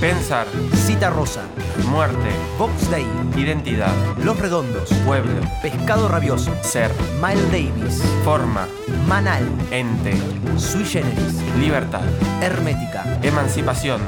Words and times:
Pensar, 0.00 0.46
Cita 0.74 1.10
Rosa, 1.10 1.42
muerte, 1.90 2.30
Box 2.58 2.90
Day, 2.90 3.06
identidad, 3.36 3.92
Los 4.18 4.38
Redondos, 4.38 4.92
pueblo, 5.04 5.40
Pescado 5.62 6.08
Rabioso, 6.08 6.52
ser, 6.62 6.90
Miles 7.22 7.50
Davis, 7.50 8.02
forma, 8.24 8.68
Manal, 9.06 9.46
ente, 9.70 10.12
Sui 10.56 10.84
Generis, 10.84 11.34
libertad, 11.58 12.02
Hermética, 12.42 13.04
emancipación, 13.22 14.00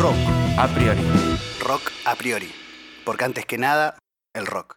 Rock. 0.00 0.16
a 0.58 0.68
priori. 0.68 1.02
Rock 1.60 1.90
a 2.04 2.14
priori. 2.14 2.50
Porque 3.04 3.24
antes 3.24 3.44
que 3.46 3.58
nada, 3.58 3.98
el 4.34 4.46
rock. 4.46 4.76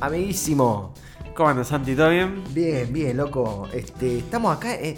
Amiguísimo. 0.00 0.94
¿Cómo 1.34 1.48
andas, 1.50 1.68
Santi? 1.68 1.94
¿Todo 1.94 2.10
bien? 2.10 2.42
Bien, 2.52 2.92
bien, 2.92 3.16
loco. 3.16 3.68
Este, 3.72 4.18
estamos 4.18 4.56
acá. 4.56 4.74
eh, 4.74 4.96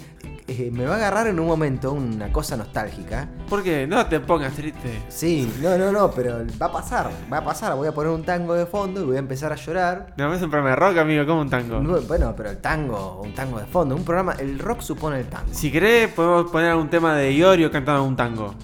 eh, 0.49 0.71
me 0.71 0.85
va 0.85 0.95
a 0.95 0.97
agarrar 0.97 1.27
en 1.27 1.39
un 1.39 1.47
momento 1.47 1.93
una 1.93 2.31
cosa 2.31 2.57
nostálgica. 2.57 3.27
¿Por 3.47 3.63
qué? 3.63 3.85
No 3.87 4.05
te 4.07 4.19
pongas 4.19 4.53
triste. 4.53 5.03
Sí, 5.09 5.51
no, 5.61 5.77
no, 5.77 5.91
no, 5.91 6.11
pero 6.11 6.39
va 6.61 6.65
a 6.67 6.71
pasar, 6.71 7.09
va 7.31 7.37
a 7.37 7.43
pasar. 7.43 7.75
Voy 7.75 7.87
a 7.87 7.93
poner 7.93 8.11
un 8.11 8.23
tango 8.23 8.53
de 8.53 8.65
fondo 8.65 9.01
y 9.01 9.05
voy 9.05 9.15
a 9.15 9.19
empezar 9.19 9.51
a 9.51 9.55
llorar. 9.55 10.13
No, 10.17 10.33
es 10.33 10.41
un 10.41 10.49
programa 10.49 10.71
de 10.71 10.75
rock, 10.75 10.97
amigo, 10.97 11.25
como 11.25 11.41
un 11.41 11.49
tango. 11.49 11.79
No, 11.79 12.01
Bueno, 12.01 12.33
pero 12.35 12.49
el 12.49 12.57
tango, 12.57 13.21
un 13.23 13.33
tango 13.33 13.59
de 13.59 13.65
fondo, 13.65 13.95
un 13.95 14.03
programa, 14.03 14.33
el 14.39 14.59
rock 14.59 14.81
supone 14.81 15.19
el 15.19 15.27
tango. 15.27 15.53
Si 15.53 15.71
querés, 15.71 16.11
podemos 16.11 16.51
poner 16.51 16.71
algún 16.71 16.89
tema 16.89 17.15
de 17.15 17.33
Iorio 17.33 17.71
cantando 17.71 18.03
un 18.03 18.15
tango. 18.15 18.55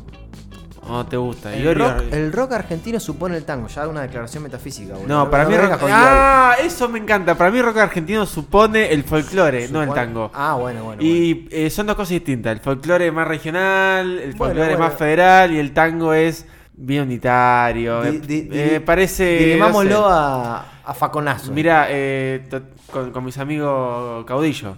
¿O 0.87 0.91
no 0.93 1.05
te 1.05 1.17
gusta? 1.17 1.53
El 1.55 1.75
rock, 1.75 2.03
el 2.11 2.31
rock 2.31 2.51
argentino 2.53 2.99
supone 2.99 3.37
el 3.37 3.43
tango, 3.43 3.67
ya 3.67 3.87
una 3.87 4.01
declaración 4.01 4.43
metafísica. 4.43 4.93
boludo. 4.93 5.07
No, 5.07 5.29
para 5.31 5.45
mí 5.45 5.55
me 5.55 5.61
rock... 5.61 5.79
Ah, 5.91 6.55
eso 6.61 6.87
me 6.89 6.99
encanta. 6.99 7.35
Para 7.35 7.49
mí 7.51 7.61
rock 7.61 7.77
argentino 7.77 8.25
supone 8.25 8.91
el 8.91 9.03
folclore, 9.03 9.67
no 9.69 9.81
el 9.81 9.91
tango. 9.93 10.29
Ah, 10.33 10.53
bueno, 10.59 10.83
bueno. 10.83 11.01
bueno. 11.01 11.01
Y 11.01 11.47
eh, 11.51 11.69
son 11.69 11.87
dos 11.87 11.95
cosas 11.95 12.09
distintas. 12.11 12.53
El 12.53 12.59
folclore 12.59 13.07
es 13.07 13.13
más 13.13 13.27
regional, 13.27 14.19
el 14.19 14.33
Bueno, 14.33 14.53
folclore 14.53 14.73
es 14.73 14.79
más 14.79 14.93
federal 14.93 15.51
y 15.53 15.59
el 15.59 15.73
tango 15.73 16.13
es 16.13 16.45
bien 16.77 17.03
unitario. 17.03 18.01
Di- 18.03 18.09
Eh, 18.09 18.19
di- 18.19 18.41
di- 18.41 18.49
eh, 18.59 18.81
parece. 18.81 19.57
No 19.57 19.81
sé. 19.81 19.89
a, 19.95 20.65
a 20.85 20.93
faconazo. 20.93 21.51
Mira, 21.51 21.87
eh, 21.89 22.47
con, 22.91 23.11
con 23.11 23.25
mis 23.25 23.37
amigos 23.37 24.23
caudillo. 24.25 24.77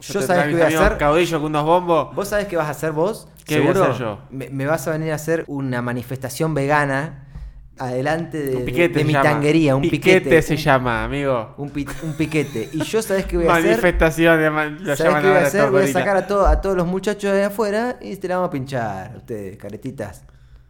Yo 0.00 0.20
traigo 0.26 0.44
qué 0.58 0.64
voy 0.64 0.74
a 0.74 0.84
hacer. 0.86 0.98
Caudillo 0.98 1.38
con 1.40 1.46
unos 1.50 1.64
bombos. 1.64 2.14
¿Vos 2.14 2.28
sabés 2.28 2.46
qué 2.46 2.56
vas 2.56 2.66
a 2.66 2.70
hacer 2.70 2.92
vos? 2.92 3.28
¿Qué 3.46 3.58
voy 3.60 3.68
a 3.68 3.72
¿Seguro? 3.72 3.92
hacer 3.92 4.00
yo? 4.06 4.18
Me, 4.30 4.48
me 4.50 4.66
vas 4.66 4.86
a 4.88 4.92
venir 4.92 5.12
a 5.12 5.16
hacer 5.16 5.44
una 5.48 5.82
manifestación 5.82 6.54
vegana 6.54 7.26
adelante 7.78 8.38
de, 8.38 8.56
Un 8.56 8.64
piquete 8.66 8.88
de- 8.88 8.94
de 8.94 9.00
se 9.00 9.04
mi 9.06 9.12
llama. 9.14 9.30
tanguería, 9.30 9.74
un 9.76 9.82
piquete. 9.82 10.42
se 10.42 10.52
un, 10.54 10.58
llama, 10.60 11.04
amigo. 11.04 11.54
Un, 11.56 11.70
pi- 11.70 11.86
un 12.02 12.12
piquete. 12.12 12.68
Y 12.72 12.82
yo 12.84 13.00
sabés 13.02 13.24
qué 13.24 13.36
voy 13.38 13.46
a 13.46 13.52
hacer. 13.54 13.64
Manifestación, 13.70 14.38
de 14.38 14.50
man- 14.50 14.78
lo 14.80 14.96
¿Sabés 14.96 14.98
llaman 15.14 15.22
qué 15.22 15.28
voy 15.28 15.60
a? 15.62 15.70
Voy 15.70 15.82
a 15.84 15.92
sacar 15.92 16.16
a, 16.18 16.26
to- 16.26 16.46
a 16.46 16.60
todos 16.60 16.76
los 16.76 16.86
muchachos 16.86 17.32
de 17.32 17.44
afuera 17.44 17.96
y 18.02 18.16
te 18.16 18.28
la 18.28 18.36
vamos 18.36 18.48
a 18.48 18.50
pinchar. 18.52 19.14
Ustedes, 19.16 19.56
caretitas 19.56 20.24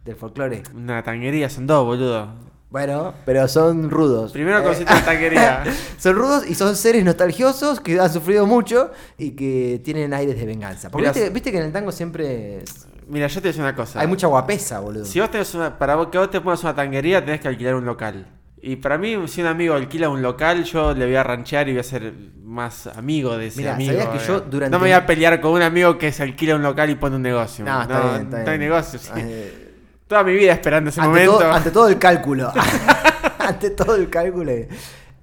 del 0.05 0.15
folclore. 0.15 0.63
Una 0.73 1.03
tanguería, 1.03 1.49
son 1.49 1.67
dos, 1.67 1.85
boludo. 1.85 2.29
Bueno, 2.71 3.13
pero 3.25 3.47
son 3.49 3.89
rudos. 3.89 4.31
Primero 4.31 4.59
Eh, 4.59 4.63
consiste 4.63 4.93
en 4.93 5.03
tanguería. 5.05 5.63
son 5.97 6.15
rudos 6.15 6.49
y 6.49 6.55
son 6.55 6.75
seres 6.75 7.03
nostalgiosos 7.03 7.79
que 7.81 7.99
han 7.99 8.11
sufrido 8.11 8.45
mucho 8.47 8.91
y 9.17 9.31
que 9.31 9.81
tienen 9.83 10.13
aires 10.13 10.37
de 10.37 10.45
venganza. 10.45 10.89
Porque 10.89 11.03
Mirá, 11.09 11.11
viste, 11.13 11.29
viste 11.31 11.51
que 11.51 11.57
en 11.57 11.65
el 11.65 11.71
tango 11.73 11.91
siempre 11.91 12.59
es- 12.63 12.87
Mira, 13.07 13.27
yo 13.27 13.41
te 13.41 13.51
voy 13.51 13.59
una 13.59 13.75
cosa. 13.75 13.99
hay 13.99 14.07
mucha 14.07 14.27
guapesa, 14.27 14.79
boludo. 14.79 15.03
Si 15.03 15.19
vos 15.19 15.29
tenés 15.29 15.53
una, 15.53 15.77
para 15.77 15.95
vos- 15.95 16.07
que 16.07 16.17
vos 16.17 16.31
te 16.31 16.39
pongas 16.39 16.63
una 16.63 16.73
tanguería, 16.73 17.23
tenés 17.25 17.41
que 17.41 17.49
alquilar 17.49 17.75
un 17.75 17.85
local. 17.85 18.25
Y 18.63 18.77
para 18.77 18.97
mí, 18.97 19.17
si 19.27 19.41
un 19.41 19.47
amigo 19.47 19.73
alquila 19.73 20.07
un 20.07 20.21
local, 20.21 20.63
yo 20.63 20.93
le 20.93 21.05
voy 21.07 21.15
a 21.15 21.23
ranchear 21.23 21.67
y 21.67 21.71
voy 21.71 21.79
a 21.81 21.83
ser 21.83 22.13
más 22.43 22.87
amigo 22.87 23.35
de 23.37 23.47
ese 23.47 23.57
Mirá, 23.61 23.73
amigo. 23.73 23.91
¿sabías 23.91 24.07
que 24.09 24.17
eh. 24.23 24.27
yo 24.27 24.39
durante- 24.41 24.71
No 24.71 24.77
me 24.79 24.83
voy 24.85 24.91
a 24.93 25.05
pelear 25.05 25.41
con 25.41 25.51
un 25.51 25.61
amigo 25.63 25.97
que 25.97 26.11
se 26.13 26.23
alquila 26.23 26.55
un 26.55 26.61
local 26.61 26.89
y 26.89 26.95
pone 26.95 27.17
un 27.17 27.21
negocio. 27.23 27.65
No, 27.65 27.81
está 27.81 27.99
bien, 28.01 28.13
está 28.21 28.37
no 28.37 28.43
bien. 28.43 28.49
hay 28.49 28.57
negocio. 28.59 28.97
sí. 28.99 29.09
Eh, 29.17 29.67
Toda 30.11 30.25
mi 30.25 30.33
vida 30.33 30.51
esperando 30.51 30.89
ese 30.89 30.99
ante, 30.99 31.09
momento. 31.09 31.37
todo, 31.39 31.53
ante 31.53 31.71
todo 31.71 31.87
el 31.87 31.97
cálculo. 31.97 32.51
ante 33.39 33.69
todo 33.69 33.95
el 33.95 34.09
cálculo 34.09 34.51
eh, 34.51 34.67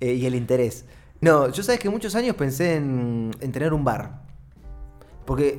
y 0.01 0.25
el 0.25 0.35
interés. 0.35 0.87
No, 1.21 1.51
yo 1.51 1.63
sabes 1.63 1.79
que 1.79 1.91
muchos 1.91 2.15
años 2.15 2.35
pensé 2.37 2.77
en, 2.77 3.31
en 3.39 3.53
tener 3.53 3.75
un 3.75 3.85
bar. 3.85 4.23
Porque 5.27 5.59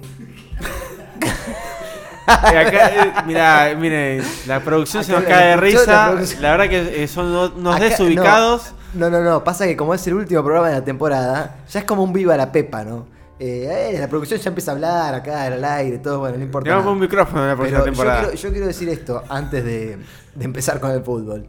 Eh, 2.28 2.58
acá, 2.58 2.90
eh, 2.90 3.14
mirá, 3.28 3.76
mire, 3.78 4.24
la 4.48 4.62
producción 4.62 5.04
se 5.04 5.12
nos 5.12 5.22
la 5.22 5.30
cae 5.30 5.44
de 5.50 5.56
la 5.56 5.62
risa. 5.62 6.16
La, 6.40 6.58
verdad 6.58 6.68
que 6.68 7.08
son 7.08 7.28
unos 7.28 7.52
unos 7.56 7.76
acá- 7.76 7.86
desubicados. 7.86 8.74
No, 8.96 9.12
no, 9.12 9.22
no, 9.22 9.44
pasa 9.44 9.68
que 9.68 9.78
como 9.78 9.94
es 9.94 10.08
el 10.08 10.16
último 10.16 10.44
programa 10.44 10.70
de 10.70 10.74
la 10.80 10.84
temporada, 10.84 11.58
ya 11.70 11.82
es 11.82 11.86
como 11.86 12.02
un 12.04 12.14
viva 12.14 12.36
la 12.36 12.52
pepa, 12.52 12.84
¿no? 12.84 13.06
Eh, 13.40 13.94
eh, 13.94 13.98
la 14.00 14.10
producción 14.10 14.40
ya 14.40 14.50
empieza 14.50 14.72
a 14.72 14.74
hablar 14.76 15.16
acá 15.16 15.44
al 15.44 15.64
aire, 15.64 16.00
todo, 16.00 16.20
bueno, 16.20 16.38
no 16.38 16.44
importa. 16.44 16.70
Llevamos 16.70 16.92
un 16.94 17.00
micrófono 17.00 17.42
en 17.44 17.48
la 17.48 17.56
próxima 17.56 17.80
Pero 17.80 17.86
yo 17.86 17.92
temporada. 17.94 18.22
quiero, 18.24 18.36
yo 18.36 18.52
quiero 18.52 18.68
decir 18.68 18.90
esto 18.90 19.24
antes 19.30 19.64
de, 19.64 19.98
de 20.36 20.46
empezar 20.46 20.80
con 20.82 20.92
el 20.92 21.02
fútbol. 21.04 21.48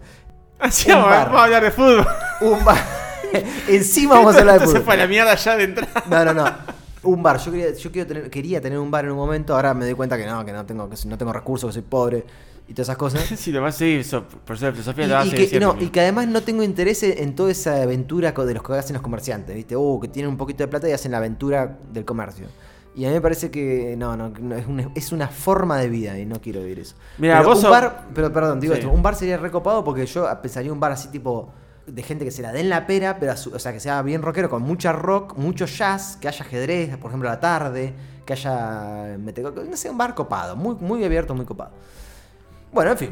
Así 0.60 0.90
vamos, 0.90 1.08
bar. 1.08 1.26
vamos 1.26 1.40
a 1.40 1.44
hablar 1.44 1.62
de 1.64 1.70
fútbol. 1.72 2.06
Un 2.42 2.64
bar. 2.64 2.78
Encima 3.68 4.14
vamos 4.16 4.36
a 4.36 4.38
hablar 4.38 4.58
de 4.58 4.64
Esto 4.64 4.70
se 4.70 4.78
fútbol. 4.78 4.84
fue 4.84 4.94
a 4.94 4.96
la 4.98 5.06
mierda 5.08 5.34
ya 5.34 5.56
de 5.56 5.64
entrada. 5.64 6.04
No, 6.08 6.24
no, 6.26 6.34
no. 6.34 6.52
Un 7.02 7.22
bar. 7.22 7.38
Yo 7.38 7.50
quería, 7.50 7.72
yo 7.74 7.90
quiero 7.90 8.06
tener, 8.06 8.30
quería 8.30 8.60
tener 8.60 8.78
un 8.78 8.90
bar 8.90 9.04
en 9.06 9.10
un 9.12 9.16
momento. 9.16 9.54
Ahora 9.56 9.74
me 9.74 9.84
doy 9.84 9.94
cuenta 9.94 10.16
que 10.16 10.26
no, 10.26 10.44
que 10.44 10.52
no 10.52 10.64
tengo, 10.66 10.88
que 10.88 10.96
no 11.06 11.18
tengo 11.18 11.32
recursos, 11.32 11.70
que 11.70 11.74
soy 11.74 11.82
pobre 11.82 12.24
y 12.70 12.74
todas 12.74 12.86
esas 12.88 12.96
cosas. 12.96 13.24
Sí, 13.36 13.50
lo 13.52 13.70
so- 14.04 14.24
por 14.24 14.56
ser 14.56 14.72
filosofía, 14.72 15.04
Y, 15.04 15.08
lo 15.08 15.24
y 15.24 15.30
que, 15.30 15.36
siempre, 15.48 15.60
no, 15.60 15.76
y 15.78 15.88
que 15.88 16.00
además 16.00 16.28
no 16.28 16.40
tengo 16.42 16.62
interés 16.62 17.02
en 17.02 17.34
toda 17.34 17.50
esa 17.50 17.82
aventura 17.82 18.30
de 18.32 18.54
los 18.54 18.62
que 18.62 18.72
hacen 18.74 18.94
los 18.94 19.02
comerciantes, 19.02 19.54
¿viste? 19.56 19.76
Uh, 19.76 19.98
que 20.00 20.06
tienen 20.08 20.30
un 20.30 20.36
poquito 20.36 20.62
de 20.62 20.68
plata 20.68 20.88
y 20.88 20.92
hacen 20.92 21.10
la 21.10 21.18
aventura 21.18 21.78
del 21.92 22.04
comercio. 22.04 22.46
Y 22.94 23.04
a 23.04 23.08
mí 23.08 23.14
me 23.14 23.20
parece 23.20 23.50
que 23.50 23.94
no, 23.98 24.16
no, 24.16 24.28
no, 24.30 24.54
es, 24.56 24.66
una, 24.66 24.90
es 24.94 25.12
una 25.12 25.28
forma 25.28 25.78
de 25.78 25.88
vida 25.88 26.18
y 26.18 26.26
no 26.26 26.40
quiero 26.40 26.60
vivir 26.60 26.78
eso. 26.80 26.94
Mira, 27.18 27.38
pero 27.38 27.48
vos 27.48 27.58
un 27.58 27.62
sos- 27.62 27.70
bar, 27.70 28.06
pero 28.14 28.32
perdón, 28.32 28.60
digo 28.60 28.74
Sí. 28.74 28.80
esto, 28.80 28.92
un 28.92 29.02
bar 29.02 29.14
sería 29.16 29.36
recopado 29.36 29.82
porque 29.84 30.06
yo 30.06 30.28
pensaría 30.40 30.72
un 30.72 30.78
bar 30.80 30.92
así 30.92 31.08
tipo 31.08 31.52
de 31.86 32.02
gente 32.04 32.24
que 32.24 32.30
se 32.30 32.42
la 32.42 32.52
den 32.52 32.68
la 32.68 32.86
pera, 32.86 33.18
pero 33.18 33.36
su- 33.36 33.52
o 33.54 33.58
sea, 33.58 33.72
que 33.72 33.80
sea 33.80 34.00
bien 34.02 34.22
rockero, 34.22 34.48
con 34.48 34.62
mucha 34.62 34.92
rock, 34.92 35.36
mucho 35.36 35.66
jazz, 35.66 36.16
que 36.20 36.28
haya 36.28 36.44
ajedrez, 36.44 36.96
por 36.98 37.10
ejemplo, 37.10 37.28
a 37.28 37.32
la 37.32 37.40
tarde, 37.40 37.94
que 38.24 38.32
haya 38.32 39.16
mete- 39.18 39.42
no 39.42 39.76
sé, 39.76 39.90
un 39.90 39.98
bar 39.98 40.14
copado, 40.14 40.54
muy, 40.56 40.76
muy 40.80 41.02
abierto, 41.04 41.34
muy 41.34 41.46
copado. 41.46 41.70
Bueno, 42.72 42.92
en 42.92 42.98
fin. 42.98 43.10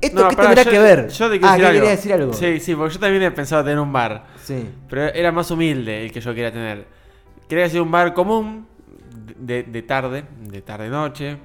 ¿Esto 0.00 0.20
No, 0.22 0.28
qué 0.28 0.36
pará, 0.36 0.48
tendrá 0.48 0.64
yo- 0.64 0.70
que 0.70 0.78
ver? 0.78 1.08
Yo 1.08 1.30
te 1.30 1.38
quiero 1.40 1.48
ah, 1.48 1.52
decir 1.52 1.60
¿qué 1.62 1.66
algo. 1.66 1.72
quería 1.80 1.90
decir 1.90 2.12
algo? 2.12 2.32
Sí, 2.34 2.60
sí, 2.60 2.74
porque 2.74 2.94
yo 2.94 3.00
también 3.00 3.22
he 3.22 3.30
pensado 3.30 3.64
tener 3.64 3.78
un 3.78 3.92
bar. 3.92 4.26
Sí. 4.42 4.68
Pero 4.90 5.02
era 5.06 5.32
más 5.32 5.50
humilde 5.50 6.04
el 6.04 6.12
que 6.12 6.20
yo 6.20 6.30
quería 6.34 6.52
tener. 6.52 6.86
Quería 7.48 7.64
hacer 7.66 7.80
un 7.80 7.90
bar 7.90 8.12
común, 8.12 8.66
de, 9.38 9.62
de 9.62 9.82
tarde, 9.82 10.24
de 10.40 10.60
tarde-noche, 10.62 11.38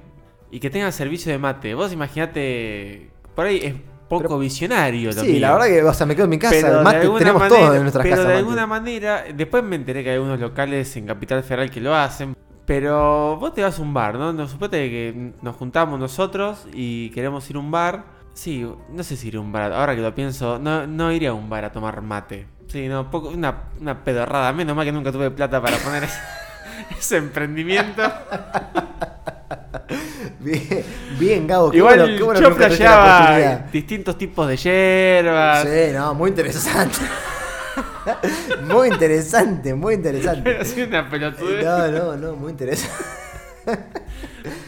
y 0.50 0.60
que 0.60 0.68
tenga 0.68 0.90
servicio 0.92 1.32
de 1.32 1.38
mate. 1.38 1.74
Vos 1.74 1.92
imaginate, 1.92 3.10
por 3.34 3.46
ahí 3.46 3.60
es 3.62 3.74
poco 4.08 4.22
Pero- 4.24 4.38
visionario 4.40 5.12
lo 5.12 5.22
Sí, 5.22 5.32
mío. 5.32 5.40
la 5.40 5.52
verdad 5.52 5.66
que, 5.68 5.82
o 5.84 5.94
sea, 5.94 6.04
me 6.06 6.14
quedo 6.14 6.24
en 6.24 6.30
mi 6.30 6.38
casa. 6.38 6.56
Pero 6.60 6.82
mate, 6.82 6.98
tenemos 7.18 7.40
manera- 7.42 7.48
todo 7.48 7.74
en 7.76 7.80
nuestras 7.82 8.02
pero 8.02 8.16
casas. 8.16 8.26
de 8.28 8.32
mate. 8.34 8.38
alguna 8.38 8.66
manera, 8.66 9.24
después 9.34 9.62
me 9.64 9.76
enteré 9.76 10.02
que 10.04 10.10
hay 10.10 10.18
unos 10.18 10.38
locales 10.40 10.94
en 10.96 11.06
Capital 11.06 11.42
Federal 11.42 11.70
que 11.70 11.80
lo 11.80 11.94
hacen. 11.94 12.36
Pero 12.70 13.36
vos 13.36 13.52
te 13.52 13.64
vas 13.64 13.76
a 13.80 13.82
un 13.82 13.92
bar, 13.92 14.14
¿no? 14.14 14.32
Nos 14.32 14.52
suponete 14.52 14.88
que 14.88 15.32
nos 15.42 15.56
juntamos 15.56 15.98
nosotros 15.98 16.68
y 16.72 17.10
queremos 17.10 17.50
ir 17.50 17.56
a 17.56 17.58
un 17.58 17.72
bar. 17.72 18.04
Sí, 18.32 18.64
no 18.90 19.02
sé 19.02 19.16
si 19.16 19.26
ir 19.26 19.38
a 19.38 19.40
un 19.40 19.50
bar. 19.50 19.72
Ahora 19.72 19.96
que 19.96 20.00
lo 20.00 20.14
pienso, 20.14 20.56
no, 20.60 20.86
no 20.86 21.10
iría 21.10 21.30
a 21.30 21.32
un 21.34 21.50
bar 21.50 21.64
a 21.64 21.72
tomar 21.72 22.00
mate. 22.00 22.46
Sí, 22.68 22.86
no, 22.86 23.10
poco, 23.10 23.30
una, 23.30 23.64
una 23.80 24.04
pedorrada. 24.04 24.52
Menos 24.52 24.76
mal 24.76 24.84
que 24.86 24.92
nunca 24.92 25.10
tuve 25.10 25.32
plata 25.32 25.60
para 25.60 25.78
poner 25.78 26.04
ese, 26.04 26.20
ese 26.96 27.16
emprendimiento. 27.16 28.02
Bien, 30.38 30.84
bien, 31.18 31.46
Gabo. 31.48 31.70
qué 31.72 31.78
Igual 31.78 31.98
bueno- 31.98 32.16
qué 32.16 32.22
bueno 32.22 32.38
que 32.38 32.46
yo 32.46 32.52
oportunidad. 32.54 33.64
distintos 33.72 34.16
tipos 34.16 34.46
de 34.46 34.56
hierbas. 34.56 35.62
Sí, 35.64 35.92
no, 35.92 36.14
muy 36.14 36.30
interesante. 36.30 36.98
muy 38.64 38.88
interesante, 38.88 39.74
muy 39.74 39.94
interesante. 39.94 40.42
Pero 40.42 40.86
una 40.88 41.08
pelotudez. 41.10 41.64
No, 41.64 41.88
no, 41.90 42.16
no, 42.16 42.36
muy 42.36 42.50
interesante. 42.52 42.96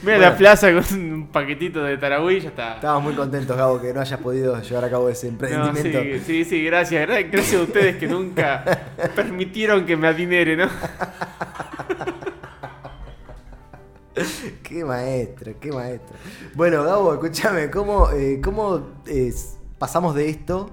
Mira 0.03 0.19
Bueno. 0.19 0.21
la 0.21 0.37
plaza 0.37 0.69
con 0.73 0.85
un 1.01 1.29
paquetito 1.29 1.83
de 1.83 1.97
Taragüí 1.97 2.37
y 2.37 2.41
ya 2.41 2.49
está. 2.51 2.75
Estamos 2.75 3.03
muy 3.03 3.15
contentos, 3.15 3.57
Gabo, 3.57 3.81
que 3.81 3.95
no 3.95 4.01
hayas 4.01 4.21
podido 4.21 4.61
llevar 4.61 4.85
a 4.85 4.91
cabo 4.91 5.09
ese 5.09 5.27
No, 5.29 5.33
emprendimiento. 5.33 6.03
sí, 6.03 6.21
sí, 6.27 6.45
sí, 6.45 6.65
gracias. 6.65 7.09
gra- 7.09 7.31
Gracias 7.31 7.61
a 7.61 7.65
ustedes 7.65 7.97
que 7.97 8.07
nunca 8.07 8.65
permitieron 9.17 9.87
que 9.87 9.97
me 9.97 10.09
adinere, 10.09 10.57
¿no? 10.57 10.69
Qué 14.63 14.85
maestro, 14.85 15.55
qué 15.59 15.73
maestro. 15.73 16.17
Bueno, 16.55 16.85
Gabo, 16.85 17.15
escúchame, 17.15 17.71
¿cómo, 17.71 18.11
eh, 18.11 18.41
cómo 18.45 18.89
eh, 19.07 19.33
pasamos 19.79 20.15
de 20.15 20.29
esto 20.29 20.71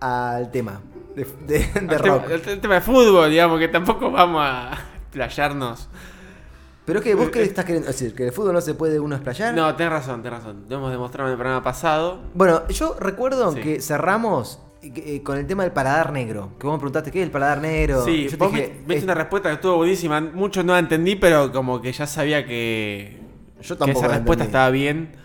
al 0.00 0.50
tema 0.50 0.80
de, 1.14 1.24
de- 1.46 1.58
de 1.58 1.64
El 1.74 1.86
tema, 2.02 2.18
rock? 2.18 2.30
el 2.30 2.60
tema 2.60 2.74
de 2.74 2.80
fútbol, 2.80 3.30
digamos, 3.30 3.58
que 3.58 3.68
tampoco 3.68 4.10
vamos 4.10 4.42
a 4.44 4.70
playarnos. 5.12 5.88
Pero 6.84 6.98
es 6.98 7.04
que 7.04 7.14
vos 7.14 7.28
qué 7.30 7.42
estás 7.44 7.64
queriendo 7.64 7.86
decir, 7.88 8.12
que 8.14 8.26
el 8.26 8.32
fútbol 8.32 8.54
no 8.54 8.60
se 8.60 8.74
puede 8.74 8.98
uno 8.98 9.14
explayar. 9.14 9.54
No, 9.54 9.74
tenés 9.76 9.92
razón, 9.92 10.22
tenés 10.22 10.40
razón. 10.40 10.64
Lo 10.68 10.76
hemos 10.78 10.90
demostrado 10.90 11.28
en 11.28 11.32
el 11.32 11.38
programa 11.38 11.62
pasado. 11.62 12.20
Bueno, 12.34 12.66
yo 12.68 12.96
recuerdo 12.98 13.52
Sí. 13.52 13.60
que 13.60 13.80
cerramos 13.80 14.58
eh, 14.82 15.22
con 15.22 15.38
el 15.38 15.46
tema 15.46 15.62
del 15.62 15.70
paladar 15.70 16.12
negro. 16.12 16.54
Que 16.58 16.66
vos 16.66 16.74
me 16.74 16.78
preguntaste, 16.80 17.12
¿qué 17.12 17.20
es 17.20 17.26
el 17.26 17.30
paladar 17.30 17.60
negro? 17.60 18.04
Sí, 18.04 18.28
Yo 18.28 18.36
vos 18.36 18.52
dije, 18.52 18.82
me- 18.84 18.96
es- 18.96 19.04
una 19.04 19.14
respuesta 19.14 19.48
que 19.48 19.54
estuvo 19.54 19.76
buenísima. 19.76 20.20
Mucho 20.20 20.64
no 20.64 20.72
la 20.72 20.80
entendí, 20.80 21.14
pero 21.14 21.52
como 21.52 21.80
que 21.80 21.92
ya 21.92 22.04
sabía 22.08 22.44
que, 22.44 23.20
Yo 23.60 23.76
que 23.76 23.78
tampoco 23.78 24.00
esa 24.04 24.08
respuesta 24.08 24.44
entendí. 24.44 24.46
estaba 24.46 24.70
bien. 24.70 25.16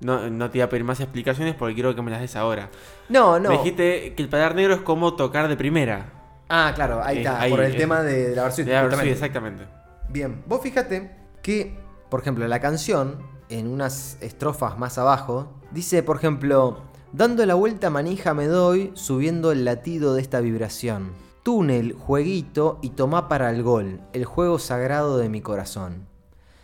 No, 0.00 0.28
no 0.30 0.50
te 0.50 0.58
iba 0.58 0.66
a 0.66 0.68
pedir 0.68 0.84
más 0.84 1.00
explicaciones 1.00 1.54
porque 1.54 1.74
quiero 1.74 1.94
que 1.94 2.02
me 2.02 2.10
las 2.10 2.20
des 2.20 2.36
ahora. 2.36 2.70
No, 3.08 3.38
no. 3.38 3.48
Me 3.50 3.56
dijiste 3.58 4.14
que 4.14 4.22
el 4.22 4.28
paladar 4.28 4.54
negro 4.54 4.74
es 4.74 4.80
como 4.82 5.14
tocar 5.14 5.48
de 5.48 5.56
primera. 5.56 6.12
Ah, 6.48 6.72
claro, 6.74 7.02
ahí 7.02 7.16
Eh, 7.16 7.20
está. 7.20 7.40
ahí, 7.40 7.50
por 7.50 7.60
el 7.62 7.72
eh, 7.74 7.76
tema 7.78 8.02
de, 8.02 8.30
de 8.30 8.36
la 8.36 8.42
versión. 8.44 8.66
De 8.66 8.72
la- 8.74 8.82
justamente. 8.82 9.12
exactamente. 9.12 9.64
Bien, 10.08 10.42
vos 10.46 10.60
fíjate 10.60 11.10
que, 11.42 11.78
por 12.10 12.20
ejemplo, 12.20 12.46
la 12.46 12.60
canción, 12.60 13.18
en 13.48 13.68
unas 13.68 14.18
estrofas 14.20 14.78
más 14.78 14.98
abajo, 14.98 15.52
dice, 15.70 16.02
por 16.02 16.16
ejemplo, 16.16 16.82
dando 17.12 17.44
la 17.46 17.54
vuelta 17.54 17.90
manija 17.90 18.34
me 18.34 18.46
doy, 18.46 18.90
subiendo 18.94 19.50
el 19.50 19.64
latido 19.64 20.14
de 20.14 20.20
esta 20.22 20.40
vibración. 20.40 21.12
Túnel, 21.42 21.92
jueguito 21.94 22.78
y 22.82 22.90
tomá 22.90 23.28
para 23.28 23.50
el 23.50 23.62
gol, 23.62 24.00
el 24.12 24.24
juego 24.24 24.58
sagrado 24.58 25.16
de 25.18 25.28
mi 25.28 25.40
corazón. 25.40 26.06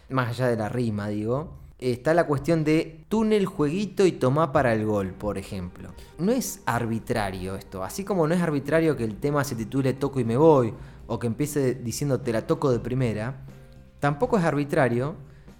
Más 0.08 0.29
allá 0.31 0.49
de 0.49 0.56
la 0.56 0.69
rima, 0.69 1.08
digo, 1.08 1.52
está 1.90 2.14
la 2.14 2.26
cuestión 2.26 2.62
de 2.62 3.05
túnel, 3.08 3.46
jueguito 3.46 4.06
y 4.06 4.12
tomá 4.12 4.52
para 4.52 4.73
el 4.73 4.87
gol, 4.87 5.08
por 5.12 5.38
ejemplo. 5.38 5.90
No 6.19 6.31
es 6.31 6.62
arbitrario 6.67 7.56
esto, 7.56 7.82
así 7.82 8.05
como 8.05 8.26
no 8.26 8.34
es 8.34 8.40
arbitrario 8.40 8.96
que 8.96 9.05
el 9.05 9.17
tema 9.17 9.43
se 9.43 9.56
titule 9.56 9.94
Toco 9.94 10.20
y 10.20 10.25
me 10.25 10.37
voy, 10.37 10.73
o 11.06 11.19
que 11.19 11.26
empiece 11.26 11.75
diciendo 11.75 12.20
te 12.20 12.32
la 12.32 12.46
toco 12.46 12.70
de 12.70 12.79
primera, 12.79 13.44
tampoco 13.99 14.38
es 14.38 14.44
arbitrario 14.44 15.17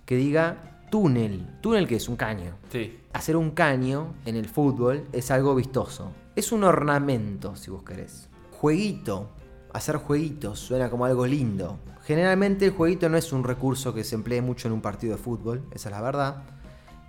que 0.07 0.17
diga 0.17 0.85
túnel. 0.91 1.47
Túnel 1.61 1.89
que 1.89 1.97
es 1.97 2.09
un 2.09 2.17
caño. 2.17 2.55
Sí. 2.71 2.99
Hacer 3.13 3.37
un 3.37 3.51
caño 3.51 4.15
en 4.25 4.37
el 4.37 4.47
fútbol 4.47 5.07
es 5.13 5.31
algo 5.31 5.55
vistoso. 5.55 6.13
Es 6.37 6.53
un 6.53 6.65
ornamento, 6.65 7.57
si 7.57 7.71
vos 7.71 7.83
querés. 7.83 8.29
Jueguito. 8.53 9.31
Hacer 9.73 9.97
jueguitos 9.97 10.59
suena 10.59 10.91
como 10.91 11.05
algo 11.07 11.27
lindo. 11.27 11.79
Generalmente 12.05 12.67
el 12.67 12.73
jueguito 12.73 13.09
no 13.09 13.17
es 13.17 13.33
un 13.33 13.43
recurso 13.45 13.95
que 13.95 14.05
se 14.05 14.15
emplee 14.15 14.43
mucho 14.43 14.69
en 14.69 14.75
un 14.75 14.81
partido 14.83 15.17
de 15.17 15.23
fútbol, 15.23 15.63
esa 15.71 15.89
es 15.89 15.95
la 15.95 16.01
verdad. 16.03 16.43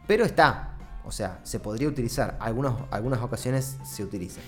Pero 0.07 0.23
está. 0.25 0.77
O 1.05 1.11
sea, 1.11 1.39
se 1.43 1.59
podría 1.59 1.87
utilizar. 1.89 2.37
Algunas, 2.39 2.73
algunas 2.91 3.21
ocasiones 3.21 3.77
se 3.83 4.03
utiliza. 4.03 4.39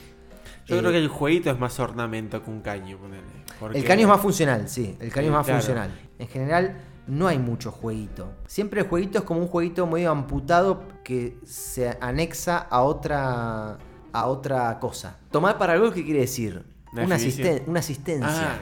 Yo 0.65 0.77
Eh, 0.77 0.79
creo 0.79 0.91
que 0.91 0.97
el 1.00 1.09
jueguito 1.09 1.50
es 1.51 1.59
más 1.59 1.79
ornamento 1.79 2.41
que 2.44 2.50
un 2.50 2.62
caño, 2.62 2.97
ponele. 2.97 3.21
Porque- 3.59 3.77
El 3.77 3.83
caño 3.83 4.01
es 4.03 4.07
más 4.07 4.21
funcional, 4.21 4.69
sí. 4.69 4.95
El 5.00 5.12
caño 5.12 5.27
es 5.27 5.33
más 5.33 5.45
claro. 5.45 5.59
funcional. 5.59 5.91
En 6.17 6.27
general, 6.27 6.77
no 7.07 7.27
hay 7.27 7.38
mucho 7.38 7.71
jueguito. 7.71 8.31
Siempre 8.47 8.81
el 8.81 8.88
jueguito 8.88 9.19
es 9.19 9.23
como 9.25 9.41
un 9.41 9.47
jueguito 9.47 9.85
medio 9.88 10.09
amputado 10.12 10.83
que 11.03 11.38
se 11.45 11.97
anexa 12.00 12.57
a 12.57 12.81
otra, 12.81 13.77
a 14.13 14.25
otra 14.27 14.79
cosa. 14.79 15.17
Tomar 15.31 15.57
para 15.57 15.73
el 15.73 15.81
gol, 15.81 15.94
¿qué 15.94 16.03
quiere 16.06 16.21
decir? 16.21 16.65
Una 17.03 17.15
asisten- 17.18 17.63
una 17.68 17.80
asistencia. 17.80 18.53
Ah, 18.53 18.59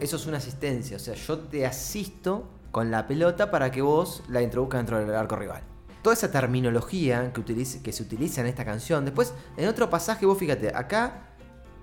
Eso 0.00 0.16
es 0.16 0.26
una 0.26 0.38
asistencia. 0.38 0.96
O 0.96 1.00
sea, 1.00 1.14
yo 1.14 1.38
te 1.38 1.66
asisto 1.66 2.48
con 2.70 2.90
la 2.90 3.06
pelota 3.06 3.50
para 3.50 3.70
que 3.70 3.82
vos 3.82 4.22
la 4.28 4.42
introduzcas 4.42 4.80
dentro 4.80 4.98
del 4.98 5.14
arco 5.14 5.36
rival. 5.36 5.62
Toda 6.02 6.14
esa 6.14 6.30
terminología 6.30 7.32
que, 7.32 7.42
que 7.44 7.92
se 7.92 8.02
utiliza 8.02 8.40
en 8.40 8.46
esta 8.46 8.64
canción. 8.64 9.04
Después, 9.04 9.34
en 9.56 9.68
otro 9.68 9.90
pasaje, 9.90 10.26
vos 10.26 10.38
fíjate, 10.38 10.68
acá, 10.74 11.28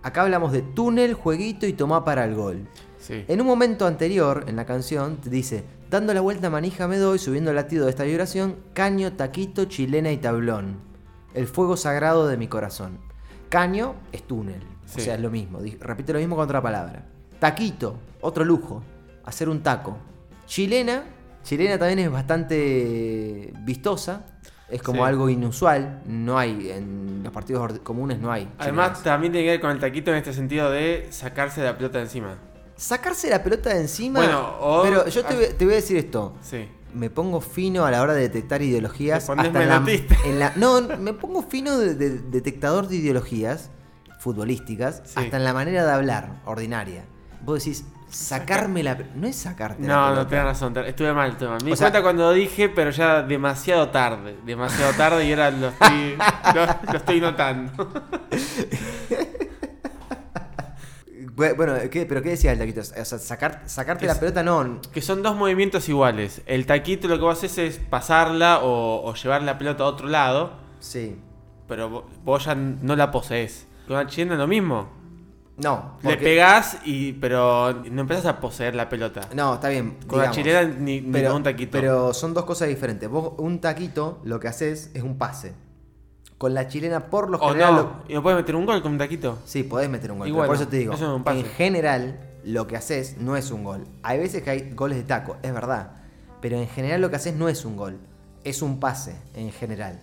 acá 0.03 0.21
hablamos 0.21 0.51
de 0.51 0.61
túnel, 0.61 1.13
jueguito 1.13 1.65
y 1.67 1.73
tomá 1.73 2.05
para 2.05 2.23
el 2.25 2.35
gol. 2.35 2.67
Sí. 2.99 3.23
En 3.27 3.41
un 3.41 3.47
momento 3.47 3.85
anterior 3.85 4.45
en 4.47 4.55
la 4.55 4.65
canción 4.65 5.17
te 5.17 5.29
dice, 5.29 5.63
dando 5.91 6.13
la 6.13 6.21
vuelta 6.21 6.49
manija 6.49 6.87
me 6.87 6.97
doy, 6.97 7.19
subiendo 7.19 7.51
el 7.51 7.55
latido 7.55 7.85
de 7.85 7.91
esta 7.91 8.03
vibración, 8.03 8.55
caño, 8.73 9.13
taquito, 9.13 9.65
chilena 9.65 10.11
y 10.11 10.17
tablón. 10.17 10.79
El 11.33 11.45
fuego 11.47 11.77
sagrado 11.77 12.27
de 12.27 12.37
mi 12.37 12.47
corazón. 12.47 12.99
Caño 13.49 13.95
es 14.11 14.23
túnel, 14.23 14.61
Sí. 14.85 15.01
o 15.01 15.03
sea, 15.03 15.15
es 15.15 15.21
lo 15.21 15.29
mismo. 15.31 15.59
Repite 15.79 16.13
lo 16.13 16.19
mismo 16.19 16.35
con 16.35 16.45
otra 16.45 16.61
palabra. 16.61 17.03
Taquito, 17.39 17.97
otro 18.21 18.43
lujo, 18.45 18.83
hacer 19.23 19.49
un 19.49 19.61
taco. 19.61 19.97
Chilena, 20.45 21.03
chilena 21.43 21.77
también 21.77 21.99
es 21.99 22.11
bastante 22.11 23.53
vistosa. 23.61 24.25
Es 24.69 24.81
como 24.81 25.03
Sí. 25.03 25.09
algo 25.09 25.29
inusual, 25.29 26.01
no 26.07 26.39
hay, 26.39 26.71
en 26.71 27.21
los 27.23 27.31
partidos 27.31 27.79
comunes 27.79 28.17
no 28.19 28.31
hay. 28.31 28.49
Además, 28.57 28.87
chilenas. 28.87 29.03
también 29.03 29.31
tiene 29.31 29.45
que 29.45 29.51
ver 29.51 29.61
con 29.61 29.69
el 29.71 29.79
taquito 29.79 30.09
en 30.11 30.17
este 30.17 30.33
sentido 30.33 30.71
de 30.71 31.07
sacarse 31.11 31.63
la 31.63 31.77
pelota 31.77 31.99
de 31.99 32.05
encima. 32.05 32.35
Sacarse 32.75 33.29
la 33.29 33.43
pelota 33.43 33.69
de 33.69 33.81
encima. 33.81 34.19
Bueno, 34.21 34.55
o- 34.59 34.81
pero 34.83 35.07
yo 35.07 35.23
te, 35.23 35.35
voy- 35.35 35.45
te 35.55 35.65
voy 35.65 35.73
a 35.75 35.77
decir 35.77 35.97
esto. 35.97 36.33
Sí. 36.41 36.67
Me 36.95 37.09
pongo 37.11 37.41
fino 37.41 37.85
a 37.85 37.91
la 37.91 38.01
hora 38.01 38.13
de 38.13 38.21
detectar 38.21 38.61
ideologías. 38.63 39.25
Te 39.25 39.31
hasta 39.33 39.45
en 39.47 39.53
la, 39.53 39.59
menotista. 39.79 40.15
en 40.25 40.39
la- 40.39 40.53
no, 40.55 40.81
me 40.81 41.13
pongo 41.13 41.43
fino 41.43 41.77
de, 41.77 41.93
de- 41.93 42.19
detectador 42.19 42.87
de 42.87 42.95
ideologías 42.95 43.69
futbolísticas 44.29 45.03
Sí. 45.05 45.19
hasta 45.19 45.37
en 45.37 45.43
la 45.43 45.53
manera 45.53 45.85
de 45.85 45.91
hablar 45.91 46.41
ordinaria. 46.45 47.03
Vos 47.41 47.59
decís, 47.63 47.85
sacarme 48.09 48.81
la. 48.81 48.97
No 49.13 49.27
es 49.27 49.35
sacarte 49.35 49.83
la 49.83 49.87
No, 49.87 50.01
no, 50.07 50.11
pelota. 50.13 50.29
tenés 50.29 50.45
razón. 50.45 50.77
Estuve 50.83 51.13
mal, 51.13 51.29
estuve 51.33 51.49
mal. 51.49 51.63
Me 51.63 51.69
di 51.69 51.75
sea- 51.77 51.85
cuenta 51.91 52.01
cuando 52.01 52.23
lo 52.23 52.31
dije, 52.31 52.69
pero 52.69 52.89
ya 52.89 53.21
demasiado 53.21 53.89
tarde. 53.89 54.35
Demasiado 54.43 54.93
tarde 54.93 55.25
y 55.27 55.31
ahora 55.33 55.51
lo 55.51 55.67
estoy, 55.67 56.17
lo, 56.55 56.65
lo 56.91 56.97
estoy 56.97 57.21
notando. 57.21 57.71
Bu- 61.35 61.55
Bueno, 61.55 61.73
¿qué- 61.91 62.05
¿pero 62.07 62.23
qué 62.23 62.29
decía 62.29 62.51
el 62.53 62.57
taquito? 62.59 62.81
O 62.81 62.83
sea, 62.83 63.05
sacar- 63.19 63.61
sacarte 63.67 64.07
la 64.07 64.15
pelota 64.19 64.41
no. 64.41 64.81
Que 64.91 65.01
son 65.01 65.21
dos 65.21 65.35
movimientos 65.35 65.87
iguales. 65.89 66.41
El 66.47 66.65
taquito 66.65 67.07
lo 67.07 67.17
que 67.17 67.21
vos 67.25 67.37
haces 67.37 67.57
es 67.59 67.77
pasarla 67.77 68.61
o, 68.63 69.03
o 69.07 69.13
llevar 69.13 69.43
la 69.43 69.59
pelota 69.59 69.83
a 69.83 69.87
otro 69.87 70.07
lado, 70.07 70.53
Sí. 70.79 71.15
pero 71.67 71.91
vo- 71.91 72.05
vos 72.23 72.45
ya 72.45 72.55
no 72.55 72.95
la 72.95 73.11
posees. 73.11 73.67
Con 73.87 73.95
la 73.97 74.07
chilena 74.07 74.33
es 74.33 74.39
lo 74.39 74.47
mismo. 74.47 74.87
No. 75.57 75.97
Le 76.03 76.17
pegás, 76.17 76.79
y, 76.83 77.13
pero 77.13 77.71
no 77.89 78.01
empezás 78.01 78.25
a 78.25 78.39
poseer 78.41 78.75
la 78.75 78.89
pelota. 78.89 79.21
No, 79.33 79.53
está 79.53 79.69
bien. 79.69 79.97
Con 80.05 80.19
la 80.19 80.31
chilena 80.31 80.63
ni, 80.63 80.99
ni 80.99 81.11
pero, 81.11 81.29
con 81.29 81.37
un 81.37 81.43
taquito. 81.43 81.71
Pero 81.71 82.13
son 82.13 82.33
dos 82.33 82.43
cosas 82.45 82.67
diferentes. 82.67 83.09
Vos, 83.09 83.33
un 83.37 83.61
taquito, 83.61 84.19
lo 84.25 84.39
que 84.39 84.49
haces 84.49 84.91
es 84.93 85.01
un 85.03 85.17
pase. 85.17 85.53
Con 86.37 86.53
la 86.53 86.67
chilena, 86.67 87.05
por 87.05 87.29
lo 87.29 87.37
o 87.37 87.47
general. 87.49 87.73
no, 87.75 87.81
lo- 87.81 87.91
y 88.09 88.13
no 88.13 88.21
puedes 88.21 88.37
meter 88.37 88.55
un 88.57 88.65
gol 88.65 88.81
con 88.81 88.91
un 88.93 88.97
taquito. 88.97 89.37
Sí, 89.45 89.63
podés 89.63 89.89
meter 89.89 90.11
un 90.11 90.17
gol. 90.19 90.25
Pero 90.27 90.35
por 90.35 90.47
bueno, 90.47 90.61
eso 90.61 90.69
te 90.69 90.77
digo. 90.77 90.93
eso 90.93 91.05
es 91.05 91.15
un 91.15 91.23
pase. 91.23 91.39
En 91.39 91.45
general, 91.45 92.19
lo 92.43 92.67
que 92.67 92.75
haces 92.75 93.17
no 93.17 93.37
es 93.37 93.49
un 93.51 93.63
gol. 93.63 93.85
Hay 94.03 94.19
veces 94.19 94.43
que 94.43 94.49
hay 94.49 94.71
goles 94.75 94.97
de 94.97 95.03
taco, 95.05 95.37
es 95.41 95.53
verdad. 95.53 95.91
Pero 96.41 96.57
en 96.57 96.67
general 96.67 96.99
lo 97.01 97.09
que 97.09 97.15
haces 97.15 97.33
no 97.33 97.47
es 97.47 97.63
un 97.63 97.77
gol. 97.77 97.97
Es 98.43 98.61
un 98.61 98.81
pase, 98.81 99.15
en 99.33 99.51
general. 99.53 100.01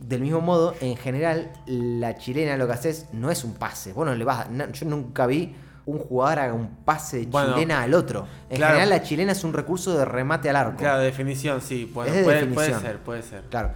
Del 0.00 0.20
mismo 0.20 0.40
modo, 0.40 0.74
en 0.80 0.96
general, 0.96 1.50
la 1.66 2.16
chilena 2.18 2.56
lo 2.56 2.66
que 2.66 2.74
haces 2.74 3.06
no 3.12 3.30
es 3.30 3.44
un 3.44 3.54
pase. 3.54 3.92
Vos 3.92 4.06
no 4.06 4.14
le 4.14 4.24
vas. 4.24 4.50
no- 4.50 4.70
yo 4.70 4.86
nunca 4.86 5.26
vi 5.26 5.54
un 5.86 5.98
jugador 6.00 6.38
haga 6.40 6.52
un 6.52 6.68
pase 6.84 7.18
de 7.20 7.26
Bueno, 7.26 7.54
chilena 7.54 7.82
al 7.82 7.94
otro. 7.94 8.26
En 8.50 8.56
claro. 8.56 8.74
general, 8.74 8.90
la 8.90 9.02
chilena 9.02 9.32
es 9.32 9.42
un 9.44 9.52
recurso 9.52 9.96
de 9.96 10.04
remate 10.04 10.50
al 10.50 10.56
arco. 10.56 10.76
Claro, 10.78 11.00
definición, 11.00 11.60
sí. 11.60 11.90
Bueno, 11.94 12.12
de 12.12 12.24
puede, 12.24 12.36
definición. 12.40 12.66
puede 12.66 12.80
ser, 12.80 12.98
puede 12.98 13.22
ser. 13.22 13.42
Claro. 13.50 13.70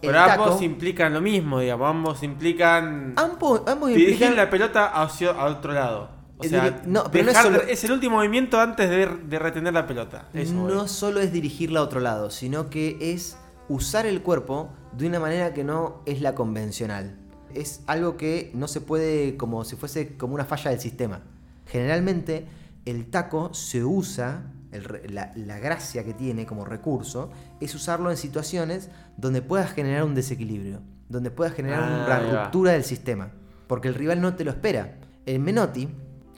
Pero 0.00 0.18
ambos 0.18 0.62
implican 0.62 1.12
lo 1.14 1.20
mismo, 1.20 1.60
digamos. 1.60 1.88
Ambos 1.90 2.22
implican 2.24 3.12
ambos, 3.16 3.62
ambos 3.68 3.90
dirigir 3.90 4.10
implican. 4.14 4.36
la 4.36 4.50
pelota 4.50 4.86
hacia 5.02 5.30
a 5.30 5.44
otro 5.44 5.72
lado. 5.72 6.08
O 6.38 6.44
Eh, 6.44 6.48
sea, 6.48 6.64
diri- 6.64 6.82
no, 6.86 7.04
pero 7.04 7.24
no 7.24 7.30
es 7.30 7.36
dejar- 7.36 7.52
solo- 7.52 7.62
es 7.68 7.84
el 7.84 7.92
último 7.92 8.16
movimiento 8.16 8.60
antes 8.60 8.90
de, 8.90 9.06
de 9.06 9.38
retener 9.38 9.72
la 9.74 9.86
pelota. 9.86 10.24
Eso 10.34 10.54
no 10.54 10.88
solo 10.88 11.20
es 11.20 11.32
dirigirla 11.32 11.78
a 11.78 11.82
otro 11.84 12.00
lado, 12.00 12.30
sino 12.30 12.68
que 12.68 13.12
es 13.12 13.36
usar 13.72 14.04
el 14.04 14.22
cuerpo 14.22 14.70
de 14.96 15.06
una 15.06 15.18
manera 15.18 15.54
que 15.54 15.64
no 15.64 16.02
es 16.04 16.20
la 16.20 16.34
convencional. 16.34 17.16
Es 17.54 17.80
algo 17.86 18.16
que 18.18 18.50
no 18.54 18.68
se 18.68 18.80
puede 18.82 19.36
como 19.38 19.64
si 19.64 19.76
fuese 19.76 20.16
como 20.16 20.34
una 20.34 20.44
falla 20.44 20.70
del 20.70 20.80
sistema. 20.80 21.22
Generalmente 21.66 22.46
el 22.84 23.10
taco 23.10 23.54
se 23.54 23.82
usa, 23.82 24.52
el 24.72 25.14
la, 25.14 25.32
la 25.36 25.58
gracia 25.58 26.04
que 26.04 26.12
tiene 26.12 26.44
como 26.44 26.64
recurso 26.64 27.30
es 27.60 27.74
usarlo 27.74 28.10
en 28.10 28.16
situaciones 28.18 28.90
donde 29.16 29.40
puedas 29.40 29.72
generar 29.72 30.04
un 30.04 30.14
desequilibrio, 30.14 30.80
donde 31.08 31.30
puedas 31.30 31.54
generar 31.54 31.82
Ah, 31.82 32.04
una 32.06 32.44
ruptura 32.44 32.72
del 32.72 32.84
sistema, 32.84 33.30
porque 33.66 33.88
el 33.88 33.94
rival 33.94 34.20
no 34.20 34.34
te 34.34 34.44
lo 34.44 34.50
espera. 34.50 34.98
El 35.24 35.40
Menotti, 35.40 35.88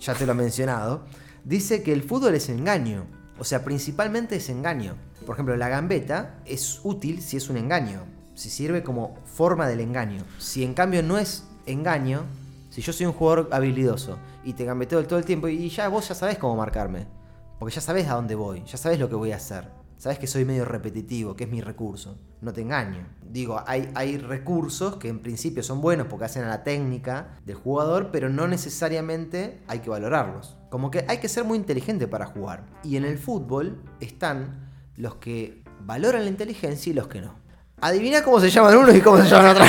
ya 0.00 0.14
te 0.14 0.24
lo 0.26 0.32
he 0.32 0.36
mencionado, 0.36 1.04
dice 1.44 1.82
que 1.82 1.92
el 1.92 2.02
fútbol 2.04 2.34
es 2.34 2.48
engaño, 2.48 3.06
o 3.38 3.44
sea, 3.44 3.64
principalmente 3.64 4.36
es 4.36 4.48
engaño. 4.50 4.94
Por 5.24 5.34
ejemplo, 5.34 5.56
la 5.56 5.68
gambeta 5.68 6.40
es 6.44 6.80
útil 6.82 7.22
si 7.22 7.36
es 7.36 7.48
un 7.48 7.56
engaño, 7.56 8.02
si 8.34 8.50
sirve 8.50 8.82
como 8.82 9.16
forma 9.24 9.66
del 9.68 9.80
engaño. 9.80 10.24
Si 10.38 10.64
en 10.64 10.74
cambio 10.74 11.02
no 11.02 11.18
es 11.18 11.44
engaño, 11.66 12.24
si 12.70 12.82
yo 12.82 12.92
soy 12.92 13.06
un 13.06 13.12
jugador 13.12 13.48
habilidoso 13.52 14.18
y 14.44 14.52
te 14.52 14.64
gambeteo 14.64 15.04
todo 15.06 15.18
el 15.18 15.24
tiempo 15.24 15.48
y 15.48 15.68
ya 15.68 15.88
vos 15.88 16.08
ya 16.08 16.14
sabés 16.14 16.38
cómo 16.38 16.56
marcarme, 16.56 17.06
porque 17.58 17.74
ya 17.74 17.80
sabés 17.80 18.08
a 18.08 18.14
dónde 18.14 18.34
voy, 18.34 18.64
ya 18.64 18.76
sabés 18.76 18.98
lo 18.98 19.08
que 19.08 19.14
voy 19.14 19.32
a 19.32 19.36
hacer. 19.36 19.68
Sabes 19.96 20.18
que 20.18 20.26
soy 20.26 20.44
medio 20.44 20.64
repetitivo, 20.64 21.34
que 21.34 21.44
es 21.44 21.50
mi 21.50 21.60
recurso. 21.60 22.18
No 22.42 22.52
te 22.52 22.60
engaño. 22.60 23.06
Digo, 23.22 23.62
hay, 23.66 23.90
hay 23.94 24.18
recursos 24.18 24.96
que 24.96 25.08
en 25.08 25.20
principio 25.20 25.62
son 25.62 25.80
buenos 25.80 26.08
porque 26.08 26.26
hacen 26.26 26.44
a 26.44 26.48
la 26.48 26.62
técnica 26.62 27.38
del 27.46 27.56
jugador, 27.56 28.10
pero 28.10 28.28
no 28.28 28.46
necesariamente 28.46 29.62
hay 29.66 29.78
que 29.78 29.88
valorarlos. 29.88 30.56
Como 30.68 30.90
que 30.90 31.06
hay 31.08 31.18
que 31.18 31.28
ser 31.28 31.44
muy 31.44 31.56
inteligente 31.56 32.06
para 32.06 32.26
jugar. 32.26 32.66
Y 32.82 32.96
en 32.96 33.04
el 33.04 33.18
fútbol 33.18 33.82
están 34.00 34.73
los 34.96 35.16
que 35.16 35.62
valoran 35.80 36.22
la 36.22 36.30
inteligencia 36.30 36.90
y 36.90 36.94
los 36.94 37.08
que 37.08 37.20
no. 37.20 37.34
Adivina 37.80 38.22
cómo 38.22 38.40
se 38.40 38.50
llaman 38.50 38.76
unos 38.76 38.94
y 38.94 39.00
cómo 39.00 39.18
se 39.18 39.28
llaman 39.28 39.50
otros. 39.52 39.68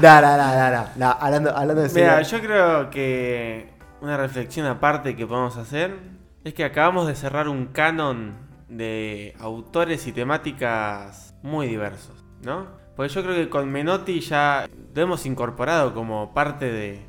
No, 0.00 0.20
no, 0.20 0.36
no, 0.36 0.88
no, 0.96 1.16
Hablando, 1.20 1.56
hablando 1.56 1.82
de 1.82 1.88
Mira, 1.94 2.22
yo 2.22 2.40
creo 2.40 2.90
que 2.90 3.72
una 4.00 4.16
reflexión 4.16 4.66
aparte 4.66 5.14
que 5.14 5.26
podemos 5.26 5.56
hacer 5.56 5.96
es 6.42 6.54
que 6.54 6.64
acabamos 6.64 7.06
de 7.06 7.14
cerrar 7.14 7.46
un 7.48 7.66
canon 7.66 8.34
de 8.68 9.36
autores 9.38 10.06
y 10.08 10.12
temáticas 10.12 11.34
muy 11.42 11.68
diversos, 11.68 12.24
¿no? 12.42 12.66
Porque 12.96 13.12
yo 13.12 13.22
creo 13.22 13.36
que 13.36 13.48
con 13.48 13.70
Menotti 13.70 14.20
ya 14.20 14.68
lo 14.94 15.02
hemos 15.02 15.24
incorporado 15.24 15.94
como 15.94 16.34
parte 16.34 16.72
de, 16.72 17.06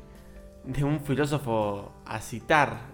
de 0.64 0.84
un 0.84 1.00
filósofo 1.00 1.92
a 2.06 2.20
citar 2.20 2.93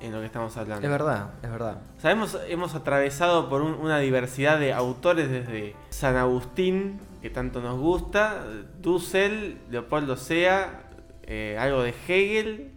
en 0.00 0.12
lo 0.12 0.20
que 0.20 0.26
estamos 0.26 0.56
hablando. 0.56 0.86
Es 0.86 0.90
verdad, 0.90 1.30
es 1.42 1.50
verdad. 1.50 1.78
O 1.96 2.00
sea, 2.00 2.10
hemos, 2.12 2.38
hemos 2.48 2.74
atravesado 2.74 3.48
por 3.48 3.62
un- 3.62 3.74
una 3.74 3.98
diversidad 3.98 4.58
de 4.60 4.72
autores 4.72 5.30
desde 5.30 5.74
San 5.90 6.16
Agustín, 6.16 7.00
que 7.22 7.30
tanto 7.30 7.60
nos 7.60 7.78
gusta, 7.78 8.44
Dussel, 8.80 9.58
Leopoldo 9.70 10.16
Sea, 10.16 10.84
eh, 11.24 11.56
algo 11.60 11.82
de 11.82 11.94
Hegel, 12.06 12.70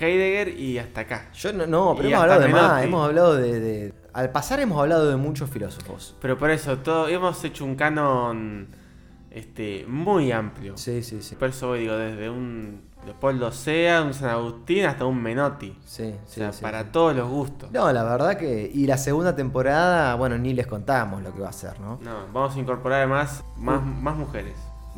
Heidegger 0.00 0.48
y 0.58 0.78
hasta 0.78 1.02
acá. 1.02 1.30
Yo 1.34 1.52
no, 1.52 1.66
no 1.66 1.94
pero 1.96 2.08
Y 2.08 2.12
hemos 2.12 2.22
hablado 2.22 2.40
de 2.42 2.48
más. 2.48 2.84
Hemos 2.84 3.06
hablado 3.06 3.36
de, 3.36 3.60
de- 3.60 3.94
Al 4.12 4.30
pasar 4.30 4.60
hemos 4.60 4.80
hablado 4.80 5.08
de 5.08 5.16
muchos 5.16 5.50
filósofos. 5.50 6.16
Pero 6.20 6.36
por 6.38 6.50
eso, 6.50 6.78
todo, 6.78 7.08
hemos 7.08 7.42
hecho 7.44 7.64
un 7.64 7.76
canon 7.76 8.68
este, 9.30 9.84
muy 9.88 10.32
amplio. 10.32 10.76
Sí, 10.76 11.02
sí, 11.02 11.22
sí. 11.22 11.34
Por 11.36 11.48
eso 11.50 11.72
digo, 11.74 11.94
desde 11.96 12.28
un 12.30 12.82
Leopoldo 13.04 13.50
Sea, 13.52 14.02
un 14.02 14.14
San 14.14 14.30
Agustín, 14.30 14.84
hasta 14.84 15.04
un 15.04 15.20
Menotti. 15.22 15.76
Sí, 15.84 16.04
O 16.04 16.28
sí, 16.28 16.40
sea, 16.40 16.52
sí, 16.52 16.62
para 16.62 16.82
sí. 16.82 16.88
todos 16.92 17.14
los 17.16 17.28
gustos. 17.28 17.70
No, 17.72 17.90
la 17.92 18.02
verdad 18.04 18.36
que. 18.36 18.70
Y 18.72 18.86
la 18.86 18.96
segunda 18.96 19.34
temporada, 19.34 20.14
bueno, 20.14 20.38
ni 20.38 20.54
les 20.54 20.66
contamos 20.66 21.22
lo 21.22 21.34
que 21.34 21.40
va 21.40 21.48
a 21.48 21.52
ser, 21.52 21.80
¿no? 21.80 21.98
No, 22.02 22.26
vamos 22.32 22.54
a 22.54 22.58
incorporar 22.58 22.98
además 23.00 23.42
más, 23.56 23.82
más 23.84 24.16
mujeres. 24.16 24.54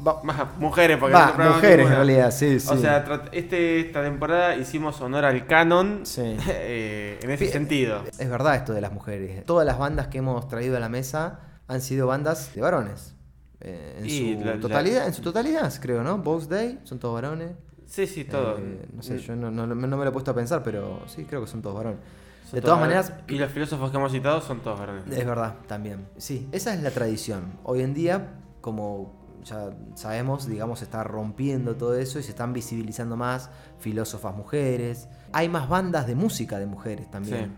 Va, 0.07 0.21
Más 0.25 0.37
mujeres, 0.59 0.97
porque 0.99 1.15
va, 1.15 1.35
no 1.39 1.51
mujeres 1.55 1.87
en 1.87 1.95
realidad, 1.95 2.31
sí, 2.33 2.59
sí. 2.59 2.69
O 2.69 2.77
sea, 2.77 3.05
este, 3.31 3.79
esta 3.79 4.03
temporada 4.03 4.57
hicimos 4.57 5.01
honor 5.01 5.25
al 5.25 5.47
canon 5.47 6.01
Sí. 6.05 6.37
eh, 6.49 7.21
en 7.23 7.31
ese 7.31 7.47
sentido. 7.53 8.03
Es 8.19 8.29
verdad 8.29 8.57
esto 8.57 8.73
de 8.73 8.81
las 8.81 8.93
mujeres. 8.93 9.47
Todas 9.47 9.65
las 9.65 9.79
bandas 9.79 10.09
que 10.09 10.19
hemos 10.19 10.49
traído 10.49 10.77
a 10.77 10.81
la 10.81 10.89
mesa 10.89 11.39
han 11.69 11.81
sido 11.81 12.09
bandas 12.09 12.53
de 12.57 12.61
varones. 12.61 13.15
Eh, 13.61 13.97
en, 14.01 14.07
Y 14.07 14.35
su 14.35 14.45
la- 14.45 14.55
la- 14.57 14.61
totalidad, 14.61 15.07
en 15.07 15.15
su 15.15 15.23
totalidad, 15.23 15.73
creo, 15.81 16.03
¿no? 16.03 16.19
Box 16.19 16.49
Day, 16.49 16.81
son 16.83 16.99
todos 16.99 17.15
varones. 17.15 17.53
Sí, 17.87 18.07
sí, 18.07 18.25
todo. 18.25 18.59
Eh, 18.59 18.87
no 18.93 19.03
sé, 19.03 19.19
yo 19.19 19.37
no, 19.37 19.51
no- 19.51 19.67
no 19.67 19.75
me 19.75 19.87
lo 20.05 20.09
he 20.09 20.13
puesto 20.13 20.31
a 20.31 20.35
pensar, 20.35 20.63
pero 20.63 21.03
sí, 21.07 21.25
creo 21.25 21.41
que 21.43 21.47
son 21.47 21.63
todos 21.63 21.77
varones. 21.77 22.01
Son 22.45 22.55
de 22.57 22.61
todas 22.63 22.81
maneras, 22.81 23.13
Y 23.29 23.39
los 23.39 23.51
filósofos 23.51 23.91
que 23.91 23.97
hemos 23.97 24.13
citado 24.13 24.41
son 24.41 24.61
todos 24.61 24.79
varones. 24.79 25.05
es 25.11 25.27
verdad, 25.27 25.55
también. 25.67 26.07
Sí, 26.17 26.49
esa 26.53 26.75
es 26.75 26.83
la 26.83 26.91
tradición. 26.91 27.59
Hoy 27.65 27.81
en 27.83 27.95
día, 27.95 28.35
como 28.61 29.23
ya 29.45 29.71
sabemos, 29.95 30.47
digamos, 30.49 30.79
se 30.79 30.87
está 30.87 31.05
rompiendo 31.05 31.77
todo 31.77 31.95
eso 31.97 32.19
y 32.19 32.23
se 32.23 32.31
están 32.31 32.53
visibilizando 32.55 33.17
más 33.17 33.51
filósofas 33.79 34.35
mujeres. 34.35 35.09
Hay 35.33 35.49
más 35.49 35.69
bandas 35.69 36.07
de 36.07 36.15
música 36.15 36.59
de 36.59 36.67
mujeres 36.67 37.11
también. 37.11 37.47
Sí. 37.47 37.51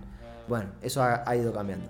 Bueno, 0.49 0.71
eso 0.83 1.03
ha, 1.03 1.23
ha 1.29 1.37
ido 1.37 1.53
cambiando. 1.53 1.87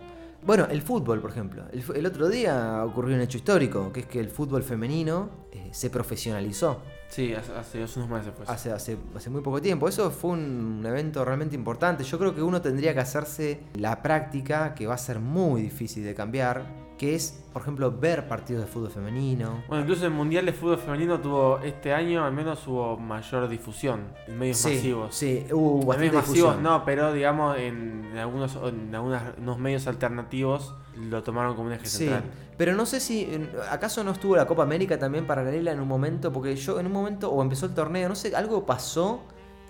Bueno, 0.46 0.66
el 0.70 0.80
fútbol, 0.80 1.20
por 1.20 1.30
ejemplo. 1.30 1.64
El, 1.72 1.84
el 1.96 2.06
otro 2.06 2.28
día 2.28 2.84
ocurrió 2.84 3.16
un 3.16 3.22
hecho 3.22 3.36
histórico, 3.36 3.92
que 3.92 4.00
es 4.00 4.06
que 4.06 4.20
el 4.20 4.30
fútbol 4.30 4.62
femenino 4.62 5.28
eh, 5.50 5.70
se 5.72 5.90
profesionalizó 5.90 6.82
Sí, 7.08 7.34
hace, 7.34 7.52
hace 7.82 7.98
unos 8.00 8.10
meses 8.10 8.32
pues. 8.36 8.48
hace, 8.48 8.72
hace, 8.72 8.96
hace 9.14 9.30
muy 9.30 9.40
poco 9.40 9.60
tiempo. 9.60 9.88
Eso 9.88 10.10
fue 10.10 10.32
un 10.32 10.82
evento 10.84 11.24
realmente 11.24 11.54
importante. 11.54 12.04
Yo 12.04 12.18
creo 12.18 12.34
que 12.34 12.42
uno 12.42 12.60
tendría 12.60 12.94
que 12.94 13.00
hacerse 13.00 13.60
la 13.74 14.02
práctica, 14.02 14.74
que 14.74 14.86
va 14.86 14.94
a 14.94 14.98
ser 14.98 15.20
muy 15.20 15.62
difícil 15.62 16.04
de 16.04 16.14
cambiar, 16.14 16.66
que 16.98 17.14
es, 17.14 17.44
por 17.52 17.60
ejemplo, 17.62 17.90
ver 17.92 18.26
partidos 18.26 18.64
de 18.64 18.68
fútbol 18.70 18.90
femenino. 18.90 19.62
Bueno, 19.68 19.82
incluso 19.82 20.06
el 20.06 20.12
Mundial 20.12 20.46
de 20.46 20.52
Fútbol 20.54 20.78
Femenino 20.78 21.20
tuvo, 21.20 21.58
este 21.58 21.92
año 21.92 22.24
al 22.24 22.32
menos 22.32 22.66
hubo 22.66 22.96
mayor 22.96 23.48
difusión 23.48 24.00
en 24.26 24.38
medios 24.38 24.56
sí, 24.56 24.68
masivos. 24.76 25.14
Sí, 25.14 25.46
hubo 25.52 25.80
En 25.82 25.86
bastante 25.88 26.06
medios 26.10 26.28
masivos 26.28 26.60
no, 26.60 26.84
pero 26.86 27.12
digamos 27.12 27.58
en, 27.58 28.08
en 28.12 28.16
algunos 28.18 28.56
en 28.56 28.94
algunas, 28.94 29.22
unos 29.38 29.58
medios 29.58 29.86
alternativos 29.86 30.74
lo 30.96 31.22
tomaron 31.22 31.54
como 31.54 31.66
un 31.68 31.74
eje 31.74 31.84
Sí, 31.86 31.98
central. 31.98 32.24
pero 32.56 32.74
no 32.74 32.86
sé 32.86 33.00
si. 33.00 33.24
en- 33.24 33.50
¿Acaso 33.70 34.02
no 34.02 34.12
estuvo 34.12 34.34
la 34.34 34.46
Copa 34.46 34.62
América 34.62 34.98
también 34.98 35.26
paralela 35.26 35.72
en 35.72 35.80
un 35.80 35.88
momento? 35.88 36.32
Porque 36.32 36.56
yo 36.56 36.80
en 36.80 36.86
un 36.86 36.92
momento, 36.92 37.30
o 37.30 37.42
empezó 37.42 37.66
el 37.66 37.74
torneo, 37.74 38.08
no 38.08 38.14
sé, 38.14 38.34
algo 38.34 38.64
pasó 38.64 39.20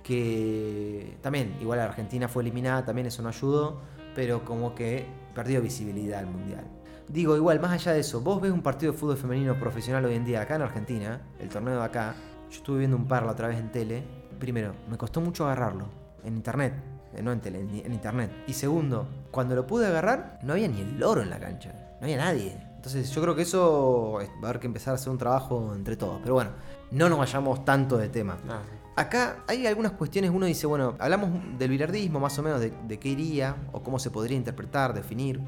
que. 0.05 1.17
También, 1.23 1.57
igual 1.61 1.81
Argentina 1.81 2.29
fue 2.29 2.43
eliminada, 2.43 2.85
también 2.85 3.07
eso 3.09 3.23
no 3.23 3.29
ayudó, 3.29 3.81
pero 4.15 4.45
como 4.45 4.75
que 4.75 5.07
perdió 5.35 5.61
visibilidad 5.61 6.21
el 6.21 6.27
mundial. 6.29 6.65
Digo, 7.09 7.37
igual, 7.37 7.61
más 7.61 7.73
allá 7.73 7.93
de 7.93 8.01
eso, 8.01 8.21
vos 8.21 8.41
ves 8.41 8.51
un 8.51 8.63
partido 8.63 8.93
de 8.93 8.99
fútbol 8.99 9.17
femenino 9.17 9.59
profesional 9.59 10.05
hoy 10.05 10.15
en 10.15 10.25
día 10.25 10.41
acá 10.43 10.57
en 10.57 10.63
Argentina, 10.63 11.21
el 11.39 11.49
torneo 11.49 11.79
de 11.79 11.85
acá. 11.85 12.15
Yo 12.51 12.57
estuve 12.59 12.79
viendo 12.81 12.97
un 12.97 13.07
par 13.07 13.25
la 13.25 13.33
otra 13.33 13.49
vez 13.49 13.59
en 13.59 13.71
tele. 13.71 14.03
Primero, 14.41 14.75
me 14.91 14.97
costó 14.99 15.21
mucho 15.21 15.45
agarrarlo 15.45 15.87
en 16.25 16.37
internet. 16.37 16.75
eh, 17.15 17.23
No 17.23 17.33
en 17.33 17.41
tele, 17.41 17.61
en, 17.61 17.71
en 17.87 17.93
internet. 17.93 18.31
Y 18.49 18.53
segundo, 18.55 19.07
cuando 19.31 19.55
lo 19.55 19.67
pude 19.67 19.87
agarrar, 19.87 20.39
no 20.43 20.53
había 20.55 20.67
ni 20.69 20.81
el 20.81 20.99
loro 20.99 21.23
en 21.23 21.31
la 21.31 21.39
cancha. 21.39 21.73
No 22.01 22.05
había 22.07 22.17
nadie. 22.17 22.57
Entonces 22.77 23.09
yo 23.11 23.23
creo 23.23 23.35
que 23.37 23.43
eso 23.43 24.21
es- 24.21 24.29
va 24.43 24.49
a 24.49 24.51
haber 24.51 24.61
que 24.61 24.67
empezar 24.67 24.93
a 24.93 24.95
hacer 24.97 25.11
un 25.11 25.19
trabajo 25.19 25.73
entre 25.75 25.97
todos. 25.97 26.19
Pero 26.23 26.35
bueno, 26.35 26.51
no 26.91 27.09
nos 27.09 27.19
vayamos 27.19 27.65
tanto 27.65 27.97
de 27.97 28.09
tema. 28.09 28.37
Ah, 28.49 28.61
Acá 28.99 29.45
hay 29.47 29.67
algunas 29.67 29.93
cuestiones, 29.93 30.31
uno 30.31 30.47
dice, 30.47 30.67
bueno, 30.67 30.95
hablamos 30.99 31.31
del 31.59 31.69
bilardismo 31.71 32.19
más 32.19 32.39
o 32.39 32.43
menos, 32.43 32.61
de, 32.61 32.73
de 32.89 32.99
qué 32.99 33.11
iría 33.11 33.55
o 33.73 33.83
cómo 33.83 33.99
se 33.99 34.11
podría 34.11 34.37
interpretar, 34.39 34.95
definir. 34.95 35.39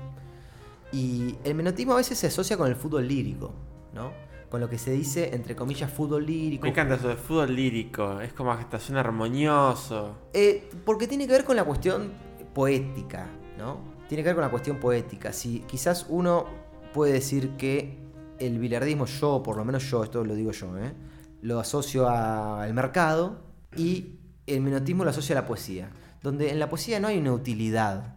Y 0.92 1.36
el 1.44 1.54
menotismo 1.54 1.92
a 1.92 1.96
veces 1.96 2.18
se 2.18 2.28
asocia 2.28 2.56
con 2.56 2.68
el 2.68 2.76
fútbol 2.76 3.06
lírico, 3.06 3.52
¿no? 3.94 4.12
Con 4.48 4.60
lo 4.60 4.70
que 4.70 4.78
se 4.78 4.92
dice, 4.92 5.34
entre 5.34 5.54
comillas, 5.54 5.92
fútbol 5.92 6.24
lírico. 6.24 6.62
me 6.62 6.70
encanta 6.70 6.94
eso 6.94 7.08
de 7.08 7.16
fútbol 7.16 7.54
lírico, 7.54 8.20
es 8.20 8.32
como 8.32 8.52
está 8.54 8.78
suena 8.78 9.00
armonioso. 9.00 10.16
Eh, 10.32 10.70
porque 10.86 11.06
tiene 11.06 11.26
que 11.26 11.32
ver 11.32 11.44
con 11.44 11.56
la 11.56 11.64
cuestión 11.64 12.12
poética, 12.54 13.28
¿no? 13.58 13.78
Tiene 14.08 14.22
que 14.22 14.30
ver 14.30 14.36
con 14.36 14.44
la 14.44 14.50
cuestión 14.50 14.78
poética. 14.78 15.32
Si 15.34 15.60
quizás 15.60 16.06
uno 16.08 16.46
puede 16.94 17.12
decir 17.12 17.50
que 17.58 17.98
el 18.38 18.58
bilardismo, 18.58 19.04
yo, 19.04 19.42
por 19.42 19.56
lo 19.56 19.64
menos 19.64 19.88
yo, 19.90 20.02
esto 20.02 20.24
lo 20.24 20.34
digo 20.34 20.52
yo, 20.52 20.78
¿eh? 20.78 20.94
lo 21.42 21.60
asocio 21.60 22.08
al 22.08 22.72
mercado 22.74 23.40
y 23.76 24.18
el 24.46 24.60
menotismo 24.60 25.04
lo 25.04 25.10
asocio 25.10 25.36
a 25.36 25.40
la 25.42 25.46
poesía. 25.46 25.90
Donde 26.22 26.50
en 26.50 26.58
la 26.58 26.68
poesía 26.68 27.00
no 27.00 27.08
hay 27.08 27.18
una 27.18 27.32
utilidad. 27.32 28.16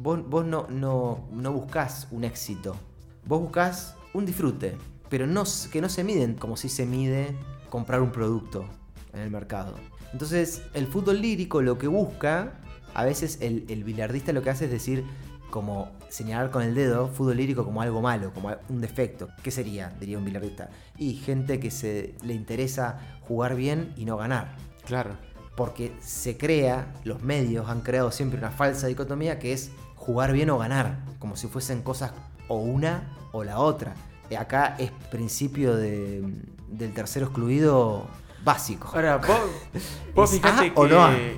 Vos, 0.00 0.20
vos 0.28 0.46
no, 0.46 0.68
no, 0.70 1.28
no 1.32 1.52
buscás 1.52 2.06
un 2.12 2.22
éxito. 2.22 2.76
Vos 3.24 3.40
buscás 3.40 3.96
un 4.14 4.24
disfrute. 4.24 4.76
Pero 5.08 5.26
no, 5.26 5.42
que 5.72 5.80
no 5.80 5.88
se 5.88 6.04
miden 6.04 6.34
como 6.34 6.56
si 6.56 6.68
se 6.68 6.86
mide 6.86 7.34
comprar 7.68 8.00
un 8.00 8.12
producto 8.12 8.64
en 9.12 9.20
el 9.20 9.30
mercado. 9.30 9.74
Entonces, 10.12 10.62
el 10.74 10.86
fútbol 10.86 11.20
lírico 11.20 11.62
lo 11.62 11.78
que 11.78 11.88
busca, 11.88 12.52
a 12.94 13.04
veces 13.04 13.38
el, 13.40 13.64
el 13.68 13.82
bilardista 13.84 14.32
lo 14.32 14.42
que 14.42 14.50
hace 14.50 14.66
es 14.66 14.70
decir, 14.70 15.04
como 15.50 15.90
señalar 16.08 16.50
con 16.50 16.62
el 16.62 16.74
dedo 16.74 17.08
fútbol 17.08 17.36
lírico 17.36 17.64
como 17.64 17.82
algo 17.82 18.00
malo, 18.00 18.32
como 18.32 18.54
un 18.68 18.80
defecto. 18.80 19.28
¿Qué 19.42 19.50
sería? 19.50 19.92
Diría 19.98 20.18
un 20.18 20.24
bilardista. 20.24 20.70
Y 20.96 21.14
gente 21.14 21.58
que 21.58 21.70
se 21.70 22.14
le 22.22 22.34
interesa 22.34 23.00
jugar 23.22 23.56
bien 23.56 23.92
y 23.96 24.04
no 24.04 24.16
ganar. 24.16 24.54
Claro. 24.86 25.16
Porque 25.56 25.92
se 26.00 26.36
crea, 26.36 26.94
los 27.02 27.22
medios 27.22 27.68
han 27.68 27.80
creado 27.80 28.12
siempre 28.12 28.38
una 28.38 28.52
falsa 28.52 28.86
dicotomía 28.86 29.40
que 29.40 29.52
es 29.52 29.72
jugar 30.08 30.32
bien 30.32 30.48
o 30.48 30.56
ganar, 30.56 31.00
como 31.18 31.36
si 31.36 31.48
fuesen 31.48 31.82
cosas 31.82 32.12
o 32.48 32.56
una 32.56 33.02
o 33.32 33.44
la 33.44 33.58
otra. 33.58 33.92
Y 34.30 34.36
acá 34.36 34.74
es 34.78 34.90
principio 35.10 35.76
de- 35.76 36.22
del 36.66 36.94
tercero 36.94 37.26
excluido 37.26 38.06
básico. 38.42 38.88
Ahora, 38.94 39.18
vos, 39.18 39.38
vos 40.14 40.32
¿Es 40.32 40.40
fijate 40.40 40.70
no 40.70 41.08
que, 41.10 41.36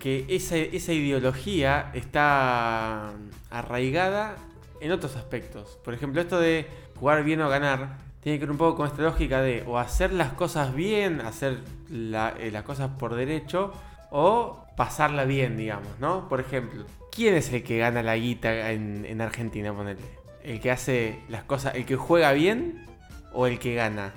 que 0.00 0.26
esa, 0.28 0.56
esa 0.56 0.92
ideología 0.92 1.92
está 1.94 3.12
arraigada 3.48 4.38
en 4.80 4.90
otros 4.90 5.14
aspectos. 5.14 5.78
Por 5.84 5.94
ejemplo, 5.94 6.20
esto 6.20 6.40
de 6.40 6.66
jugar 6.98 7.22
bien 7.22 7.40
o 7.42 7.48
ganar 7.48 7.98
tiene 8.20 8.40
que 8.40 8.46
ver 8.46 8.50
un 8.50 8.58
poco 8.58 8.76
con 8.78 8.86
esta 8.88 9.02
lógica 9.02 9.40
de 9.40 9.62
o 9.68 9.78
hacer 9.78 10.12
las 10.12 10.32
cosas 10.32 10.74
bien, 10.74 11.20
hacer 11.20 11.60
la- 11.88 12.34
eh, 12.40 12.50
las 12.50 12.64
cosas 12.64 12.90
por 12.98 13.14
derecho, 13.14 13.72
o 14.10 14.64
pasarla 14.76 15.24
bien, 15.24 15.56
digamos, 15.56 15.90
¿no? 16.00 16.28
Por 16.28 16.40
ejemplo, 16.40 16.84
¿quién 17.14 17.34
es 17.34 17.52
el 17.52 17.62
que 17.62 17.78
gana 17.78 18.02
la 18.02 18.16
guita 18.16 18.70
en, 18.70 19.04
en 19.04 19.20
Argentina, 19.20 19.72
ponele? 19.72 20.00
¿El 20.42 20.60
que 20.60 20.70
hace 20.70 21.20
las 21.28 21.44
cosas, 21.44 21.74
el 21.74 21.86
que 21.86 21.96
juega 21.96 22.32
bien 22.32 22.86
o 23.32 23.46
el 23.46 23.58
que 23.58 23.74
gana? 23.74 24.12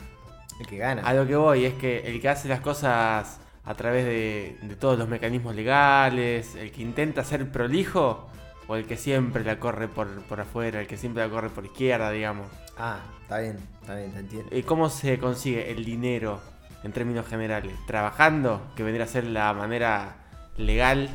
El 0.60 0.68
que 0.68 0.77
gana. 0.77 1.04
A 1.04 1.13
lo 1.13 1.27
que 1.27 1.36
voy 1.36 1.66
es 1.66 1.74
que 1.75 2.00
el 2.00 2.20
que 2.20 2.30
hace 2.30 2.48
las 2.48 2.62
cosas 2.62 3.39
a 3.63 3.75
través 3.75 4.06
de, 4.06 4.58
de 4.62 4.75
todos 4.75 4.98
los 4.98 5.08
mecanismos 5.08 5.56
legales, 5.56 6.56
el 6.56 6.72
que 6.72 6.82
intenta 6.82 7.24
ser 7.24 7.50
prolijo, 7.51 8.30
o 8.68 8.75
el 8.75 8.86
que 8.86 8.98
siempre 8.98 9.44
la 9.44 9.60
corre 9.60 9.88
por, 9.88 10.22
por 10.24 10.42
afuera, 10.42 10.82
el 10.82 10.88
que 10.88 10.98
siempre 10.98 11.24
la 11.24 11.30
corre 11.30 11.50
por 11.50 11.66
izquierda, 11.66 12.12
digamos. 12.12 12.48
Ah, 12.77 13.00
está 13.22 13.39
bien, 13.39 13.58
está 13.82 13.96
bien, 13.96 14.12
te 14.12 14.20
entiendo. 14.20 14.56
¿Y 14.56 14.63
cómo 14.63 14.89
se 14.89 15.18
consigue 15.20 15.72
el 15.72 15.86
dinero 15.86 16.42
en 16.84 16.92
términos 16.92 17.25
generales? 17.27 17.74
¿Trabajando? 17.88 18.62
Que 18.75 18.84
vendría 18.84 19.06
a 19.06 19.08
ser 19.08 19.24
la 19.24 19.54
manera 19.54 20.18
legal. 20.58 21.10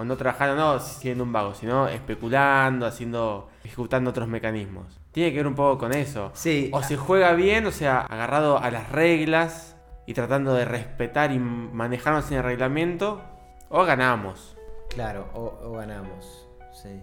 O 0.00 0.04
no 0.04 0.16
trabajando, 0.16 0.56
no 0.56 0.80
siendo 0.80 1.24
un 1.24 1.32
vago, 1.34 1.52
sino 1.52 1.86
especulando, 1.86 2.86
haciendo, 2.86 3.50
ejecutando 3.62 4.08
otros 4.08 4.28
mecanismos. 4.28 4.98
Tiene 5.12 5.30
que 5.30 5.36
ver 5.36 5.46
un 5.46 5.54
poco 5.54 5.76
con 5.76 5.92
eso. 5.92 6.30
Sí. 6.32 6.70
O 6.72 6.82
se 6.82 6.96
juega 6.96 7.34
bien, 7.34 7.66
o 7.66 7.70
sea, 7.70 8.00
agarrado 8.00 8.56
a 8.56 8.70
las 8.70 8.90
reglas 8.90 9.76
y 10.06 10.14
tratando 10.14 10.54
de 10.54 10.64
respetar 10.64 11.32
y 11.32 11.38
manejarnos 11.38 12.30
en 12.30 12.38
el 12.38 12.44
reglamento, 12.44 13.20
o 13.68 13.84
ganamos. 13.84 14.56
Claro, 14.88 15.28
o, 15.34 15.60
o 15.64 15.72
ganamos. 15.72 16.48
Sí. 16.72 17.02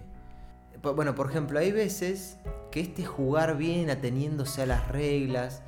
Bueno, 0.82 1.14
por 1.14 1.30
ejemplo, 1.30 1.60
hay 1.60 1.72
veces 1.72 2.40
que 2.72 2.80
este 2.80 3.06
jugar 3.06 3.58
bien 3.58 3.92
ateniéndose 3.92 4.64
a 4.64 4.66
las 4.66 4.88
reglas, 4.88 5.62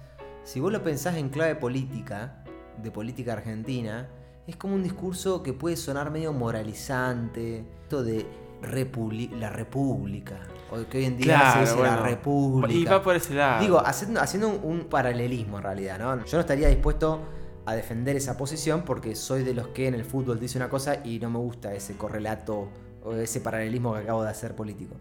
si 0.44 0.60
vos 0.60 0.72
lo 0.72 0.82
pensás 0.82 1.16
en 1.18 1.30
clave 1.30 1.54
política, 1.54 2.44
de 2.82 2.90
política 2.90 3.34
argentina, 3.34 4.10
es 4.50 4.56
como 4.56 4.76
un 4.76 4.84
discurso 4.84 5.42
que 5.44 5.54
puede 5.54 5.76
sonar 5.78 6.12
medio 6.12 6.34
moralizante, 6.34 7.64
esto 7.84 8.04
de 8.04 8.26
republi- 8.62 9.32
la 9.38 9.50
república, 9.50 10.40
o 10.72 10.88
que 10.90 11.00
hoy 11.00 11.06
en 11.06 11.18
día 11.18 11.54
se 11.54 11.60
dice 11.62 11.82
la 11.82 11.98
república. 11.98 12.74
Y 12.74 12.86
va 12.86 13.02
por 13.02 13.16
ese 13.16 13.34
lado. 13.34 13.62
Digo, 13.62 13.80
haciendo, 13.86 14.20
haciendo 14.22 14.50
un, 14.50 14.60
un 14.64 14.80
paralelismo 14.86 15.58
en 15.58 15.64
realidad, 15.64 16.00
¿no? 16.00 16.26
Yo 16.26 16.38
no 16.38 16.42
estaría 16.42 16.68
dispuesto 16.68 17.22
a 17.66 17.74
defender 17.76 18.16
esa 18.16 18.36
posición 18.38 18.84
porque 18.84 19.16
soy 19.16 19.44
de 19.44 19.54
los 19.54 19.68
que 19.70 19.88
en 19.88 19.94
el 19.94 20.04
fútbol 20.04 20.40
dice 20.40 20.58
una 20.58 20.70
cosa 20.70 20.98
y 21.06 21.20
no 21.20 21.30
me 21.30 21.38
gusta 21.40 21.74
ese 21.74 21.96
correlato 21.96 22.68
o 23.04 23.14
ese 23.14 23.42
paralelismo 23.42 23.94
que 23.94 24.00
acabo 24.00 24.24
de 24.24 24.30
hacer 24.30 24.56
político. 24.56 24.96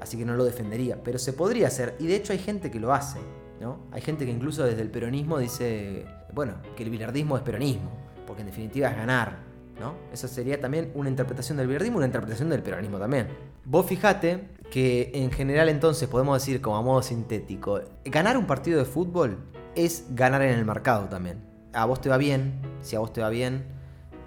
Así 0.00 0.16
que 0.16 0.24
no 0.24 0.34
lo 0.34 0.44
defendería, 0.44 1.02
pero 1.04 1.18
se 1.18 1.32
podría 1.32 1.68
hacer 1.68 1.94
y 2.00 2.06
de 2.06 2.16
hecho 2.16 2.32
hay 2.32 2.38
gente 2.38 2.70
que 2.70 2.80
lo 2.80 2.92
hace, 2.92 3.20
¿no? 3.60 3.78
Hay 3.92 4.00
gente 4.00 4.24
que 4.24 4.30
incluso 4.32 4.64
desde 4.64 4.82
el 4.82 4.90
peronismo 4.90 5.38
dice, 5.38 6.04
bueno, 6.34 6.54
que 6.76 6.82
el 6.82 6.90
bilardismo 6.90 7.36
es 7.36 7.42
peronismo, 7.42 7.90
porque 8.30 8.42
en 8.42 8.46
definitiva 8.46 8.88
es 8.88 8.96
ganar, 8.96 9.38
¿no? 9.80 9.96
Eso 10.12 10.28
sería 10.28 10.60
también 10.60 10.92
una 10.94 11.10
interpretación 11.10 11.58
del 11.58 11.66
bilardismo, 11.66 11.96
una 11.96 12.06
interpretación 12.06 12.48
del 12.48 12.62
peronismo 12.62 13.00
también. 13.00 13.26
Vos 13.64 13.86
fijate 13.86 14.50
que 14.70 15.10
en 15.12 15.32
general 15.32 15.68
entonces 15.68 16.08
podemos 16.08 16.40
decir 16.40 16.60
como 16.60 16.76
a 16.76 16.82
modo 16.82 17.02
sintético, 17.02 17.80
ganar 18.04 18.36
un 18.36 18.46
partido 18.46 18.78
de 18.78 18.84
fútbol 18.84 19.36
es 19.74 20.04
ganar 20.10 20.42
en 20.42 20.56
el 20.56 20.64
mercado 20.64 21.08
también. 21.08 21.42
A 21.72 21.86
vos 21.86 22.00
te 22.00 22.08
va 22.08 22.18
bien, 22.18 22.62
si 22.82 22.94
a 22.94 23.00
vos 23.00 23.12
te 23.12 23.20
va 23.20 23.30
bien, 23.30 23.64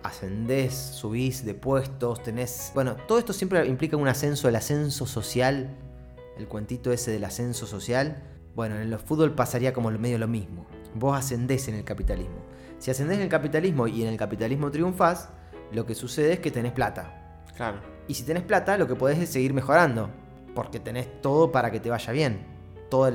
ascendés, 0.03 0.73
subís 0.73 1.45
de 1.45 1.53
puestos, 1.53 2.21
tenés... 2.23 2.73
Bueno, 2.75 2.97
todo 3.07 3.19
esto 3.19 3.31
siempre 3.31 3.65
implica 3.67 3.95
un 3.95 4.09
ascenso, 4.09 4.49
el 4.49 4.57
ascenso 4.57 5.05
social, 5.05 5.77
el 6.37 6.49
cuentito 6.49 6.91
ese 6.91 7.09
del 7.09 7.23
ascenso 7.23 7.67
social. 7.67 8.21
Bueno, 8.53 8.75
en 8.75 8.81
el 8.81 8.99
fútbol 8.99 9.33
pasaría 9.33 9.71
como 9.71 9.89
medio 9.91 10.17
lo 10.17 10.27
mismo. 10.27 10.67
Vos 10.95 11.17
ascendés 11.17 11.67
en 11.67 11.75
el 11.75 11.83
capitalismo. 11.83 12.37
Si 12.79 12.91
ascendés 12.91 13.17
en 13.17 13.23
el 13.23 13.29
capitalismo 13.29 13.87
y 13.87 14.01
en 14.03 14.09
el 14.09 14.17
capitalismo 14.17 14.69
triunfás, 14.71 15.29
lo 15.71 15.85
que 15.85 15.95
sucede 15.95 16.33
es 16.33 16.39
que 16.39 16.51
tenés 16.51 16.71
plata. 16.73 17.41
Claro. 17.55 17.79
Y 18.07 18.13
si 18.15 18.23
tenés 18.23 18.43
plata, 18.43 18.77
lo 18.77 18.87
que 18.87 18.95
podés 18.95 19.19
es 19.19 19.29
seguir 19.29 19.53
mejorando. 19.53 20.09
Porque 20.53 20.79
tenés 20.79 21.21
todo 21.21 21.51
para 21.51 21.71
que 21.71 21.79
te 21.79 21.89
vaya 21.89 22.11
bien. 22.13 22.45
Todos 22.89 23.13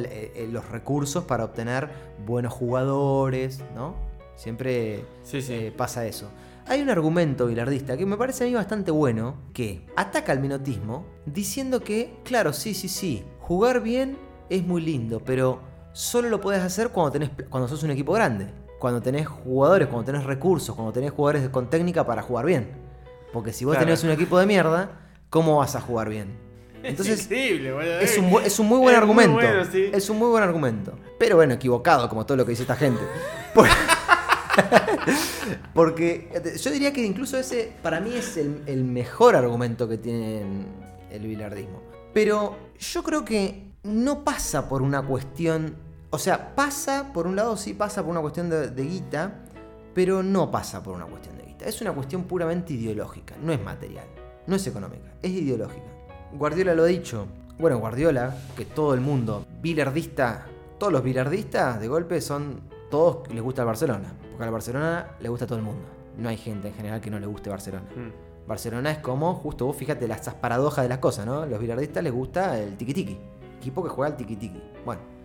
los 0.51 0.69
recursos 0.71 1.25
para 1.25 1.45
obtener 1.45 1.89
buenos 2.27 2.53
jugadores, 2.53 3.61
¿no? 3.77 3.95
Siempre 4.35 5.05
Sí, 5.23 5.43
sí. 5.43 5.53
eh, 5.53 5.75
pasa 5.77 6.07
eso. 6.07 6.31
Hay 6.67 6.81
un 6.83 6.91
argumento 6.91 7.47
bilardista 7.47 7.97
que 7.97 8.05
me 8.07 8.17
parece 8.17 8.45
a 8.45 8.47
mí 8.47 8.55
bastante 8.55 8.91
bueno, 8.91 9.37
que 9.53 9.87
ataca 9.97 10.33
al 10.33 10.41
minotismo 10.41 11.07
diciendo 11.27 11.81
que, 11.81 12.19
claro, 12.25 12.53
sí, 12.53 12.75
sí, 12.75 12.89
sí, 12.89 13.25
jugar 13.41 13.81
bien 13.83 14.19
es 14.51 14.65
muy 14.67 14.83
lindo, 14.83 15.21
pero 15.25 15.61
solo 15.99 16.29
lo 16.29 16.41
puedes 16.41 16.63
hacer 16.63 16.91
cuando, 16.91 17.11
tenés, 17.11 17.31
cuando 17.51 17.67
sos 17.69 17.83
un 17.83 17.91
equipo 17.91 18.13
grande. 18.13 18.47
Cuando 18.79 19.03
tenés 19.03 19.27
jugadores, 19.27 19.89
cuando 19.89 20.05
tenés 20.05 20.25
recursos, 20.25 20.73
cuando 20.77 20.93
tenés 20.93 21.11
jugadores 21.11 21.49
con 21.49 21.69
técnica 21.69 22.07
para 22.07 22.23
jugar 22.23 22.47
bien. 22.47 22.71
Porque 23.33 23.53
si 23.53 23.65
vos 23.65 23.75
Claro. 23.75 23.87
tenés 23.87 24.05
un 24.05 24.11
equipo 24.11 24.39
de 24.39 24.47
mierda, 24.47 24.93
¿cómo 25.29 25.57
vas 25.57 25.75
a 25.75 25.81
jugar 25.81 26.09
bien? 26.09 26.39
Entonces, 26.85 27.29
es 27.29 28.11
es 28.13 28.19
un, 28.19 28.31
bu- 28.31 28.43
es 28.43 28.59
un 28.61 28.69
muy 28.69 28.79
buen 28.79 28.95
Es 28.95 29.01
muy 29.05 29.11
argumento. 29.25 29.35
bueno, 29.35 29.65
sí. 29.65 29.91
Es 29.93 30.09
un 30.09 30.19
muy 30.19 30.29
buen 30.29 30.45
argumento. 30.45 30.93
Pero 31.19 31.35
bueno, 31.35 31.55
equivocado, 31.55 32.09
como 32.09 32.25
todo 32.25 32.37
lo 32.37 32.45
que 32.45 32.51
dice 32.51 32.63
esta 32.63 32.77
gente. 32.77 33.01
Por- 33.55 33.67
Porque 35.75 36.31
eh, 36.33 36.57
yo 36.59 36.71
diría 36.71 36.93
que 36.93 37.05
incluso 37.05 37.37
ese, 37.37 37.73
para 37.83 38.01
mí, 38.01 38.13
es 38.15 38.37
el, 38.37 38.63
el 38.67 38.85
mejor 38.85 39.35
argumento 39.37 39.89
que 39.89 39.99
tiene 39.99 40.43
el 41.11 41.27
bilardismo. 41.27 41.83
Pero 42.15 42.57
yo 42.79 43.03
creo 43.03 43.25
que 43.25 43.65
no 43.83 44.23
pasa 44.25 44.69
por 44.69 44.83
una 44.83 45.03
cuestión. 45.03 45.88
O 46.11 46.19
sea, 46.19 46.55
pasa, 46.55 47.13
por 47.13 47.27
un 47.27 47.37
lado, 47.37 47.57
sí 47.57 47.75
pasa 47.75 48.03
por 48.03 48.11
una 48.11 48.21
cuestión 48.21 48.49
de, 48.49 48.71
de 48.71 48.83
guita, 48.83 49.45
pero 49.95 50.23
no 50.23 50.51
pasa 50.51 50.83
por 50.83 50.95
una 50.95 51.05
cuestión 51.05 51.37
de 51.37 51.45
guita. 51.45 51.67
Es 51.67 51.81
una 51.83 51.93
cuestión 51.93 52.25
puramente 52.25 52.73
ideológica, 52.73 53.35
no 53.43 53.53
es 53.53 53.63
material, 53.63 54.07
no 54.47 54.57
es 54.57 54.67
económica, 54.67 55.13
es 55.23 55.31
ideológica. 55.31 55.87
Guardiola 56.33 56.75
lo 56.75 56.85
ha 56.85 56.87
dicho. 56.87 57.27
Bueno, 57.59 57.79
Guardiola, 57.79 58.37
que 58.57 58.65
todo 58.65 58.95
el 58.95 59.01
mundo, 59.01 59.45
bilardista, 59.61 60.47
todos 60.79 60.93
los 60.93 61.03
bilardistas 61.03 61.81
de 61.81 61.89
golpe 61.89 62.21
son, 62.21 62.61
todos 62.91 63.29
les 63.33 63.43
gusta 63.43 63.63
el 63.63 63.67
Barcelona. 63.67 64.15
Porque 64.31 64.45
al 64.45 64.51
Barcelona 64.51 65.17
le 65.21 65.29
gusta 65.29 65.45
a 65.45 65.49
todo 65.49 65.59
el 65.59 65.65
mundo. 65.65 65.83
No 66.17 66.29
hay 66.29 66.37
gente 66.37 66.69
en 66.69 66.75
general 66.75 67.01
que 67.01 67.11
no 67.11 67.19
le 67.19 67.27
guste 67.27 67.51
Barcelona. 67.51 67.87
Mm. 67.97 68.47
Barcelona 68.49 68.93
es 68.93 68.99
como, 68.99 69.35
justo 69.35 69.67
vos 69.67 69.77
fíjate 69.77 70.07
las 70.09 70.21
paradojas 70.35 70.85
de 70.85 70.89
las 70.89 70.99
cosas, 70.99 71.27
¿no? 71.27 71.45
Los 71.45 71.61
bilardistas 71.61 72.03
les 72.03 72.13
gusta 72.13 72.59
el 72.59 72.77
tiki 72.77 72.95
tiki. 72.95 73.19
Equipo 73.59 73.83
que 73.83 73.91
juega 73.91 74.13
al 74.13 74.17
tiki 74.17 74.37
tiki. 74.37 74.63
Bueno. 74.87 75.18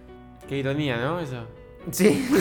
Qué 0.48 0.58
ironía, 0.58 0.98
¿no? 0.98 1.20
Eso. 1.20 1.46
Sí. 1.92 2.28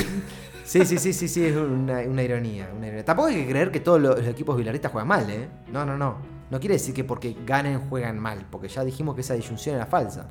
Sí, 0.65 0.87
sí, 0.87 0.97
sí, 0.97 1.13
sí, 1.13 1.27
sí, 1.27 1.45
es 1.45 1.57
una, 1.57 1.99
una 2.03 2.23
ironía, 2.23 2.71
una 2.75 2.87
ironía. 2.87 3.05
Tampoco 3.05 3.29
hay 3.29 3.35
que 3.35 3.49
creer 3.51 3.73
que 3.73 3.81
todos 3.81 4.01
los, 4.01 4.17
los 4.17 4.27
equipos 4.29 4.57
bilardistas 4.57 4.93
juegan 4.93 5.09
mal, 5.09 5.29
¿eh? 5.29 5.49
No, 5.73 5.85
no, 5.85 5.99
no. 5.99 6.19
No 6.51 6.61
quiere 6.61 6.75
decir 6.75 6.95
que 6.95 7.03
porque 7.03 7.37
ganen 7.45 7.81
juegan 7.91 8.19
mal, 8.21 8.47
porque 8.49 8.69
ya 8.69 8.85
dijimos 8.85 9.17
que 9.17 9.23
esa 9.23 9.35
disyunción 9.35 9.75
era 9.75 9.87
falsa. 9.87 10.29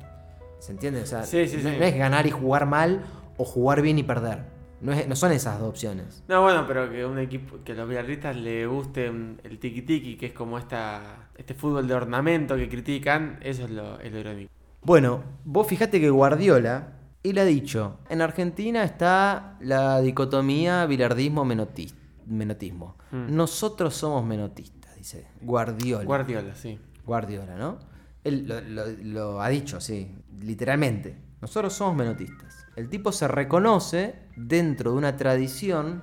¿Se 0.58 0.72
entiende? 0.72 1.02
O 1.02 1.06
sea, 1.06 1.22
Sí, 1.24 1.46
sí, 1.46 1.58
no, 1.62 1.68
sí. 1.70 1.76
no 1.78 1.84
es 1.84 1.94
ganar 1.96 2.26
y 2.26 2.30
jugar 2.30 2.64
mal 2.66 3.02
o 3.36 3.44
jugar 3.44 3.82
bien 3.82 3.98
y 3.98 4.02
perder. 4.04 4.38
No, 4.80 4.92
es- 4.92 5.06
no 5.06 5.14
son 5.16 5.32
esas 5.32 5.60
dos 5.60 5.68
opciones. 5.68 6.24
No, 6.28 6.42
bueno, 6.42 6.64
pero 6.66 6.90
que 6.90 7.04
un 7.04 7.18
equipo, 7.18 7.58
que 7.62 7.72
a 7.72 7.74
los 7.74 7.86
bilardistas 7.88 8.34
le 8.34 8.66
guste 8.66 9.06
el 9.06 9.58
tiki 9.60 9.82
tiki, 9.82 10.16
que 10.16 10.26
es 10.26 10.32
como 10.32 10.56
esta, 10.58 11.28
este 11.36 11.52
fútbol 11.54 11.86
de 11.86 11.94
ornamento 11.94 12.56
que 12.56 12.70
critican, 12.70 13.38
eso 13.42 13.64
es 13.64 13.70
lo, 13.70 14.00
es 14.00 14.10
lo 14.10 14.18
irónico. 14.18 14.50
Bueno, 14.82 15.22
vos 15.44 15.66
fijate 15.68 16.00
que 16.00 16.08
Guardiola, 16.10 16.94
él 17.30 17.38
ha 17.38 17.44
dicho, 17.44 17.98
en 18.08 18.22
Argentina 18.22 18.82
está 18.84 19.56
la 19.60 20.00
dicotomía 20.00 20.86
bilardismo-menotismo. 20.86 22.96
Hmm. 23.10 23.34
Nosotros 23.34 23.94
somos 23.94 24.24
menotistas, 24.24 24.96
dice 24.96 25.26
Guardiola. 25.40 26.04
Guardiola, 26.04 26.54
sí. 26.54 26.78
Guardiola, 27.04 27.56
¿no? 27.56 27.78
Él 28.24 28.46
lo, 28.46 28.60
lo- 28.60 28.86
lo 29.02 29.42
ha 29.42 29.48
dicho, 29.48 29.80
sí, 29.80 30.14
literalmente. 30.40 31.16
Nosotros 31.40 31.72
somos 31.72 31.96
menotistas. 31.96 32.66
El 32.76 32.88
tipo 32.88 33.10
se 33.12 33.26
reconoce 33.28 34.14
dentro 34.36 34.92
de 34.92 34.98
una 34.98 35.16
tradición 35.16 36.02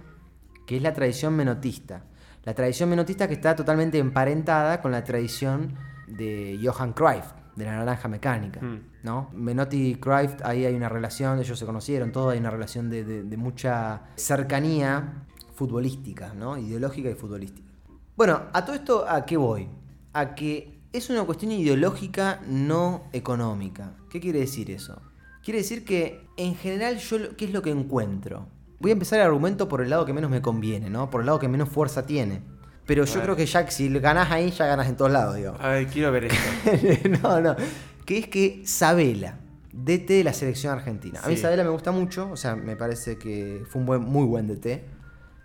que 0.68 0.78
es 0.78 0.84
la 0.84 0.94
tradición 0.94 1.36
menotista. 1.36 2.04
La 2.44 2.54
tradición 2.54 2.90
menotista 2.90 3.28
que 3.28 3.34
está 3.36 3.56
totalmente 3.56 3.98
emparentada 3.98 4.82
con 4.82 4.92
la 4.92 5.04
tradición 5.04 5.76
de 6.08 6.60
Johan 6.62 6.94
Cruyff, 6.94 7.26
de 7.56 7.66
la 7.66 7.72
naranja 7.78 8.08
mecánica. 8.08 8.62
Mm. 8.62 8.80
¿no? 9.04 9.30
Menotti 9.34 9.88
y 9.92 9.96
Cruyff, 9.96 10.36
ahí 10.44 10.66
hay 10.66 10.76
una 10.76 10.90
relación, 10.90 11.40
ellos 11.40 11.58
se 11.58 11.66
conocieron, 11.66 12.12
todo 12.12 12.30
hay 12.30 12.40
una 12.40 12.52
relación 12.52 12.90
de, 12.90 13.04
de- 13.04 13.24
de 13.24 13.38
mucha 13.38 14.04
cercanía 14.16 15.26
futbolística, 15.54 16.34
¿no? 16.34 16.58
Ideológica 16.58 17.10
y 17.10 17.14
futbolística. 17.16 17.68
Bueno, 18.16 18.42
a 18.54 18.66
todo 18.66 18.76
esto, 18.76 19.06
¿a 19.08 19.26
qué 19.26 19.38
voy? 19.38 19.68
A 20.14 20.36
que 20.36 20.80
es 20.94 21.10
una 21.10 21.24
cuestión 21.24 21.52
ideológica 21.52 22.42
no 22.48 23.04
económica. 23.14 23.94
¿Qué 24.10 24.20
quiere 24.20 24.40
decir 24.40 24.72
eso? 24.72 25.02
Quiere 25.44 25.60
decir 25.60 25.86
que 25.86 26.28
en 26.38 26.56
general 26.56 26.98
yo, 26.98 27.36
¿qué 27.38 27.46
es 27.46 27.54
lo 27.54 27.62
que 27.62 27.70
encuentro? 27.72 28.48
Voy 28.80 28.92
a 28.92 28.94
empezar 28.94 29.20
el 29.20 29.26
argumento 29.26 29.68
por 29.68 29.82
el 29.82 29.90
lado 29.90 30.06
que 30.06 30.14
menos 30.14 30.30
me 30.32 30.42
conviene, 30.42 30.90
¿no? 30.90 31.10
Por 31.10 31.22
el 31.22 31.26
lado 31.28 31.40
que 31.40 31.48
menos 31.48 31.70
fuerza 31.70 32.06
tiene. 32.06 32.42
Pero 32.90 33.06
yo 33.06 33.22
creo 33.22 33.36
que 33.36 33.46
ya 33.46 33.70
si 33.70 33.88
ganás 34.00 34.32
ahí, 34.32 34.50
ya 34.50 34.66
ganas 34.66 34.90
en 34.90 34.98
todos 34.98 35.12
lados, 35.12 35.36
digo. 35.36 35.56
A 35.60 35.70
ver, 35.70 35.86
quiero 35.86 36.12
ver 36.12 36.26
esto. 36.26 37.10
no, 37.22 37.40
no. 37.40 37.56
Que 38.04 38.18
es 38.18 38.28
que 38.30 38.64
Sabela, 38.66 39.38
DT 39.72 40.10
de 40.10 40.24
la 40.24 40.34
selección 40.34 40.74
argentina. 40.74 41.20
A 41.24 41.28
mí 41.28 41.36
Sí. 41.36 41.44
Sabela 41.44 41.64
me 41.64 41.70
gusta 41.70 41.92
mucho, 41.92 42.32
o 42.32 42.36
sea, 42.36 42.56
me 42.56 42.76
parece 42.76 43.20
que 43.20 43.64
fue 43.70 43.82
un 43.82 43.86
buen, 43.86 44.02
muy 44.02 44.26
buen 44.26 44.48
DT. 44.48 44.84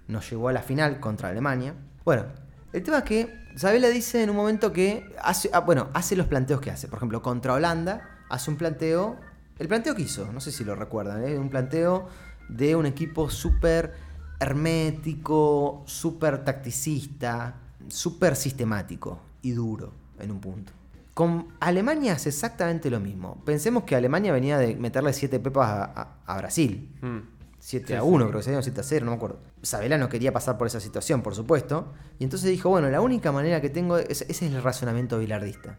Nos 0.09 0.31
llevó 0.31 0.49
a 0.49 0.55
la 0.55 0.63
final 0.63 1.01
contra 1.01 1.29
Alemania. 1.29 1.75
Bueno, 2.03 2.25
el 2.73 2.83
tema 2.83 3.01
es 3.01 3.05
que 3.05 3.35
Sabela 3.57 3.89
dice 3.89 4.23
en 4.23 4.31
un 4.31 4.37
momento 4.37 4.73
que 4.73 5.05
hace, 5.23 5.51
ah, 5.53 5.61
bueno, 5.61 5.91
hace 5.93 6.17
los 6.17 6.27
planteos 6.27 6.63
que 6.63 6.71
hace. 6.71 6.89
Por 6.89 6.97
ejemplo, 6.97 7.21
contra 7.21 7.53
Holanda 7.53 8.09
hace 8.31 8.51
un 8.51 8.57
planteo, 8.57 9.21
el 9.59 9.69
planteo 9.69 9.95
que 9.95 10.01
hizo, 10.01 10.33
no 10.33 10.41
sé 10.41 10.51
si 10.51 10.65
lo 10.65 10.75
recuerdan, 10.77 11.23
¿eh? 11.29 11.39
un 11.39 11.51
planteo 11.51 12.09
de 12.49 12.75
un 12.75 12.87
equipo 12.87 13.29
súper 13.29 13.93
hermético, 14.41 15.83
súper 15.87 16.45
tacticista, 16.45 17.55
súper 17.89 18.37
sistemático 18.37 19.21
y 19.43 19.53
duro 19.53 19.93
en 20.19 20.31
un 20.31 20.41
punto. 20.41 20.73
Con 21.13 21.49
Alemania 21.61 22.15
es 22.15 22.27
exactamente 22.27 22.91
lo 22.91 22.99
mismo. 22.99 23.41
Pensemos 23.45 23.85
que 23.85 23.95
Alemania 23.95 24.33
venía 24.33 24.59
de 24.59 24.75
meterle 24.75 25.13
7 25.13 25.39
pepas 25.39 25.69
a, 25.69 25.85
a- 25.85 26.17
a 26.27 26.39
Brasil. 26.39 26.91
Mm. 27.03 27.19
7 27.61 27.87
Sí, 27.87 27.93
a 27.95 28.01
sí. 28.03 28.07
1, 28.09 28.27
creo 28.29 28.39
que 28.41 28.43
se 28.45 28.51
dieron 28.51 28.63
7 28.65 28.81
a 28.81 28.83
0, 28.83 29.05
no 29.05 29.13
me 29.13 29.17
acuerdo. 29.17 29.39
Sabela 29.63 29.97
no 29.97 30.09
quería 30.09 30.33
pasar 30.33 30.59
por 30.59 30.67
esa 30.67 30.81
situación, 30.81 31.23
por 31.23 31.35
supuesto. 31.35 31.93
Y 32.19 32.25
entonces 32.25 32.51
dijo, 32.51 32.69
bueno, 32.69 32.91
la 32.91 33.01
única 33.01 33.31
manera 33.33 33.61
que 33.61 33.71
tengo, 33.71 33.97
ese 33.97 34.25
ese 34.29 34.47
es 34.47 34.53
el 34.53 34.63
razonamiento 34.63 35.19
bilardista. 35.19 35.79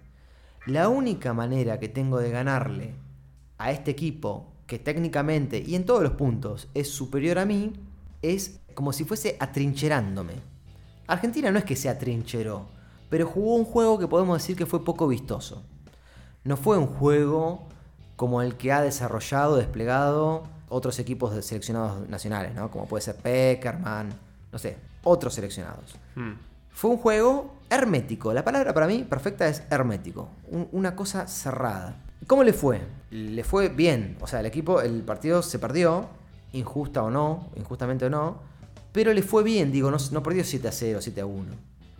La 0.66 0.90
única 0.90 1.34
manera 1.34 1.80
que 1.80 1.90
tengo 1.90 2.18
de 2.20 2.32
ganarle 2.32 2.96
a 3.58 3.72
este 3.72 3.92
equipo 3.92 4.54
que 4.66 4.80
técnicamente 4.80 5.60
y 5.64 5.76
en 5.76 5.86
todos 5.86 6.02
los 6.02 6.14
puntos 6.14 6.70
es 6.74 6.90
superior 6.90 7.38
a 7.38 7.46
mí, 7.46 7.74
es 8.34 8.60
como 8.74 8.94
si 8.94 9.04
fuese 9.06 9.38
atrincherándome. 9.40 10.34
Argentina 11.08 11.52
no 11.52 11.60
es 11.60 11.66
que 11.66 11.76
se 11.76 11.90
atrincheró, 11.90 12.66
pero 13.10 13.28
jugó 13.28 13.56
un 13.56 13.66
juego 13.66 14.00
que 14.00 14.08
podemos 14.08 14.38
decir 14.42 14.56
que 14.58 14.66
fue 14.66 14.84
poco 14.84 15.08
vistoso. 15.08 15.64
No 16.44 16.58
fue 16.58 16.78
un 16.78 16.88
juego 16.88 17.64
como 18.16 18.42
el 18.42 18.56
que 18.56 18.72
ha 18.72 18.82
desarrollado, 18.82 19.56
desplegado 19.58 20.44
otros 20.70 20.98
equipos 21.00 21.36
de 21.36 21.42
seleccionados 21.42 22.08
nacionales, 22.10 22.54
¿no? 22.56 22.72
Como 22.72 22.86
puede 22.88 23.02
ser 23.04 23.16
Peckerman, 23.18 24.10
no 24.52 24.58
sé, 24.60 24.78
otros 25.04 25.34
seleccionados. 25.34 25.96
Hmm. 26.16 26.34
Fue 26.72 26.90
un 26.92 26.98
juego 26.98 27.54
hermético. 27.70 28.34
La 28.34 28.44
palabra 28.44 28.74
para 28.74 28.88
mí 28.88 29.04
perfecta 29.04 29.48
es 29.48 29.64
hermético. 29.70 30.28
Un- 30.50 30.68
una 30.72 30.96
cosa 30.96 31.28
cerrada. 31.28 31.96
¿Cómo 32.28 32.44
le 32.44 32.54
fue? 32.54 32.82
Le 33.12 33.44
fue 33.44 33.70
bien. 33.70 34.18
O 34.22 34.28
sea, 34.28 34.40
el 34.40 34.46
equipo, 34.48 34.82
el 34.82 35.02
partido 35.04 35.42
se 35.44 35.60
perdió, 35.60 36.08
injusta 36.56 37.04
o 37.04 37.10
no, 37.12 37.50
injustamente 37.56 38.06
o 38.06 38.10
no, 38.10 38.40
pero 38.92 39.14
le 39.14 39.22
fue 39.22 39.44
bien, 39.44 39.72
digo, 39.72 39.92
no, 39.92 39.98
no 40.12 40.24
perdió 40.24 40.44
7 40.44 40.68
a 40.68 40.72
0, 40.72 41.00
7 41.02 41.22
a 41.22 41.26
1. 41.26 41.46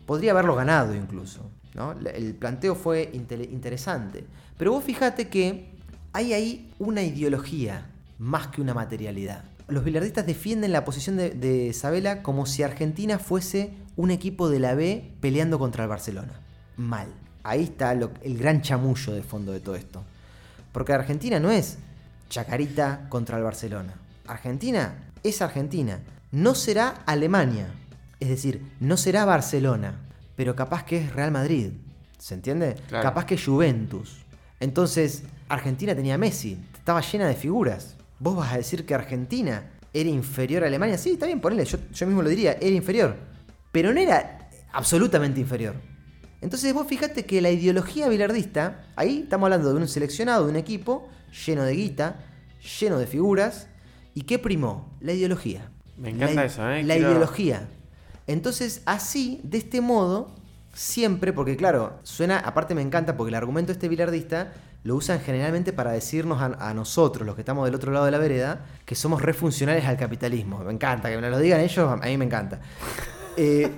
Podría 0.06 0.32
haberlo 0.32 0.56
ganado 0.56 0.96
incluso. 0.96 1.42
¿no? 1.74 1.92
El 1.92 2.34
planteo 2.36 2.74
fue 2.76 3.12
inte- 3.14 3.50
interesante. 3.52 4.26
Pero 4.58 4.72
vos 4.72 4.84
fijate 4.84 5.28
que 5.28 5.72
hay 6.14 6.34
ahí 6.34 6.72
una 6.80 7.04
ideología 7.04 7.88
más 8.18 8.48
que 8.48 8.62
una 8.62 8.74
materialidad. 8.74 9.44
Los 9.68 9.84
bilardistas 9.84 10.26
defienden 10.26 10.72
la 10.72 10.86
posición 10.86 11.18
de, 11.18 11.32
de 11.32 11.74
Sabela 11.74 12.24
como 12.24 12.46
si 12.46 12.64
Argentina 12.64 13.20
fuese 13.20 13.74
un 13.98 14.12
equipo 14.12 14.48
de 14.50 14.60
la 14.60 14.76
B 14.76 15.12
peleando 15.20 15.60
contra 15.60 15.84
el 15.84 15.90
Barcelona. 15.90 16.40
Mal. 16.78 17.08
Ahí 17.44 17.64
está 17.64 17.92
el 17.92 18.38
gran 18.38 18.62
chamullo 18.62 19.14
de 19.14 19.22
fondo 19.24 19.52
de 19.52 19.60
todo 19.60 19.76
esto. 19.76 20.04
Porque 20.72 20.94
Argentina 20.94 21.40
no 21.40 21.52
es 21.52 21.78
Chacarita 22.30 23.08
contra 23.10 23.38
el 23.38 23.44
Barcelona. 23.44 23.94
Argentina 24.28 25.12
es 25.24 25.42
Argentina. 25.42 26.00
No 26.32 26.56
será 26.56 27.04
Alemania. 27.06 27.68
Es 28.20 28.30
decir, 28.30 28.62
no 28.80 28.98
será 28.98 29.26
Barcelona. 29.26 30.02
Pero 30.36 30.56
capaz 30.56 30.84
que 30.84 30.98
es 30.98 31.14
Real 31.14 31.32
Madrid. 31.32 31.72
¿Se 32.18 32.34
entiende? 32.34 32.76
Claro. 32.88 33.04
Capaz 33.04 33.26
que 33.26 33.36
es 33.36 33.46
Juventus. 33.46 34.26
Entonces, 34.60 35.24
Argentina 35.50 35.96
tenía 35.96 36.18
Messi. 36.18 36.58
Estaba 36.74 37.02
llena 37.02 37.28
de 37.28 37.36
figuras. 37.36 37.96
¿Vos 38.20 38.36
vas 38.36 38.54
a 38.54 38.58
decir 38.58 38.86
que 38.86 38.96
Argentina 38.96 39.72
era 39.94 40.10
inferior 40.10 40.64
a 40.64 40.68
Alemania? 40.68 40.98
Sí, 40.98 41.12
está 41.12 41.26
bien, 41.26 41.40
ponele. 41.40 41.66
Yo, 41.66 41.78
yo 41.92 42.08
mismo 42.08 42.22
lo 42.22 42.30
diría, 42.30 42.54
era 42.54 42.76
inferior. 42.76 43.16
Pero 43.72 43.94
no 43.94 44.00
era 44.00 44.50
absolutamente 44.72 45.40
inferior. 45.40 45.76
Entonces 46.42 46.74
vos 46.74 46.86
fíjate 46.88 47.26
que 47.26 47.42
la 47.42 47.50
ideología 47.50 48.08
bilardista, 48.08 48.86
ahí 48.96 49.22
estamos 49.24 49.48
hablando 49.48 49.74
de 49.74 49.80
un 49.80 49.88
seleccionado, 49.88 50.46
de 50.46 50.52
un 50.52 50.58
equipo 50.58 51.10
lleno 51.46 51.64
de 51.64 51.74
guita, 51.74 52.20
lleno 52.80 53.00
de 53.00 53.08
figuras. 53.08 53.68
¿Y 54.16 54.22
qué 54.24 54.40
primó? 54.40 54.90
La 55.02 55.14
ideología. 55.14 55.70
Me 55.98 56.10
encanta 56.10 56.34
La- 56.34 56.46
eso, 56.46 56.68
¿eh? 56.72 56.82
La 56.84 56.96
Quiero- 56.96 57.12
ideología. 57.12 57.68
Entonces, 58.26 58.82
así, 58.86 59.40
de 59.44 59.60
este 59.60 59.82
modo, 59.82 60.32
siempre, 60.74 61.32
porque 61.32 61.56
claro, 61.56 62.00
suena, 62.02 62.40
aparte 62.40 62.74
me 62.74 62.82
encanta, 62.82 63.16
porque 63.16 63.30
el 63.30 63.36
argumento 63.36 63.68
de 63.68 63.74
este 63.74 63.88
bilardista 63.88 64.52
lo 64.84 64.96
usan 64.96 65.20
generalmente 65.20 65.74
para 65.74 65.92
decirnos 65.92 66.42
a, 66.42 66.46
a 66.70 66.74
nosotros, 66.74 67.26
los 67.26 67.36
que 67.36 67.42
estamos 67.42 67.66
del 67.66 67.76
otro 67.76 67.92
lado 67.92 68.06
de 68.06 68.12
la 68.12 68.18
vereda, 68.18 68.66
que 68.86 68.96
somos 68.96 69.22
refuncionales 69.22 69.86
al 69.86 69.98
capitalismo. 69.98 70.60
Me 70.60 70.72
encanta, 70.74 71.10
que 71.10 71.18
me 71.18 71.30
lo 71.30 71.38
digan 71.40 71.60
ellos, 71.60 71.92
a 71.92 71.96
mí 71.98 72.18
me 72.18 72.26
encanta. 72.26 72.60
Eh, 73.38 73.70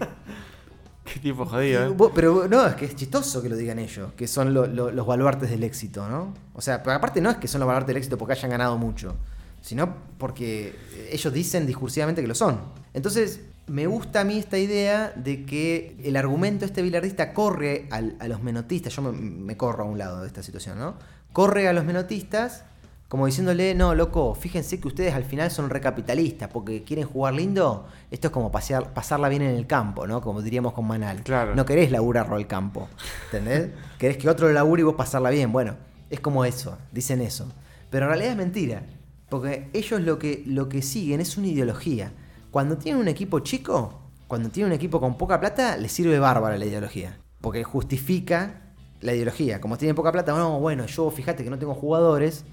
Qué 1.03 1.19
tipo 1.19 1.45
jodido, 1.47 1.85
¿eh? 1.85 1.89
Vos- 1.89 2.11
Pero 2.13 2.47
no, 2.47 2.63
es 2.67 2.75
que 2.75 2.85
es 2.85 2.95
chistoso 2.95 3.41
que 3.41 3.49
lo 3.49 3.55
digan 3.55 3.79
ellos, 3.79 4.13
que 4.13 4.27
son 4.27 4.53
lo- 4.53 4.67
lo- 4.67 4.91
los 4.91 5.07
baluartes 5.07 5.49
del 5.49 5.63
éxito, 5.63 6.07
¿no? 6.07 6.31
O 6.53 6.61
sea, 6.61 6.83
pero 6.83 6.95
aparte 6.95 7.21
no 7.21 7.31
es 7.31 7.37
que 7.37 7.47
son 7.47 7.59
los 7.61 7.65
baluartes 7.67 7.87
del 7.87 7.97
éxito 7.97 8.17
porque 8.19 8.33
hayan 8.33 8.51
ganado 8.51 8.77
mucho, 8.77 9.15
sino 9.61 9.95
porque 10.17 10.75
ellos 11.11 11.33
dicen 11.33 11.65
discursivamente 11.65 12.21
que 12.21 12.27
lo 12.27 12.35
son. 12.35 12.59
Entonces, 12.93 13.41
me 13.67 13.85
gusta 13.85 14.21
a 14.21 14.23
mí 14.23 14.37
esta 14.39 14.57
idea 14.57 15.11
de 15.15 15.45
que 15.45 15.97
el 16.03 16.15
argumento 16.15 16.65
este 16.65 16.81
bilardista 16.81 17.33
corre 17.33 17.87
al- 17.91 18.15
a 18.19 18.27
los 18.27 18.41
menotistas, 18.41 18.95
yo 18.95 19.01
me, 19.01 19.11
me 19.11 19.57
corro 19.57 19.83
a 19.83 19.87
un 19.87 19.97
lado 19.97 20.21
de 20.21 20.27
esta 20.27 20.41
situación, 20.41 20.79
¿no? 20.79 20.95
Corre 21.33 21.67
a 21.67 21.73
los 21.73 21.83
menotistas 21.85 22.63
como 23.09 23.25
diciéndole, 23.25 23.73
no, 23.73 23.95
loco, 23.95 24.35
fíjense 24.35 24.81
que 24.81 24.87
ustedes 24.89 25.13
al 25.13 25.23
final 25.23 25.49
son 25.49 25.69
recapitalistas 25.69 26.49
porque 26.49 26.83
quieren 26.83 27.05
jugar 27.05 27.35
lindo. 27.35 27.87
Esto 28.11 28.27
es 28.27 28.33
como 28.33 28.51
pasear, 28.51 28.93
pasarla 28.93 29.29
bien 29.29 29.43
en 29.43 29.55
el 29.55 29.65
campo, 29.65 30.05
¿no? 30.07 30.19
Como 30.19 30.41
diríamos 30.41 30.73
con 30.73 30.85
Manal. 30.85 31.23
Claro. 31.23 31.55
No 31.55 31.65
querés 31.65 31.89
laburarlo 31.89 32.35
al 32.35 32.47
campo, 32.47 32.89
¿entendés? 33.25 33.69
querés 33.97 34.17
que 34.17 34.27
otro 34.29 34.51
labure 34.51 34.81
y 34.81 34.83
vos 34.83 34.95
pasarla 34.95 35.29
bien. 35.29 35.53
Bueno, 35.53 35.75
es 36.09 36.19
como 36.19 36.43
eso, 36.43 36.77
dicen 36.91 37.21
eso. 37.21 37.47
Pero 37.89 38.05
en 38.07 38.09
realidad 38.09 38.31
es 38.31 38.37
mentira, 38.37 38.83
porque 39.29 39.69
ellos 39.73 40.01
lo 40.01 40.17
que, 40.19 40.43
lo 40.45 40.69
que 40.69 40.81
siguen 40.81 41.21
es 41.21 41.37
una 41.37 41.47
ideología. 41.47 42.11
Cuando 42.51 42.77
tienen 42.77 43.01
un 43.01 43.07
equipo 43.07 43.39
chico, 43.39 43.99
cuando 44.27 44.49
tienen 44.49 44.71
un 44.71 44.75
equipo 44.75 44.99
con 44.99 45.17
poca 45.17 45.39
plata, 45.39 45.77
les 45.77 45.91
sirve 45.91 46.17
bárbara 46.19 46.57
la 46.57 46.65
ideología. 46.65 47.17
Porque 47.41 47.63
justifica 47.63 48.61
la 49.01 49.13
ideología. 49.13 49.61
Como 49.61 49.77
tienen 49.77 49.95
poca 49.95 50.11
plata, 50.11 50.33
no, 50.33 50.59
bueno, 50.59 50.85
yo 50.85 51.09
fíjate 51.11 51.43
que 51.43 51.49
no 51.49 51.59
tengo 51.59 51.75
jugadores, 51.75 52.43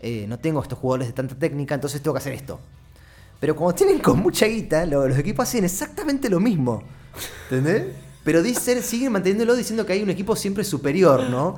eh, 0.00 0.26
no 0.28 0.38
tengo 0.38 0.60
estos 0.62 0.78
jugadores 0.78 1.06
de 1.08 1.12
tanta 1.14 1.34
técnica, 1.36 1.74
entonces 1.74 2.02
tengo 2.02 2.14
que 2.14 2.18
hacer 2.18 2.34
esto. 2.34 2.60
Pero 3.40 3.56
cuando 3.56 3.74
tienen 3.74 3.98
con 4.00 4.18
mucha 4.20 4.46
guita, 4.46 4.86
lo- 4.86 5.08
los 5.08 5.18
equipos 5.18 5.48
hacen 5.48 5.64
exactamente 5.64 6.28
lo 6.28 6.40
mismo. 6.40 6.82
¿Entendés? 7.50 7.94
Pero 8.24 8.42
dicen, 8.42 8.82
siguen 8.82 9.12
manteniéndolo 9.12 9.54
diciendo 9.54 9.84
que 9.86 9.92
hay 9.92 10.02
un 10.02 10.10
equipo 10.10 10.34
siempre 10.34 10.64
superior, 10.64 11.28
¿no? 11.30 11.56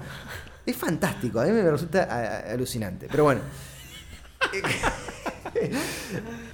Es 0.64 0.76
fantástico, 0.76 1.40
a 1.40 1.44
mí 1.44 1.52
me 1.52 1.62
resulta 1.70 2.42
alucinante. 2.52 3.06
Pero 3.10 3.24
bueno. 3.24 3.40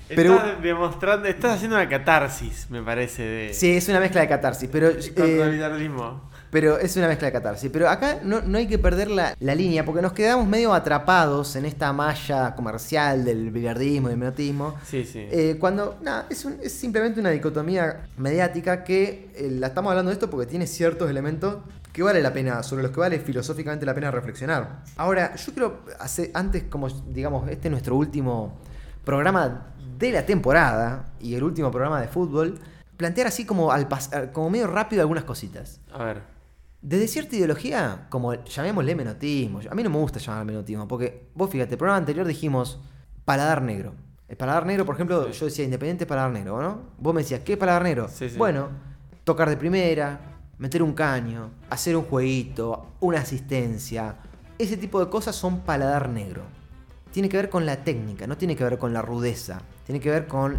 Pero- 0.08 0.34
Estás 0.36 0.62
demostrando, 0.62 1.26
estás 1.28 1.56
haciendo 1.56 1.76
una 1.76 1.88
catarsis, 1.88 2.66
me 2.70 2.82
parece, 2.82 3.22
de 3.22 3.54
Sí, 3.54 3.70
es 3.76 3.88
una 3.88 3.98
mezcla 4.00 4.20
de 4.20 4.28
catarsis, 4.28 4.68
pero... 4.70 4.88
eh. 4.88 5.36
Pero 6.50 6.78
es 6.78 6.94
una 6.98 7.08
mezcla 7.08 7.28
de 7.28 7.32
catarsis. 7.32 7.70
Pero 7.72 7.88
acá 7.88 8.20
no, 8.22 8.42
no 8.42 8.58
hay 8.58 8.66
que 8.66 8.78
perder 8.78 9.10
la, 9.10 9.34
la 9.40 9.54
línea 9.54 9.86
porque 9.86 10.02
nos 10.02 10.12
quedamos 10.12 10.46
medio 10.46 10.74
atrapados 10.74 11.56
en 11.56 11.64
esta 11.64 11.94
malla 11.94 12.54
comercial 12.54 13.24
del 13.24 13.50
billardismo 13.50 14.08
y 14.08 14.10
del 14.10 14.18
menotismo. 14.18 14.74
Sí, 14.86 15.06
sí. 15.10 15.26
Eh, 15.30 15.56
cuando, 15.58 15.96
nada, 16.02 16.26
es, 16.28 16.44
un- 16.44 16.58
es 16.62 16.72
simplemente 16.74 17.18
una 17.20 17.30
dicotomía 17.30 18.02
mediática 18.18 18.84
que 18.84 19.30
eh, 19.34 19.48
la 19.50 19.68
estamos 19.68 19.90
hablando 19.92 20.10
de 20.10 20.14
esto 20.14 20.28
porque 20.28 20.44
tiene 20.46 20.66
ciertos 20.66 21.08
elementos 21.08 21.56
que 21.92 22.02
vale 22.02 22.22
la 22.22 22.32
pena, 22.32 22.62
sobre 22.62 22.82
los 22.82 22.92
que 22.92 23.00
vale 23.00 23.18
filosóficamente 23.20 23.84
la 23.84 23.94
pena 23.94 24.10
reflexionar. 24.10 24.82
Ahora, 24.96 25.34
yo 25.36 25.52
quiero 25.52 25.80
hacer, 26.00 26.30
antes, 26.34 26.64
como 26.64 26.88
digamos, 26.88 27.48
este 27.50 27.68
es 27.68 27.70
nuestro 27.70 27.96
último 27.96 28.58
programa 29.04 29.66
de 29.98 30.12
la 30.12 30.24
temporada 30.24 31.12
y 31.20 31.34
el 31.34 31.42
último 31.44 31.70
programa 31.70 32.00
de 32.00 32.08
fútbol, 32.08 32.58
plantear 32.96 33.26
así 33.26 33.44
como 33.44 33.72
al 33.72 33.88
pasar, 33.88 34.32
como 34.32 34.48
medio 34.50 34.66
rápido 34.68 35.02
algunas 35.02 35.24
cositas. 35.24 35.80
A 35.92 36.04
ver. 36.04 36.22
Desde 36.80 37.06
cierta 37.08 37.36
ideología, 37.36 38.06
como 38.08 38.34
llamémosle 38.34 38.94
menotismo, 38.96 39.60
a 39.70 39.74
mí 39.74 39.82
no 39.82 39.90
me 39.90 39.98
gusta 39.98 40.18
llamar 40.18 40.44
menotismo, 40.44 40.88
porque 40.88 41.28
vos 41.34 41.48
fíjate, 41.50 41.72
el 41.74 41.78
programa 41.78 41.98
anterior 41.98 42.26
dijimos 42.26 42.80
paladar 43.24 43.62
negro. 43.62 43.94
El 44.28 44.36
paladar 44.36 44.66
negro, 44.66 44.84
por 44.86 44.94
ejemplo, 44.96 45.26
Sí. 45.30 45.38
yo 45.38 45.46
decía 45.46 45.64
independiente 45.64 46.06
paladar 46.06 46.30
negro, 46.32 46.60
¿no? 46.62 46.80
Vos 46.98 47.14
me 47.14 47.20
decías, 47.22 47.40
¿qué 47.44 47.52
es 47.52 47.58
paladar 47.58 47.82
negro? 47.82 48.08
Sí, 48.08 48.30
sí. 48.30 48.36
Bueno, 48.36 48.68
tocar 49.24 49.48
de 49.48 49.56
primera, 49.56 50.18
meter 50.58 50.82
un 50.82 50.92
caño, 50.92 51.50
hacer 51.70 51.96
un 51.96 52.04
jueguito, 52.04 52.92
una 53.00 53.20
asistencia. 53.20 54.16
Ese 54.58 54.76
tipo 54.76 55.00
de 55.04 55.10
cosas 55.10 55.34
son 55.34 55.60
paladar 55.60 56.08
negro. 56.08 56.42
Tiene 57.10 57.28
que 57.28 57.36
ver 57.36 57.50
con 57.50 57.66
la 57.66 57.84
técnica, 57.84 58.26
no 58.26 58.36
tiene 58.38 58.56
que 58.56 58.64
ver 58.64 58.78
con 58.78 58.92
la 58.92 59.02
rudeza, 59.02 59.60
tiene 59.84 60.00
que 60.00 60.10
ver 60.10 60.26
con 60.26 60.56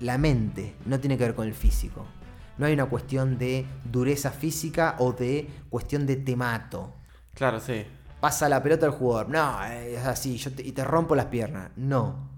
la 0.00 0.16
mente, 0.18 0.74
no 0.86 0.98
tiene 1.00 1.18
que 1.18 1.24
ver 1.24 1.34
con 1.34 1.46
el 1.46 1.54
físico. 1.54 2.04
No 2.58 2.66
hay 2.66 2.72
una 2.74 2.86
cuestión 2.86 3.38
de 3.38 3.66
dureza 3.90 4.30
física 4.30 4.96
o 4.98 5.12
de 5.12 5.48
cuestión 5.70 6.06
de 6.06 6.16
te 6.16 6.36
mato. 6.36 6.92
Claro, 7.34 7.60
sí. 7.60 7.84
Pasa 8.20 8.48
la 8.48 8.62
pelota 8.62 8.86
al 8.86 8.92
jugador. 8.92 9.28
No, 9.30 9.64
es 9.64 10.04
así, 10.06 10.36
yo 10.36 10.52
te- 10.52 10.62
y 10.62 10.72
te 10.72 10.84
rompo 10.84 11.14
las 11.14 11.26
piernas. 11.26 11.70
No. 11.76 12.30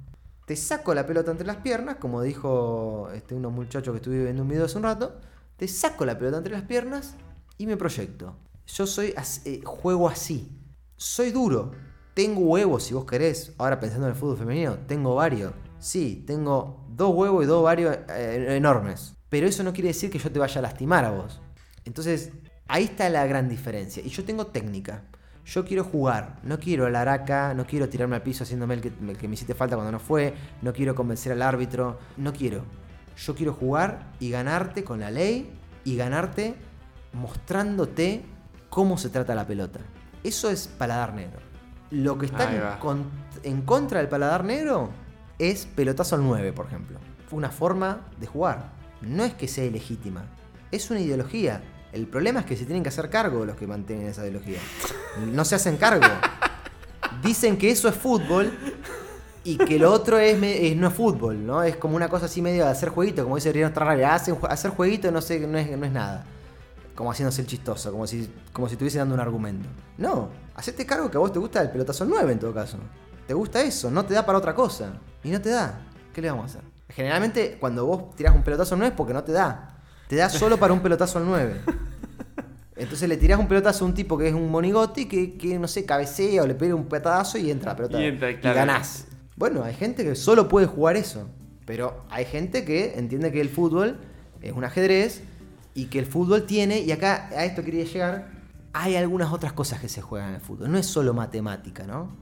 Te 0.47 0.57
saco 0.57 0.95
la 0.95 1.07
pelota 1.07 1.31
entre 1.31 1.47
las 1.47 1.57
piernas, 1.57 1.97
como 1.97 2.23
dijo 2.23 3.11
este, 3.15 3.35
unos 3.35 3.53
muchachos 3.53 3.93
que 3.93 3.97
estuve 3.97 4.23
viendo 4.25 4.43
un 4.43 4.49
video 4.49 4.65
hace 4.65 4.77
un 4.79 4.85
rato. 4.85 5.21
Te 5.57 5.69
saco 5.69 6.05
la 6.05 6.19
pelota 6.19 6.39
entre 6.39 6.53
las 6.53 6.63
piernas 6.63 7.15
y 7.59 7.67
me 7.67 7.77
proyecto. 7.77 8.37
Yo 8.67 8.87
soy 8.87 9.15
eh, 9.45 9.61
juego 9.65 10.09
así. 10.09 10.51
Soy 10.97 11.31
duro. 11.31 11.73
Tengo 12.15 12.41
huevos, 12.41 12.85
si 12.85 12.95
vos 12.95 13.05
querés. 13.05 13.53
Ahora 13.59 13.79
pensando 13.79 14.07
en 14.07 14.13
el 14.13 14.19
fútbol 14.19 14.39
femenino, 14.39 14.79
tengo 14.87 15.15
varios. 15.15 15.53
Sí, 15.79 16.25
tengo 16.27 16.87
dos 16.89 17.15
huevos 17.15 17.45
y 17.45 17.47
dos 17.47 17.63
varios 17.63 17.97
eh, 18.09 18.57
enormes. 18.57 19.15
Pero 19.29 19.47
eso 19.47 19.63
no 19.63 19.73
quiere 19.73 19.89
decir 19.89 20.11
que 20.11 20.19
yo 20.19 20.31
te 20.31 20.39
vaya 20.39 20.59
a 20.59 20.63
lastimar 20.63 21.05
a 21.05 21.11
vos. 21.11 21.41
Entonces, 21.85 22.33
ahí 22.67 22.85
está 22.85 23.09
la 23.09 23.27
gran 23.27 23.49
diferencia. 23.49 24.03
Y 24.05 24.09
yo 24.09 24.25
tengo 24.25 24.47
técnica. 24.47 25.05
Yo 25.45 25.65
quiero 25.65 25.85
jugar, 25.85 26.41
no 26.43 26.59
quiero 26.59 26.89
la 26.89 27.03
araca, 27.03 27.53
no 27.53 27.67
quiero 27.67 27.89
tirarme 27.89 28.17
al 28.17 28.23
piso 28.23 28.45
haciéndome 28.45 28.75
el 28.75 28.81
que, 28.81 28.89
el 28.89 29.19
que 29.19 29.29
me 29.29 29.35
hiciste 29.35 29.55
falta 29.55 29.77
cuando 29.77 29.93
no 29.93 29.99
fue, 29.99 30.35
no 30.63 30.73
quiero 30.73 30.95
convencer 30.95 31.33
al 31.33 31.43
árbitro, 31.43 31.99
no 32.17 32.33
quiero. 32.33 32.65
Yo 33.17 33.35
quiero 33.35 33.53
jugar 33.53 34.13
y 34.21 34.31
ganarte 34.31 34.85
con 34.85 35.01
la 35.01 35.11
ley 35.11 35.51
y 35.85 35.97
ganarte 35.97 36.55
mostrándote 37.13 38.25
cómo 38.71 38.99
se 38.99 39.09
trata 39.09 39.35
la 39.35 39.47
pelota. 39.47 39.81
Eso 40.23 40.51
es 40.51 40.67
paladar 40.69 41.15
negro. 41.15 41.41
Lo 41.91 42.19
que 42.19 42.27
está 42.27 42.47
con- 42.81 43.05
en 43.43 43.63
contra 43.63 43.99
del 44.01 44.09
paladar 44.09 44.45
negro 44.45 44.91
es 45.39 45.67
pelotazo 45.67 46.17
al 46.17 46.23
9, 46.25 46.53
por 46.53 46.67
ejemplo. 46.67 46.99
Fue 47.29 47.37
una 47.39 47.51
forma 47.51 48.01
de 48.19 48.27
jugar. 48.27 48.73
No 49.01 49.25
es 49.25 49.35
que 49.35 49.49
sea 49.49 49.65
ilegítima, 49.65 50.25
es 50.71 50.91
una 50.91 51.01
ideología. 51.01 51.63
El 51.93 52.07
problema 52.09 52.41
es 52.41 52.47
que 52.47 52.57
se 52.57 52.65
tienen 52.65 52.83
que 52.83 52.89
hacer 52.89 53.11
cargo 53.11 53.45
los 53.45 53.57
que 53.57 53.67
mantienen 53.67 54.07
esa 54.09 54.23
ideología. 54.23 54.59
No 55.33 55.45
se 55.45 55.55
hacen 55.55 55.77
cargo. 55.77 56.07
Dicen 57.23 57.57
que 57.57 57.71
eso 57.71 57.89
es 57.89 57.95
fútbol 57.95 58.53
y 59.45 59.59
que 59.59 59.79
lo 59.79 59.93
otro 59.93 60.19
es, 60.19 60.39
no 60.77 60.89
es 60.89 60.95
fútbol, 60.95 61.45
¿no? 61.47 61.63
Es 61.63 61.77
como 61.77 61.97
una 61.97 62.09
cosa 62.09 62.27
así 62.27 62.41
medio 62.43 62.65
de 62.65 62.71
hacer 62.71 62.89
jueguito, 62.89 63.23
como 63.23 63.37
dice 63.37 63.51
hacen 63.51 64.37
jue- 64.37 64.49
hacer 64.51 64.71
jueguito 64.71 65.11
no 65.11 65.21
sé, 65.21 65.39
no 65.47 65.59
es, 65.59 65.71
no 65.77 65.85
es 65.87 65.93
nada. 65.93 66.25
Como 66.95 67.11
haciéndose 67.11 67.41
el 67.43 67.47
chistoso, 67.47 67.91
como 67.93 68.07
si, 68.07 68.31
como 68.53 68.69
si 68.69 68.75
estuviese 68.75 68.99
dando 68.99 69.15
un 69.15 69.21
argumento. 69.21 69.69
No, 69.99 70.31
hacete 70.55 70.87
cargo 70.87 71.11
que 71.11 71.17
a 71.17 71.21
vos 71.21 71.33
te 71.33 71.39
gusta 71.39 71.61
el 71.61 71.71
pelotazo 71.71 72.05
al 72.05 72.11
9 72.11 72.33
en 72.33 72.39
todo 72.39 72.55
caso. 72.55 72.79
Te 73.27 73.35
gusta 73.35 73.61
eso, 73.63 73.91
no 73.91 74.05
te 74.05 74.15
da 74.15 74.25
para 74.25 74.39
otra 74.39 74.55
cosa. 74.55 74.93
Y 75.23 75.31
no 75.31 75.41
te 75.41 75.51
da. 75.51 75.81
¿Qué 76.13 76.23
le 76.23 76.31
vamos 76.31 76.45
a 76.45 76.59
hacer? 76.59 76.71
Generalmente 76.89 77.57
cuando 77.59 77.85
vos 77.87 78.15
tirás 78.15 78.35
un 78.35 78.43
pelotazo 78.43 78.75
al 78.75 78.79
9 78.81 78.93
es 78.93 78.97
porque 78.97 79.13
no 79.13 79.25
te 79.25 79.33
da. 79.33 79.79
Te 80.09 80.17
da 80.17 80.29
solo 80.29 80.57
para 80.59 80.73
un 80.73 80.81
pelotazo 80.81 81.19
al 81.19 81.27
9. 81.27 81.61
Entonces 82.77 83.09
le 83.09 83.17
tirás 83.17 83.39
un 83.39 83.47
pelotazo 83.49 83.85
a 83.85 83.89
un 83.89 83.95
tipo 83.95 84.19
que 84.19 84.29
es 84.29 84.35
un 84.35 84.51
monigote 84.51 85.07
que, 85.09 85.37
que, 85.37 85.59
no 85.59 85.69
sé, 85.69 85.85
cabecea 85.85 86.43
o 86.43 86.47
le 86.47 86.55
pega 86.55 86.75
un 86.75 86.87
petazo 86.87 87.39
y 87.39 87.51
entra 87.51 87.73
la 87.73 87.77
pelota. 87.77 88.01
Y 88.01 88.05
entra, 88.07 88.31
y 88.31 88.37
claro. 88.39 88.57
ganás. 88.57 89.07
Bueno, 89.37 89.65
hay 89.65 89.75
gente 89.75 90.05
que 90.05 90.15
solo 90.15 90.49
puede 90.49 90.67
jugar 90.67 90.97
eso. 90.97 91.29
Pero 91.67 92.05
hay 92.11 92.25
gente 92.25 92.65
que 92.65 92.99
entiende 92.99 93.33
que 93.33 93.41
el 93.41 93.49
fútbol 93.49 93.99
es 94.43 94.53
un 94.53 94.65
ajedrez 94.65 95.23
y 95.75 95.87
que 95.87 95.99
el 95.99 96.07
fútbol 96.07 96.45
tiene, 96.45 96.81
y 96.81 96.93
acá 96.93 97.29
a 97.33 97.45
esto 97.45 97.65
quería 97.65 97.85
llegar, 97.85 98.31
hay 98.73 98.97
algunas 98.97 99.33
otras 99.33 99.53
cosas 99.53 99.81
que 99.81 99.89
se 99.89 100.03
juegan 100.03 100.31
en 100.31 100.35
el 100.37 100.41
fútbol. 100.41 100.71
No 100.71 100.79
es 100.79 100.87
solo 100.87 101.15
matemática, 101.15 101.87
¿no? 101.87 102.17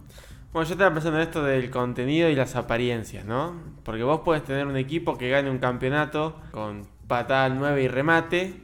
Bueno, 0.52 0.68
yo 0.68 0.74
estaba 0.74 0.92
pensando 0.92 1.18
en 1.18 1.26
esto 1.26 1.42
del 1.42 1.70
contenido 1.70 2.28
y 2.28 2.34
las 2.34 2.56
apariencias, 2.56 3.24
¿no? 3.24 3.54
Porque 3.84 4.02
vos 4.02 4.20
puedes 4.24 4.44
tener 4.44 4.66
un 4.66 4.76
equipo 4.76 5.16
que 5.18 5.30
gane 5.30 5.50
un 5.50 5.58
campeonato 5.58 6.36
con 6.52 6.86
patada 7.08 7.46
al 7.46 7.58
9 7.58 7.82
y 7.82 7.88
remate 7.88 8.60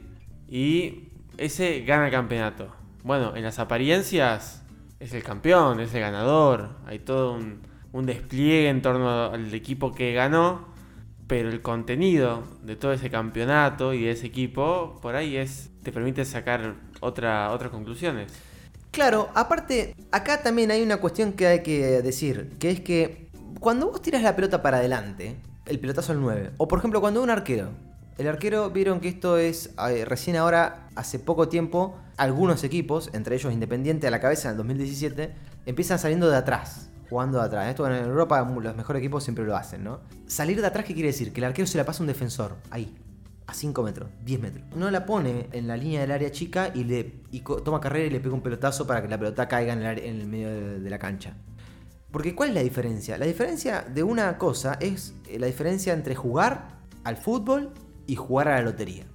y 0.47 1.09
ese 1.37 1.81
gana 1.81 2.05
el 2.05 2.11
campeonato. 2.11 2.69
Bueno, 3.03 3.35
en 3.35 3.43
las 3.43 3.59
apariencias 3.59 4.63
es 4.99 5.13
el 5.13 5.23
campeón, 5.23 5.79
es 5.79 5.93
el 5.93 6.01
ganador, 6.01 6.69
hay 6.85 6.99
todo 6.99 7.33
un, 7.33 7.61
un 7.91 8.05
despliegue 8.05 8.69
en 8.69 8.81
torno 8.81 9.25
al 9.25 9.53
equipo 9.53 9.93
que 9.93 10.13
ganó, 10.13 10.67
pero 11.27 11.49
el 11.49 11.61
contenido 11.61 12.43
de 12.63 12.75
todo 12.75 12.91
ese 12.91 13.09
campeonato 13.09 13.93
y 13.93 14.03
de 14.03 14.11
ese 14.11 14.27
equipo 14.27 14.97
por 15.01 15.15
ahí 15.15 15.37
es 15.37 15.69
te 15.83 15.91
permite 15.91 16.25
sacar 16.25 16.75
otra, 16.99 17.51
otras 17.51 17.71
conclusiones. 17.71 18.31
Claro, 18.91 19.29
aparte, 19.35 19.95
acá 20.11 20.41
también 20.41 20.71
hay 20.71 20.81
una 20.81 20.97
cuestión 20.97 21.33
que 21.33 21.47
hay 21.47 21.63
que 21.63 22.01
decir, 22.01 22.53
que 22.59 22.71
es 22.71 22.79
que 22.81 23.29
cuando 23.59 23.91
vos 23.91 24.01
tiras 24.01 24.23
la 24.23 24.35
pelota 24.35 24.61
para 24.61 24.77
adelante, 24.77 25.35
el 25.67 25.79
pelotazo 25.79 26.11
al 26.11 26.21
9, 26.21 26.51
o 26.57 26.67
por 26.67 26.79
ejemplo 26.79 26.99
cuando 26.99 27.21
un 27.21 27.29
arquero, 27.29 27.69
el 28.17 28.27
arquero 28.27 28.71
vieron 28.71 28.99
que 28.99 29.07
esto 29.07 29.37
es 29.37 29.69
eh, 29.89 30.03
recién 30.05 30.35
ahora, 30.35 30.89
hace 30.95 31.19
poco 31.19 31.47
tiempo, 31.47 31.97
algunos 32.17 32.63
equipos, 32.63 33.09
entre 33.13 33.35
ellos 33.35 33.53
Independiente 33.53 34.07
a 34.07 34.11
la 34.11 34.19
cabeza 34.19 34.49
en 34.49 34.53
el 34.53 34.57
2017, 34.57 35.33
empiezan 35.67 35.99
saliendo 35.99 36.29
de 36.29 36.35
atrás, 36.35 36.88
jugando 37.09 37.39
de 37.39 37.45
atrás. 37.45 37.69
Esto 37.69 37.87
en 37.87 38.05
Europa 38.05 38.41
los 38.61 38.75
mejores 38.75 38.99
equipos 39.01 39.23
siempre 39.23 39.45
lo 39.45 39.55
hacen, 39.55 39.83
¿no? 39.83 39.99
Salir 40.27 40.59
de 40.61 40.67
atrás, 40.67 40.85
¿qué 40.85 40.93
quiere 40.93 41.07
decir? 41.07 41.33
Que 41.33 41.39
el 41.41 41.45
arquero 41.45 41.67
se 41.67 41.77
la 41.77 41.85
pasa 41.85 41.99
a 41.99 42.03
un 42.03 42.07
defensor, 42.07 42.55
ahí, 42.69 42.95
a 43.47 43.53
5 43.53 43.81
metros, 43.83 44.09
10 44.23 44.39
metros. 44.41 44.63
No 44.75 44.91
la 44.91 45.05
pone 45.05 45.49
en 45.51 45.67
la 45.67 45.75
línea 45.75 46.01
del 46.01 46.11
área 46.11 46.31
chica 46.31 46.71
y, 46.73 46.83
le, 46.83 47.21
y 47.31 47.41
toma 47.41 47.79
carrera 47.79 48.05
y 48.07 48.09
le 48.09 48.19
pega 48.19 48.33
un 48.35 48.41
pelotazo 48.41 48.85
para 48.85 49.01
que 49.01 49.07
la 49.07 49.17
pelota 49.17 49.47
caiga 49.47 49.73
en 49.73 49.79
el, 49.79 49.85
área- 49.87 50.05
en 50.05 50.21
el 50.21 50.27
medio 50.27 50.49
de, 50.49 50.79
de 50.79 50.89
la 50.89 50.99
cancha. 50.99 51.33
Porque 52.11 52.33
¿cuál 52.35 52.49
es 52.49 52.55
la 52.55 52.61
diferencia? 52.61 53.17
La 53.17 53.25
diferencia 53.25 53.81
de 53.81 54.01
una 54.03 54.37
cosa 54.37 54.77
es 54.79 55.13
eh, 55.27 55.37
la 55.39 55.45
diferencia 55.47 55.93
entre 55.93 56.15
jugar 56.15 56.79
al 57.03 57.17
fútbol 57.17 57.71
y 58.07 58.15
jugar 58.15 58.47
a 58.47 58.55
la 58.55 58.61
lotería. 58.63 59.05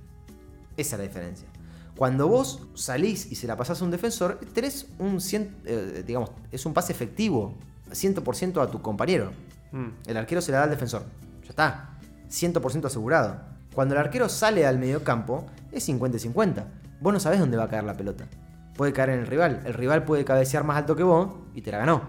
Esa 0.77 0.97
es 0.97 1.01
la 1.01 1.07
diferencia. 1.09 1.49
Cuando 1.97 2.27
vos 2.29 2.63
salís 2.75 3.31
y 3.31 3.37
se 3.37 3.47
la 3.47 3.57
pasás 3.57 3.81
a 3.81 3.85
un 3.85 3.91
defensor, 3.93 4.39
tenés 4.53 4.89
un 4.99 5.17
cien- 5.21 5.55
eh, 5.65 6.03
digamos, 6.07 6.31
es 6.51 6.67
un 6.67 6.73
pase 6.75 6.93
efectivo, 6.93 7.55
100% 7.91 8.63
a 8.63 8.71
tu 8.71 8.83
compañero. 8.83 9.33
Mm. 9.73 9.89
El 10.07 10.17
arquero 10.17 10.41
se 10.41 10.53
la 10.53 10.59
da 10.59 10.65
al 10.65 10.71
defensor. 10.71 11.03
Ya 11.43 11.51
está. 11.51 11.91
100% 12.31 12.87
asegurado. 12.87 13.41
Cuando 13.75 13.95
el 13.95 14.01
arquero 14.01 14.29
sale 14.29 14.67
al 14.67 14.79
mediocampo, 14.79 15.47
es 15.73 15.89
50-50. 15.89 16.65
Vos 17.01 17.13
no 17.13 17.21
sabés 17.21 17.41
dónde 17.41 17.57
va 17.57 17.65
a 17.65 17.69
caer 17.69 17.85
la 17.85 17.95
pelota. 17.95 18.27
Puede 18.77 18.93
caer 18.93 19.11
en 19.11 19.21
el 19.21 19.27
rival. 19.27 19.63
El 19.65 19.75
rival 19.75 20.05
puede 20.05 20.25
cabecear 20.25 20.65
más 20.65 20.77
alto 20.77 20.97
que 20.97 21.03
vos 21.03 21.35
y 21.55 21.63
te 21.63 21.71
la 21.71 21.79
ganó. 21.79 22.03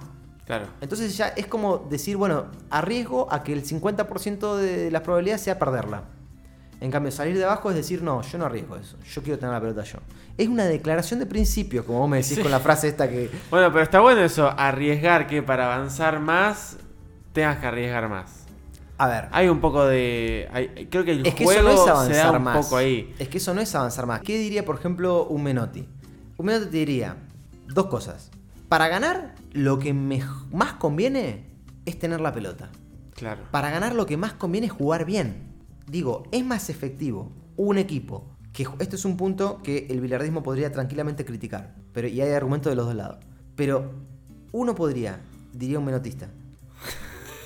Claro. 0.45 0.67
Entonces 0.79 1.17
ya 1.17 1.29
es 1.29 1.47
como 1.47 1.79
decir, 1.89 2.17
bueno, 2.17 2.45
arriesgo 2.69 3.31
a 3.31 3.43
que 3.43 3.51
el 3.51 3.63
50% 3.63 4.57
de 4.57 4.91
las 4.91 5.01
probabilidades 5.01 5.41
sea 5.41 5.57
perderla. 5.57 6.03
En 6.81 6.91
cambio, 6.91 7.11
salir 7.11 7.37
de 7.37 7.45
abajo 7.45 7.69
es 7.69 7.75
decir, 7.75 8.01
no, 8.03 8.21
yo 8.21 8.37
no 8.37 8.45
arriesgo 8.45 8.75
eso. 8.75 8.97
Yo 9.03 9.23
quiero 9.23 9.39
tener 9.39 9.53
la 9.53 9.61
pelota 9.61 9.83
yo. 9.83 9.99
Es 10.37 10.47
una 10.49 10.65
declaración 10.65 11.19
de 11.19 11.25
principios, 11.25 11.85
como 11.85 11.99
vos 11.99 12.09
me 12.09 12.17
decís 12.17 12.35
Sí. 12.35 12.41
con 12.41 12.51
la 12.51 12.59
frase 12.59 12.89
esta 12.89 13.09
que... 13.09 13.29
Bueno, 13.49 13.71
pero 13.71 13.83
está 13.83 14.01
bueno 14.01 14.21
eso, 14.21 14.49
arriesgar 14.57 15.27
que 15.27 15.41
para 15.41 15.73
avanzar 15.73 16.19
más 16.19 16.77
tengas 17.33 17.57
que 17.59 17.65
arriesgar 17.67 18.09
más. 18.09 18.43
A 18.97 19.07
ver. 19.07 19.27
Hay 19.31 19.49
un 19.49 19.59
poco 19.59 19.85
de. 19.85 20.47
hay- 20.53 20.87
creo 20.89 21.03
que 21.03 21.11
el 21.11 21.25
Es 21.27 21.35
que 21.35 21.43
eso 21.43 21.51
juego 21.53 21.67
no 21.67 21.73
es 21.73 21.79
se 21.81 21.85
da 21.87 21.91
avanzar 22.23 22.37
un 22.37 22.43
más. 22.43 22.57
poco 22.65 22.77
ahí. 22.77 23.13
Es 23.19 23.27
que 23.27 23.39
eso 23.39 23.53
no 23.53 23.59
es 23.59 23.75
avanzar 23.75 24.05
más. 24.05 24.21
¿Qué 24.21 24.37
diría, 24.37 24.63
por 24.63 24.77
ejemplo, 24.77 25.25
un 25.25 25.43
Menotti? 25.43 25.85
Un 26.37 26.45
Menotti 26.45 26.67
te 26.71 26.77
diría 26.77 27.17
dos 27.67 27.87
cosas. 27.87 28.31
Para 28.69 28.87
ganar, 28.87 29.35
lo 29.51 29.79
que 29.79 29.93
mej- 29.93 30.45
más 30.51 30.73
conviene 30.73 31.45
es 31.85 31.99
tener 31.99 32.21
la 32.21 32.33
pelota. 32.33 32.69
Claro. 33.15 33.41
Para 33.51 33.69
ganar, 33.69 33.95
lo 33.95 34.05
que 34.05 34.15
más 34.15 34.31
conviene 34.31 34.67
es 34.67 34.73
jugar 34.73 35.03
bien. 35.03 35.44
Digo, 35.87 36.23
es 36.31 36.43
más 36.45 36.69
efectivo 36.69 37.31
un 37.57 37.77
equipo. 37.77 38.31
Que 38.53 38.65
esto 38.79 38.95
es 38.95 39.03
un 39.05 39.17
punto 39.17 39.61
que 39.63 39.87
el 39.89 39.99
bilardismo 39.99 40.41
podría 40.41 40.71
tranquilamente 40.71 41.25
criticar. 41.25 41.75
Pero, 41.93 42.07
y 42.07 42.21
hay 42.21 42.31
argumentos 42.31 42.71
de 42.71 42.75
los 42.77 42.85
dos 42.85 42.95
lados. 42.95 43.17
Pero 43.55 43.91
uno 44.53 44.73
podría, 44.75 45.19
diría 45.53 45.77
un 45.79 45.85
menotista, 45.85 46.29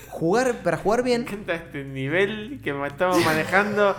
jugar 0.10 0.56
para 0.64 0.78
jugar 0.78 1.00
Me 1.04 1.10
bien. 1.10 1.22
encanta 1.22 1.56
este 1.56 1.84
nivel 1.86 2.60
que 2.64 2.74
me 2.74 2.88
estamos 2.88 3.24
manejando 3.26 3.96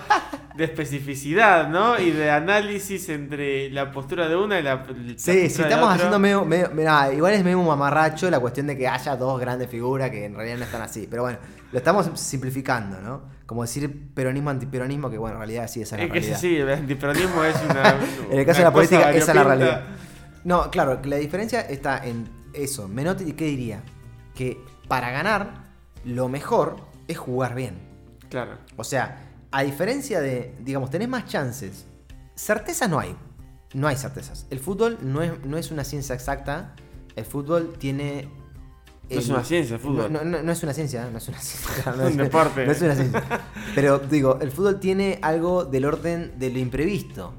de 0.57 0.65
especificidad, 0.65 1.69
¿no? 1.69 1.99
Y 1.99 2.11
de 2.11 2.31
análisis 2.31 3.09
entre 3.09 3.71
la 3.71 3.91
postura 3.91 4.29
de 4.29 4.37
una 4.37 4.59
y 4.59 4.63
la, 4.63 4.75
la 4.77 5.15
Sí, 5.17 5.49
si 5.49 5.63
estamos 5.63 5.89
haciendo 5.95 6.19
medio, 6.19 6.45
medio- 6.45 6.71
mirá, 6.73 7.13
igual 7.13 7.33
es 7.35 7.43
medio 7.45 7.59
un 7.59 7.67
mamarracho 7.67 8.31
la 8.31 8.39
cuestión 8.41 8.67
de 8.67 8.77
que 8.77 8.87
haya 8.87 9.17
dos 9.17 9.41
grandes 9.41 9.71
figuras 9.71 10.11
que 10.11 10.27
en 10.27 10.35
realidad 10.35 10.59
no 10.59 10.65
están 10.65 10.83
así. 10.83 11.07
Pero 11.09 11.23
bueno, 11.23 11.39
lo 11.73 11.79
estamos 11.79 12.11
simplificando, 12.21 13.01
¿no? 13.01 13.23
Como 13.51 13.63
decir 13.63 14.15
peronismo, 14.15 14.51
antiperonismo, 14.51 15.11
que 15.11 15.19
bueno, 15.19 15.35
en 15.35 15.39
realidad 15.41 15.67
sí, 15.67 15.83
esa 15.83 15.97
es 15.97 16.03
la 16.03 16.07
Es 16.07 16.13
que 16.13 16.21
sí, 16.21 16.29
realidad. 16.29 16.41
sí, 16.41 16.57
el 16.57 16.71
antiperonismo 16.71 17.43
es 17.43 17.57
una. 17.69 17.97
En 18.31 18.39
el 18.39 18.47
caso 18.47 18.59
de 18.59 18.65
la 18.65 18.73
política, 18.73 19.11
esa 19.13 19.33
es 19.33 19.35
la 19.35 19.43
realidad. 19.43 19.85
No, 20.45 20.71
claro, 20.71 21.01
la 21.03 21.17
diferencia 21.17 21.61
está 21.63 22.07
en 22.07 22.29
eso. 22.55 22.87
Menotti, 22.87 23.33
¿qué 23.33 23.47
diría? 23.47 23.83
Que 24.37 24.65
para 24.87 25.11
ganar, 25.11 25.65
lo 26.05 26.29
mejor 26.29 26.77
es 27.09 27.19
jugar 27.19 27.57
bien. 27.57 27.75
Claro. 28.29 28.53
O 28.77 28.85
sea, 28.85 29.19
a 29.51 29.65
diferencia 29.65 30.21
de, 30.21 30.55
digamos, 30.61 30.91
tenés 30.91 31.09
más 31.09 31.27
chances. 31.27 31.87
Certezas 32.37 32.89
no 32.89 33.01
hay. 33.01 33.17
No 33.75 33.89
hay 33.89 33.97
certezas. 33.97 34.47
El 34.51 34.61
fútbol 34.61 34.97
no 35.03 35.23
es, 35.23 35.45
no 35.45 35.57
es 35.57 35.73
una 35.73 35.83
ciencia 35.83 36.15
exacta. 36.15 36.77
El 37.17 37.25
fútbol 37.25 37.75
tiene. 37.81 38.29
No 39.11 39.19
es 39.21 39.29
una 39.29 39.45
ciencia, 39.45 39.75
el 39.75 39.81
fútbol. 39.81 40.13
No, 40.13 40.25
no- 40.25 40.43
no 40.43 40.53
es 40.53 40.63
una 40.63 40.73
ciencia, 40.73 41.09
no 41.11 41.19
es 41.19 41.29
una 41.29 41.39
ciencia. 41.41 41.93
no 41.97 42.03
Un 42.05 42.09
es- 42.11 42.17
deporte. 42.17 42.65
No 42.67 42.73
es 42.73 42.81
una 42.83 42.95
ciencia. 42.95 43.23
Pero 43.75 43.99
digo, 43.99 44.39
el 44.41 44.51
fútbol 44.53 44.79
tiene 44.81 45.19
algo 45.23 45.65
del 45.65 45.85
orden 45.85 46.39
de 46.39 46.51
lo 46.51 46.59
imprevisto. 46.59 47.35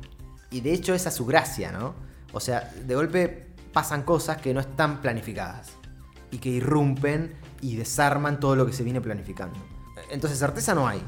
Y 0.49 0.61
de 0.61 0.73
hecho, 0.73 0.93
es 0.93 1.03
su 1.03 1.25
gracia, 1.25 1.71
¿no? 1.71 1.93
O 2.33 2.39
sea, 2.39 2.71
de 2.85 2.93
golpe 2.95 3.47
pasan 3.71 4.03
cosas 4.03 4.37
que 4.37 4.53
no 4.53 4.59
están 4.59 5.01
planificadas. 5.01 5.71
Y 6.29 6.37
que 6.39 6.49
irrumpen 6.49 7.33
y 7.61 7.75
desarman 7.77 8.39
todo 8.39 8.55
lo 8.55 8.65
que 8.65 8.73
se 8.73 8.83
viene 8.83 8.99
planificando. 9.01 9.57
Entonces, 10.09 10.39
certeza 10.39 10.73
no 10.75 10.87
hay. 10.87 11.01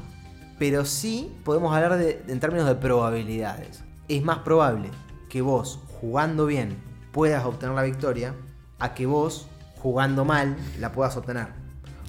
Pero 0.58 0.84
sí 0.84 1.34
podemos 1.44 1.74
hablar 1.74 1.98
de, 1.98 2.22
en 2.28 2.40
términos 2.40 2.66
de 2.68 2.74
probabilidades. 2.76 3.82
Es 4.08 4.22
más 4.22 4.38
probable 4.38 4.90
que 5.28 5.42
vos, 5.42 5.80
jugando 6.00 6.46
bien, 6.46 6.76
puedas 7.12 7.44
obtener 7.44 7.74
la 7.74 7.82
victoria, 7.82 8.34
a 8.78 8.94
que 8.94 9.06
vos, 9.06 9.46
jugando 9.84 10.24
mal, 10.24 10.56
la 10.80 10.92
puedas 10.92 11.14
obtener. 11.18 11.48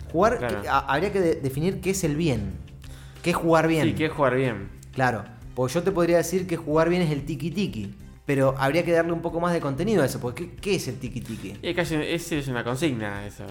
Jugar, 0.10 0.38
Claro. 0.38 0.62
que- 0.62 0.70
a- 0.70 0.80
habría 0.80 1.12
que 1.12 1.20
de- 1.20 1.36
definir 1.36 1.82
qué 1.82 1.90
es 1.90 2.06
el 2.06 2.16
bien. 2.16 2.54
¿Qué 3.22 3.32
es 3.32 3.36
jugar 3.36 3.68
bien? 3.68 3.86
Sí, 3.90 3.94
que 3.96 4.06
es 4.06 4.14
jugar 4.14 4.34
bien. 4.36 4.70
Claro, 4.94 5.26
porque 5.54 5.74
yo 5.74 5.84
te 5.84 5.92
podría 5.92 6.16
decir 6.18 6.48
que 6.48 6.56
jugar 6.56 6.88
bien 6.88 7.02
es 7.02 7.12
el 7.12 7.26
tiki 7.26 7.52
tiki. 7.52 7.94
Pero 8.26 8.56
habría 8.58 8.84
que 8.86 8.94
darle 8.94 9.12
un 9.12 9.22
poco 9.22 9.42
más 9.42 9.52
de 9.54 9.60
contenido 9.60 10.02
a 10.04 10.06
eso, 10.06 10.22
porque 10.22 10.52
¿qué, 10.52 10.56
qué 10.56 10.76
es 10.76 10.88
el 10.88 10.96
tiki 11.00 11.20
tiki? 11.20 11.60
Ese 11.62 12.40
es 12.40 12.48
una 12.48 12.64
consigna, 12.64 13.28
esa, 13.28 13.44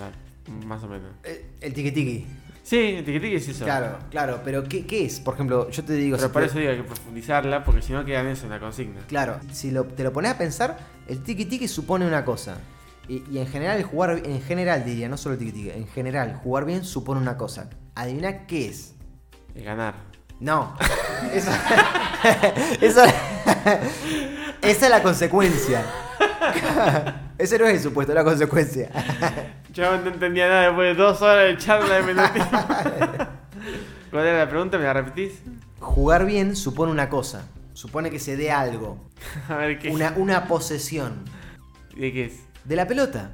más 0.66 0.82
o 0.82 0.88
menos. 0.88 1.10
Eh, 1.22 1.44
El 1.60 1.74
tiki 1.74 1.92
tiki. 1.92 2.26
Sí, 2.62 2.78
el 2.78 3.04
tiquitiqui 3.04 3.34
es 3.36 3.46
eso. 3.46 3.64
Claro, 3.66 3.98
claro, 4.10 4.40
pero 4.42 4.64
¿qué, 4.64 4.86
qué 4.86 5.04
es? 5.04 5.20
Por 5.20 5.34
ejemplo, 5.34 5.68
yo 5.70 5.84
te 5.84 5.92
digo... 5.92 6.16
Pero 6.16 6.28
si 6.28 6.32
te- 6.32 6.44
eso 6.46 6.58
digo 6.60 6.70
que 6.70 6.76
hay 6.76 6.82
que 6.82 6.88
profundizarla, 6.88 7.62
porque 7.62 7.82
si 7.82 7.92
no 7.92 8.06
queda 8.06 8.22
en 8.22 8.28
eso, 8.28 8.44
en 8.44 8.50
la 8.52 8.58
consigna. 8.58 9.00
Claro, 9.06 9.38
si 9.52 9.70
lo- 9.70 9.84
te 9.84 10.02
lo 10.02 10.14
pones 10.14 10.30
a 10.30 10.38
pensar, 10.38 10.78
el 11.08 11.22
tiki 11.22 11.44
tiki 11.44 11.68
supone 11.68 12.06
una 12.06 12.24
cosa. 12.24 12.56
Y, 13.08 13.22
y 13.30 13.38
en 13.38 13.46
general, 13.46 13.76
el 13.76 13.84
jugar, 13.84 14.22
en 14.24 14.40
general 14.42 14.84
diría, 14.84 15.08
no 15.08 15.16
solo 15.16 15.34
el 15.34 15.38
tiki 15.40 15.70
en 15.70 15.86
general, 15.88 16.40
jugar 16.42 16.64
bien 16.64 16.84
supone 16.84 17.20
una 17.20 17.36
cosa. 17.36 17.68
Adivina 17.94 18.46
qué 18.46 18.68
es. 18.68 18.94
Eh, 19.54 19.62
ganar. 19.62 19.94
No. 20.40 20.76
Eso, 21.32 21.50
eso- 22.80 23.04
esa 24.62 24.84
es 24.86 24.90
la 24.90 25.02
consecuencia. 25.02 25.84
Ese 27.38 27.58
no 27.58 27.66
es 27.66 27.74
el 27.74 27.80
supuesto, 27.80 28.12
es 28.12 28.16
la 28.16 28.24
consecuencia. 28.24 28.90
Yo 29.72 29.96
no 29.96 30.06
entendía 30.10 30.48
nada 30.48 30.62
después 30.68 30.96
de 30.96 31.02
dos 31.02 31.20
horas 31.22 31.46
de 31.46 31.56
charla 31.58 31.94
de 31.96 32.02
menotismo. 32.02 32.66
¿Cuál 34.10 34.26
era 34.26 34.38
la 34.38 34.48
pregunta? 34.48 34.78
¿Me 34.78 34.84
la 34.84 34.92
repetís? 34.92 35.40
Jugar 35.80 36.26
bien 36.26 36.56
supone 36.56 36.92
una 36.92 37.08
cosa. 37.08 37.46
Supone 37.72 38.10
que 38.10 38.18
se 38.20 38.36
dé 38.36 38.50
algo. 38.52 38.98
A 39.48 39.56
ver 39.56 39.78
qué. 39.78 39.90
Una, 39.90 40.12
una 40.16 40.46
posesión. 40.46 41.24
¿De 41.96 42.12
qué 42.12 42.24
es? 42.26 42.34
De 42.64 42.76
la 42.76 42.86
pelota. 42.86 43.30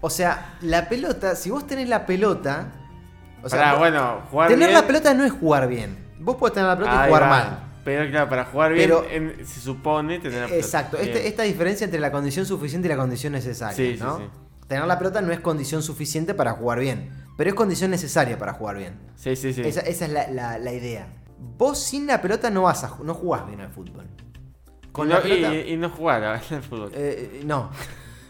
O 0.00 0.10
sea, 0.10 0.56
la 0.60 0.88
pelota, 0.88 1.34
si 1.34 1.50
vos 1.50 1.66
tenés 1.66 1.88
la 1.88 2.06
pelota. 2.06 2.68
O 3.42 3.48
sea, 3.48 3.58
Pará, 3.58 3.70
vos- 3.72 3.78
bueno, 3.80 4.22
jugar 4.30 4.48
tener 4.48 4.68
bien. 4.68 4.80
la 4.80 4.86
pelota 4.86 5.14
no 5.14 5.24
es 5.24 5.32
jugar 5.32 5.68
bien. 5.68 5.96
Vos 6.20 6.36
podés 6.36 6.54
tener 6.54 6.68
la 6.68 6.76
pelota 6.76 7.00
Ahí 7.02 7.06
y 7.06 7.08
jugar 7.08 7.22
va. 7.24 7.28
mal. 7.28 7.58
Pero 7.84 8.10
claro, 8.10 8.28
para 8.28 8.44
jugar 8.46 8.72
bien 8.72 8.88
Pero- 8.88 9.06
en- 9.08 9.46
se 9.46 9.60
supone 9.60 10.18
tener 10.18 10.40
la 10.40 10.46
pelota. 10.46 10.64
Exacto, 10.64 10.96
Bien. 10.96 11.08
este- 11.08 11.28
esta 11.28 11.42
diferencia 11.44 11.84
entre 11.84 12.00
la 12.00 12.10
condición 12.10 12.44
suficiente 12.46 12.88
y 12.88 12.90
la 12.90 12.96
condición 12.96 13.32
necesaria. 13.32 13.76
Sí, 13.76 13.96
sí, 13.96 14.02
¿no? 14.02 14.18
sí. 14.18 14.24
Tener 14.66 14.84
la 14.86 14.98
pelota 14.98 15.20
no 15.22 15.32
es 15.32 15.38
condición 15.40 15.82
suficiente 15.82 16.34
para 16.34 16.52
jugar 16.52 16.80
bien, 16.80 17.10
pero 17.36 17.50
es 17.50 17.54
condición 17.54 17.90
necesaria 17.92 18.36
para 18.38 18.52
jugar 18.54 18.76
bien. 18.78 18.98
Sí, 19.14 19.36
sí, 19.36 19.52
sí. 19.52 19.62
Esa, 19.62 19.80
esa 19.80 20.06
es 20.06 20.10
la, 20.12 20.28
la- 20.28 20.58
la 20.58 20.72
idea. 20.72 21.06
Vos 21.58 21.80
sin 21.80 22.06
la 22.08 22.20
pelota 22.20 22.50
no 22.50 22.62
vas 22.62 22.82
a 22.82 22.88
ju- 22.90 23.04
no 23.04 23.14
jugás 23.14 23.46
bien 23.46 23.60
al 23.60 23.70
fútbol. 23.70 24.06
Con 24.96 25.06
y, 25.06 25.10
la 25.10 25.16
no, 25.16 25.22
pelota. 25.22 25.54
y, 25.54 25.72
y 25.72 25.76
no 25.76 25.90
jugar 25.90 26.24
al 26.24 26.40
fútbol. 26.62 26.90
eh, 26.94 27.42
no. 27.44 27.70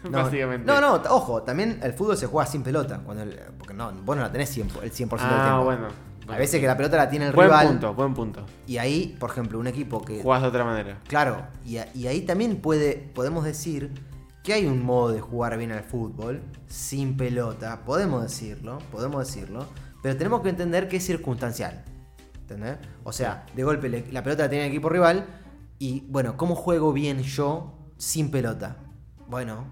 No, 0.03 0.19
Básicamente. 0.23 0.65
No, 0.65 0.79
no, 0.79 0.93
ojo, 1.09 1.41
también 1.41 1.79
el 1.81 1.91
fútbol 1.91 2.15
se 2.15 2.27
juega 2.27 2.45
sin 2.47 2.61
pelota. 2.61 3.01
Cuando 3.03 3.23
el- 3.23 3.37
porque 3.57 3.73
no, 3.73 3.91
vos 4.05 4.15
no 4.15 4.21
la 4.21 4.31
tenés 4.31 4.47
100 4.51 4.69
el 4.83 4.91
100% 4.91 5.09
del 5.09 5.19
ah, 5.21 5.43
tiempo. 5.43 5.63
bueno. 5.65 5.87
A 6.29 6.37
veces 6.37 6.61
que 6.61 6.67
la 6.67 6.77
pelota 6.77 6.97
la 6.97 7.09
tiene 7.09 7.25
el 7.27 7.33
Buen 7.33 7.47
rival. 7.49 7.67
punto, 7.67 7.93
buen 7.95 8.13
punto. 8.13 8.45
Y 8.67 8.77
ahí, 8.77 9.17
por 9.19 9.31
ejemplo, 9.31 9.57
un 9.59 9.65
equipo 9.67 10.05
que. 10.05 10.21
Jugás 10.21 10.43
de 10.43 10.47
otra 10.49 10.63
manera. 10.63 10.99
Claro, 11.07 11.47
y, 11.65 11.77
a- 11.77 11.87
y 11.95 12.07
ahí 12.07 12.21
también 12.21 12.57
puede, 12.57 13.09
podemos 13.15 13.43
decir 13.43 13.91
que 14.43 14.53
hay 14.53 14.65
un 14.67 14.85
modo 14.85 15.11
de 15.11 15.19
jugar 15.19 15.57
bien 15.57 15.71
al 15.71 15.83
fútbol 15.83 16.41
sin 16.67 17.17
pelota. 17.17 17.81
Podemos 17.83 18.21
decirlo, 18.21 18.77
podemos 18.91 19.25
decirlo. 19.27 19.65
Pero 20.03 20.15
tenemos 20.15 20.41
que 20.41 20.49
entender 20.49 20.87
que 20.87 20.97
es 20.97 21.05
circunstancial. 21.05 21.83
¿Entendés? 22.41 22.77
O 23.03 23.11
sea, 23.11 23.45
de 23.55 23.63
golpe 23.63 23.89
la 24.11 24.23
pelota 24.23 24.43
la 24.43 24.49
tiene 24.49 24.65
el 24.65 24.71
equipo 24.71 24.89
rival. 24.89 25.25
Y 25.79 26.05
bueno, 26.09 26.37
¿cómo 26.37 26.55
juego 26.55 26.93
bien 26.93 27.21
yo 27.21 27.73
sin 27.97 28.31
pelota? 28.31 28.77
Bueno, 29.27 29.65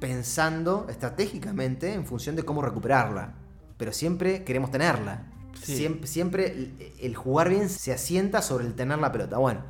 pensando 0.00 0.86
estratégicamente 0.88 1.92
en 1.92 2.06
función 2.06 2.36
de 2.36 2.44
cómo 2.44 2.62
recuperarla. 2.62 3.34
Pero 3.76 3.92
siempre 3.92 4.44
queremos 4.44 4.70
tenerla. 4.70 5.26
Sí. 5.54 5.76
Siempre, 5.76 6.06
siempre 6.06 6.72
el, 7.00 7.14
jugar 7.16 7.48
bien 7.50 7.68
se 7.68 7.92
asienta 7.92 8.40
sobre 8.42 8.66
el 8.66 8.74
tener 8.74 8.98
la 8.98 9.12
pelota. 9.12 9.38
Bueno, 9.38 9.62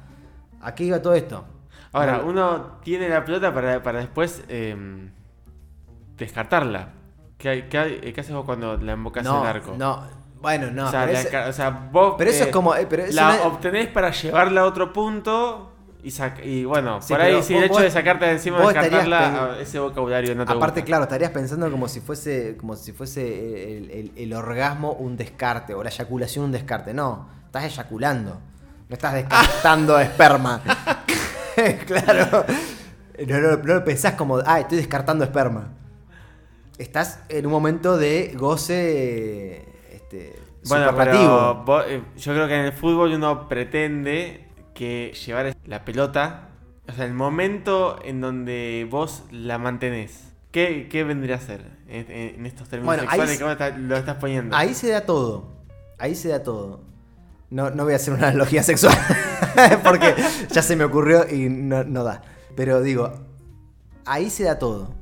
¿a 0.61 0.74
qué 0.74 0.85
iba 0.85 1.03
todo 1.03 1.14
esto? 1.14 1.44
Ahora, 1.92 2.18
No, 2.18 2.26
uno 2.26 2.79
tiene 2.85 3.09
la 3.09 3.24
pelota 3.24 3.53
para, 3.53 3.83
para 3.83 3.98
después 4.00 4.44
eh, 4.48 5.11
descartarla. 6.16 6.92
¿Qué, 7.38 7.68
qué, 7.68 8.12
qué 8.14 8.20
haces 8.20 8.35
vos 8.35 8.44
cuando 8.44 8.76
la 8.76 8.92
embocas 8.92 9.24
no, 9.24 9.37
en 9.37 9.40
el 9.40 9.46
arco? 9.46 9.74
no, 9.76 10.03
bueno, 10.40 10.70
no. 10.70 10.87
o, 10.87 10.90
sea, 10.90 11.00
pero, 11.07 11.12
la 11.12 11.20
ese- 11.20 11.38
o 11.48 11.53
sea, 11.53 11.70
vos. 11.92 12.14
pero 12.18 12.31
eso 12.31 12.44
eh, 12.44 12.46
es 12.46 12.53
como. 12.53 12.74
eh, 12.74 12.87
pero 12.88 13.05
eso 13.05 13.14
la 13.14 13.29
no 13.29 13.33
es- 13.35 13.40
obtenés 13.44 13.88
para 13.88 14.11
llevarla 14.11 14.62
a 14.62 14.64
otro 14.66 14.92
punto 14.92 15.69
y, 16.02 16.64
bueno, 16.64 17.00
Sí, 17.02 17.12
por 17.12 17.20
ahí 17.20 17.42
sí, 17.42 17.54
el 17.54 17.64
hecho 17.64 17.80
de 17.80 17.90
sacarte 17.90 18.24
de 18.26 18.32
encima 18.32 18.58
descartarla, 18.60 19.00
estarías 19.26 19.40
ah, 19.58 19.60
ese 19.60 19.78
vocabulario 19.78 20.34
no 20.34 20.44
te 20.46 20.52
Aparte, 20.52 20.80
gusta. 20.80 20.86
claro, 20.86 21.02
estarías 21.04 21.30
pensando 21.30 21.70
como 21.70 21.88
si 21.88 22.00
fuese, 22.00 22.56
como 22.58 22.76
si 22.76 22.92
fuese 22.92 23.76
el, 23.78 23.90
el- 23.90 24.12
el 24.16 24.32
orgasmo 24.32 24.92
un 24.92 25.16
descarte 25.16 25.74
o 25.74 25.82
la 25.82 25.90
eyaculación 25.90 26.46
un 26.46 26.52
descarte. 26.52 26.94
No, 26.94 27.28
estás 27.46 27.64
eyaculando. 27.64 28.40
No 28.88 28.94
estás 28.94 29.14
descartando 29.14 29.98
esperma. 30.00 30.62
claro. 31.86 32.44
No, 33.26 33.38
no- 33.40 33.56
no 33.58 33.74
lo 33.74 33.84
pensás 33.84 34.14
como, 34.14 34.38
ah, 34.46 34.60
estoy 34.60 34.78
descartando 34.78 35.24
esperma. 35.24 35.68
Estás 36.78 37.20
en 37.28 37.44
un 37.44 37.52
momento 37.52 37.98
de 37.98 38.32
goce 38.38 39.66
este, 39.92 40.34
Bueno, 40.66 40.94
pero 40.96 41.82
eh, 41.86 42.02
yo 42.16 42.32
creo 42.32 42.48
que 42.48 42.54
en 42.54 42.64
el 42.66 42.72
fútbol 42.72 43.12
uno 43.12 43.46
pretende 43.48 44.48
que 44.80 45.12
llevar 45.26 45.54
la 45.66 45.84
pelota, 45.84 46.48
o 46.88 46.92
sea, 46.92 47.04
el 47.04 47.12
momento 47.12 47.98
en 48.02 48.22
donde 48.22 48.88
vos 48.90 49.24
la 49.30 49.58
mantenés, 49.58 50.32
¿qué, 50.52 50.88
qué 50.90 51.04
vendría 51.04 51.36
a 51.36 51.40
ser 51.40 51.60
en, 51.86 52.10
en 52.10 52.46
estos 52.46 52.66
términos 52.70 52.86
Bueno, 52.86 53.02
ahí 53.02 53.08
sexuales 53.20 53.36
que 53.38 53.44
vos 53.44 53.52
está- 53.52 53.76
lo 53.76 53.96
estás 53.98 54.16
poniendo? 54.16 54.56
Ahí 54.56 54.72
se 54.72 54.88
da 54.88 55.02
todo. 55.02 55.52
Ahí 55.98 56.14
se 56.14 56.28
da 56.30 56.42
todo. 56.42 56.80
No, 57.50 57.68
no 57.68 57.84
voy 57.84 57.92
a 57.92 57.96
hacer 57.96 58.14
una 58.14 58.28
analogía 58.28 58.62
sexual. 58.62 58.96
porque 59.84 60.14
ya 60.50 60.62
se 60.62 60.76
me 60.76 60.84
ocurrió 60.84 61.28
y 61.30 61.50
no, 61.50 61.84
no 61.84 62.02
da. 62.02 62.22
Pero 62.56 62.80
digo, 62.80 63.12
ahí 64.06 64.30
se 64.30 64.44
da 64.44 64.58
todo. 64.58 64.94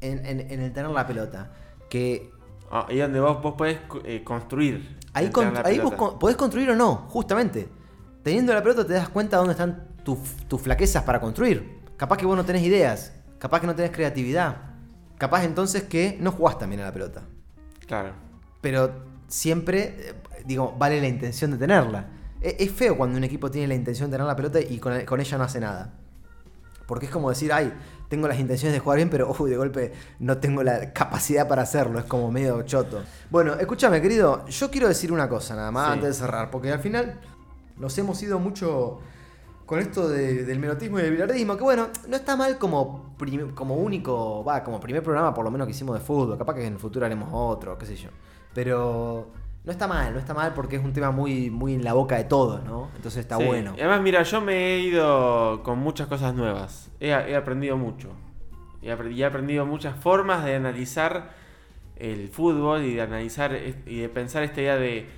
En, 0.00 0.24
en- 0.24 0.50
en 0.50 0.60
el 0.62 0.72
tener 0.72 0.90
la 0.90 1.06
pelota. 1.06 1.52
Que 1.90 2.30
Ah, 2.70 2.86
y 2.88 2.96
donde 2.96 3.20
vos, 3.20 3.42
vos 3.42 3.52
podés 3.54 3.78
eh, 4.04 4.24
construir. 4.24 4.96
ahí, 5.12 5.30
con- 5.30 5.52
ahí 5.62 5.78
vos 5.78 5.92
con- 5.92 6.18
podés 6.18 6.36
construir 6.38 6.70
o 6.70 6.74
no, 6.74 7.04
justamente. 7.10 7.68
Teniendo 8.26 8.52
la 8.52 8.60
pelota 8.60 8.84
te 8.84 8.92
das 8.92 9.08
cuenta 9.08 9.36
dónde 9.36 9.52
están 9.52 9.84
tus, 10.02 10.18
tus 10.48 10.60
flaquezas 10.60 11.04
para 11.04 11.20
construir. 11.20 11.78
Capaz 11.96 12.16
que 12.16 12.26
vos 12.26 12.36
no 12.36 12.44
tenés 12.44 12.64
ideas. 12.64 13.12
Capaz 13.38 13.60
que 13.60 13.68
no 13.68 13.74
tenés 13.76 13.92
creatividad. 13.92 14.56
Capaz 15.16 15.44
entonces 15.44 15.84
que 15.84 16.18
no 16.20 16.32
jugás 16.32 16.58
también 16.58 16.80
a 16.80 16.86
la 16.86 16.92
pelota. 16.92 17.22
Claro. 17.86 18.14
Pero 18.60 18.90
siempre, 19.28 19.94
eh, 20.10 20.14
digo, 20.44 20.74
vale 20.76 21.00
la 21.00 21.06
intención 21.06 21.52
de 21.52 21.56
tenerla. 21.56 22.08
E- 22.40 22.56
Es 22.58 22.72
feo 22.72 22.96
cuando 22.96 23.16
un 23.16 23.22
equipo 23.22 23.48
tiene 23.48 23.68
la 23.68 23.76
intención 23.76 24.10
de 24.10 24.16
tener 24.16 24.26
la 24.26 24.34
pelota 24.34 24.58
y 24.60 24.80
con, 24.80 25.04
con 25.04 25.20
ella 25.20 25.38
no 25.38 25.44
hace 25.44 25.60
nada. 25.60 25.94
Porque 26.88 27.06
es 27.06 27.12
como 27.12 27.28
decir, 27.28 27.52
ay, 27.52 27.72
tengo 28.08 28.26
las 28.26 28.40
intenciones 28.40 28.72
de 28.74 28.80
jugar 28.80 28.96
bien, 28.96 29.08
pero 29.08 29.32
uy, 29.38 29.50
de 29.50 29.56
golpe 29.56 29.92
no 30.18 30.38
tengo 30.38 30.64
la 30.64 30.92
capacidad 30.92 31.46
para 31.46 31.62
hacerlo. 31.62 32.00
Es 32.00 32.06
como 32.06 32.32
medio 32.32 32.60
choto. 32.62 33.04
Bueno, 33.30 33.54
escúchame, 33.54 34.02
querido, 34.02 34.44
yo 34.48 34.68
quiero 34.68 34.88
decir 34.88 35.12
una 35.12 35.28
cosa 35.28 35.54
nada 35.54 35.70
más 35.70 35.86
Sí. 35.86 35.92
antes 35.92 36.08
de 36.08 36.14
cerrar, 36.14 36.50
porque 36.50 36.72
al 36.72 36.80
final 36.80 37.20
nos 37.78 37.96
hemos 37.98 38.22
ido 38.22 38.38
mucho 38.38 39.00
con 39.66 39.80
esto 39.80 40.08
de- 40.08 40.44
del 40.44 40.58
menotismo 40.60 40.98
y 40.98 41.02
del 41.02 41.10
bilardismo, 41.12 41.56
que 41.56 41.62
bueno, 41.64 41.88
no 42.08 42.16
está 42.16 42.36
mal 42.36 42.56
como, 42.58 43.14
prim- 43.18 43.50
como 43.54 43.74
único, 43.74 44.44
va, 44.44 44.62
como 44.62 44.78
primer 44.78 45.02
programa 45.02 45.34
por 45.34 45.44
lo 45.44 45.50
menos 45.50 45.66
que 45.66 45.72
hicimos 45.72 45.98
de 45.98 46.04
fútbol, 46.04 46.38
capaz 46.38 46.54
que 46.54 46.64
en 46.66 46.74
el 46.74 46.78
futuro 46.78 47.04
haremos 47.04 47.28
otro, 47.32 47.76
qué 47.76 47.86
sé 47.86 47.96
yo. 47.96 48.10
Pero 48.54 49.28
no 49.64 49.72
está 49.72 49.88
mal, 49.88 50.12
no 50.12 50.20
está 50.20 50.32
mal 50.34 50.54
porque 50.54 50.76
es 50.76 50.84
un 50.84 50.92
tema 50.92 51.10
muy, 51.10 51.50
muy 51.50 51.74
en 51.74 51.82
la 51.82 51.92
boca 51.94 52.16
de 52.16 52.24
todos, 52.24 52.62
¿no? 52.64 52.90
Entonces 52.94 53.20
está 53.20 53.38
Sí. 53.38 53.44
bueno. 53.44 53.74
Y 53.76 53.80
además, 53.80 54.00
mira, 54.02 54.22
yo 54.22 54.40
me 54.40 54.54
he 54.76 54.78
ido 54.80 55.62
con 55.64 55.78
muchas 55.80 56.06
cosas 56.06 56.32
nuevas. 56.34 56.88
He, 57.00 57.08
he 57.08 57.34
aprendido 57.36 57.76
mucho. 57.76 58.10
Y 58.80 58.88
he 58.88 59.24
aprendido 59.24 59.66
muchas 59.66 59.96
formas 59.96 60.44
de 60.44 60.54
analizar 60.54 61.34
el 61.96 62.28
fútbol 62.28 62.84
y 62.84 62.94
de 62.94 63.02
analizar 63.02 63.52
y 63.86 64.00
de 64.00 64.08
pensar 64.08 64.44
esta 64.44 64.60
idea 64.60 64.76
de 64.76 65.08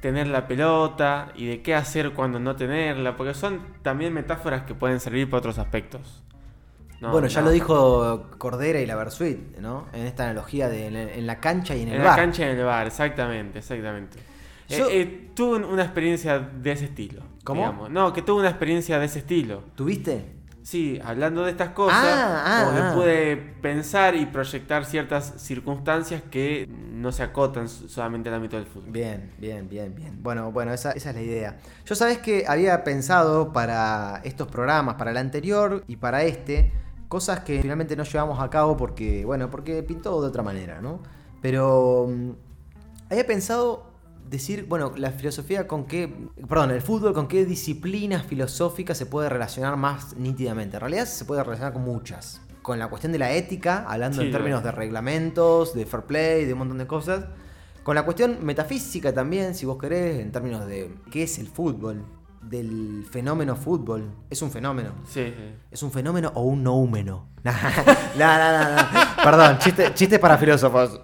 tener 0.00 0.26
la 0.28 0.46
pelota 0.46 1.32
y 1.34 1.46
de 1.46 1.62
qué 1.62 1.74
hacer 1.74 2.12
cuando 2.12 2.38
no 2.38 2.56
tenerla, 2.56 3.16
porque 3.16 3.34
son 3.34 3.60
también 3.82 4.12
metáforas 4.12 4.62
que 4.62 4.74
pueden 4.74 5.00
servir 5.00 5.28
para 5.28 5.38
otros 5.38 5.58
aspectos. 5.58 6.22
No, 7.00 7.10
bueno, 7.12 7.26
ya 7.28 7.40
no. 7.40 7.46
lo 7.48 7.52
dijo 7.52 8.30
Cordera 8.38 8.80
y 8.80 8.86
la 8.86 8.94
Versuit, 8.96 9.58
¿no? 9.58 9.86
En 9.92 10.06
esta 10.06 10.24
analogía 10.24 10.68
de 10.68 10.86
en, 10.86 10.96
en 10.96 11.26
la 11.26 11.40
cancha 11.40 11.74
y 11.74 11.82
en 11.82 11.88
el 11.88 11.94
En 11.96 12.02
bar. 12.04 12.16
la 12.16 12.22
cancha 12.22 12.42
y 12.46 12.50
en 12.50 12.58
el 12.58 12.64
bar, 12.64 12.86
exactamente, 12.86 13.58
exactamente. 13.58 14.18
Yo- 14.68 14.88
Eh, 14.88 15.00
eh, 15.02 15.30
tuve 15.34 15.56
un- 15.56 15.64
una 15.64 15.82
experiencia 15.82 16.38
de 16.38 16.72
ese 16.72 16.86
estilo. 16.86 17.22
¿Cómo? 17.44 17.60
digamos. 17.60 17.90
No, 17.90 18.12
que 18.12 18.22
tuve 18.22 18.40
una 18.40 18.48
experiencia 18.48 18.98
de 18.98 19.04
ese 19.06 19.18
estilo. 19.20 19.62
¿Tuviste? 19.74 20.35
Sí, 20.66 21.00
hablando 21.04 21.44
de 21.44 21.52
estas 21.52 21.68
cosas, 21.68 21.96
Ah, 22.02 22.42
ah, 22.44 22.88
ah. 22.90 22.92
pude 22.92 23.36
pensar 23.36 24.16
y 24.16 24.26
proyectar 24.26 24.84
ciertas 24.84 25.34
circunstancias 25.36 26.22
que 26.28 26.66
no 26.68 27.12
se 27.12 27.22
acotan 27.22 27.68
so- 27.68 27.88
solamente 27.88 28.30
al 28.30 28.34
ámbito 28.34 28.56
del 28.56 28.66
fútbol. 28.66 28.90
Bien, 28.90 29.30
bien, 29.38 29.68
bien, 29.68 29.94
bien. 29.94 30.18
Bueno, 30.24 30.50
bueno, 30.50 30.72
esa, 30.72 30.90
esa 30.90 31.10
es 31.10 31.14
la 31.14 31.22
idea. 31.22 31.58
Yo 31.84 31.94
sabes 31.94 32.18
que 32.18 32.46
había 32.48 32.82
pensado 32.82 33.52
para 33.52 34.20
estos 34.24 34.48
programas, 34.48 34.96
para 34.96 35.12
el 35.12 35.18
anterior 35.18 35.84
y 35.86 35.94
para 35.98 36.24
este, 36.24 36.72
cosas 37.06 37.40
que 37.44 37.62
finalmente 37.62 37.94
no 37.94 38.02
llevamos 38.02 38.40
a 38.40 38.50
cabo 38.50 38.76
porque, 38.76 39.24
bueno, 39.24 39.48
porque 39.48 39.84
pintó 39.84 40.20
de 40.20 40.26
otra 40.26 40.42
manera, 40.42 40.80
¿no? 40.80 40.98
Pero 41.40 42.08
mm, 42.10 42.30
había 43.12 43.24
pensado 43.24 43.85
decir, 44.28 44.66
bueno, 44.68 44.92
la 44.96 45.10
filosofía 45.10 45.66
con 45.66 45.86
qué, 45.86 46.12
perdón, 46.48 46.70
el 46.70 46.82
fútbol 46.82 47.12
con 47.12 47.28
qué 47.28 47.44
disciplinas 47.44 48.24
filosóficas 48.26 48.98
se 48.98 49.06
puede 49.06 49.28
relacionar 49.28 49.76
más 49.76 50.16
nítidamente. 50.16 50.76
En 50.76 50.80
realidad 50.80 51.06
se 51.06 51.24
puede 51.24 51.42
relacionar 51.42 51.72
con 51.72 51.82
muchas. 51.82 52.40
Con 52.62 52.78
la 52.78 52.88
cuestión 52.88 53.12
de 53.12 53.18
la 53.18 53.32
ética, 53.32 53.84
hablando 53.88 54.20
Sí, 54.20 54.26
en 54.26 54.32
términos 54.32 54.62
de 54.64 54.72
reglamentos, 54.72 55.74
de 55.74 55.86
fair 55.86 56.04
play, 56.04 56.44
de 56.44 56.52
un 56.52 56.60
montón 56.60 56.78
de 56.78 56.86
cosas. 56.86 57.24
Con 57.84 57.94
la 57.94 58.04
cuestión 58.04 58.38
metafísica 58.42 59.14
también, 59.14 59.54
si 59.54 59.64
vos 59.64 59.78
querés, 59.78 60.18
en 60.18 60.32
términos 60.32 60.66
de 60.66 60.92
qué 61.10 61.22
es 61.22 61.38
el 61.38 61.46
fútbol, 61.46 62.04
del 62.42 63.06
fenómeno 63.10 63.56
fútbol. 63.56 64.10
Es 64.30 64.42
un 64.42 64.50
fenómeno. 64.50 64.90
Sí, 65.08 65.24
sí. 65.26 65.54
¿Es 65.70 65.82
un 65.82 65.90
fenómeno 65.92 66.32
o 66.34 66.42
un 66.42 66.62
noúmeno? 66.62 67.28
No, 68.18 68.38
no, 68.38 68.58
no, 68.58 68.76
no. 68.76 69.22
Perdón, 69.22 69.58
chiste, 69.58 69.94
chiste 69.94 70.18
para 70.18 70.36
filósofos. 70.38 71.00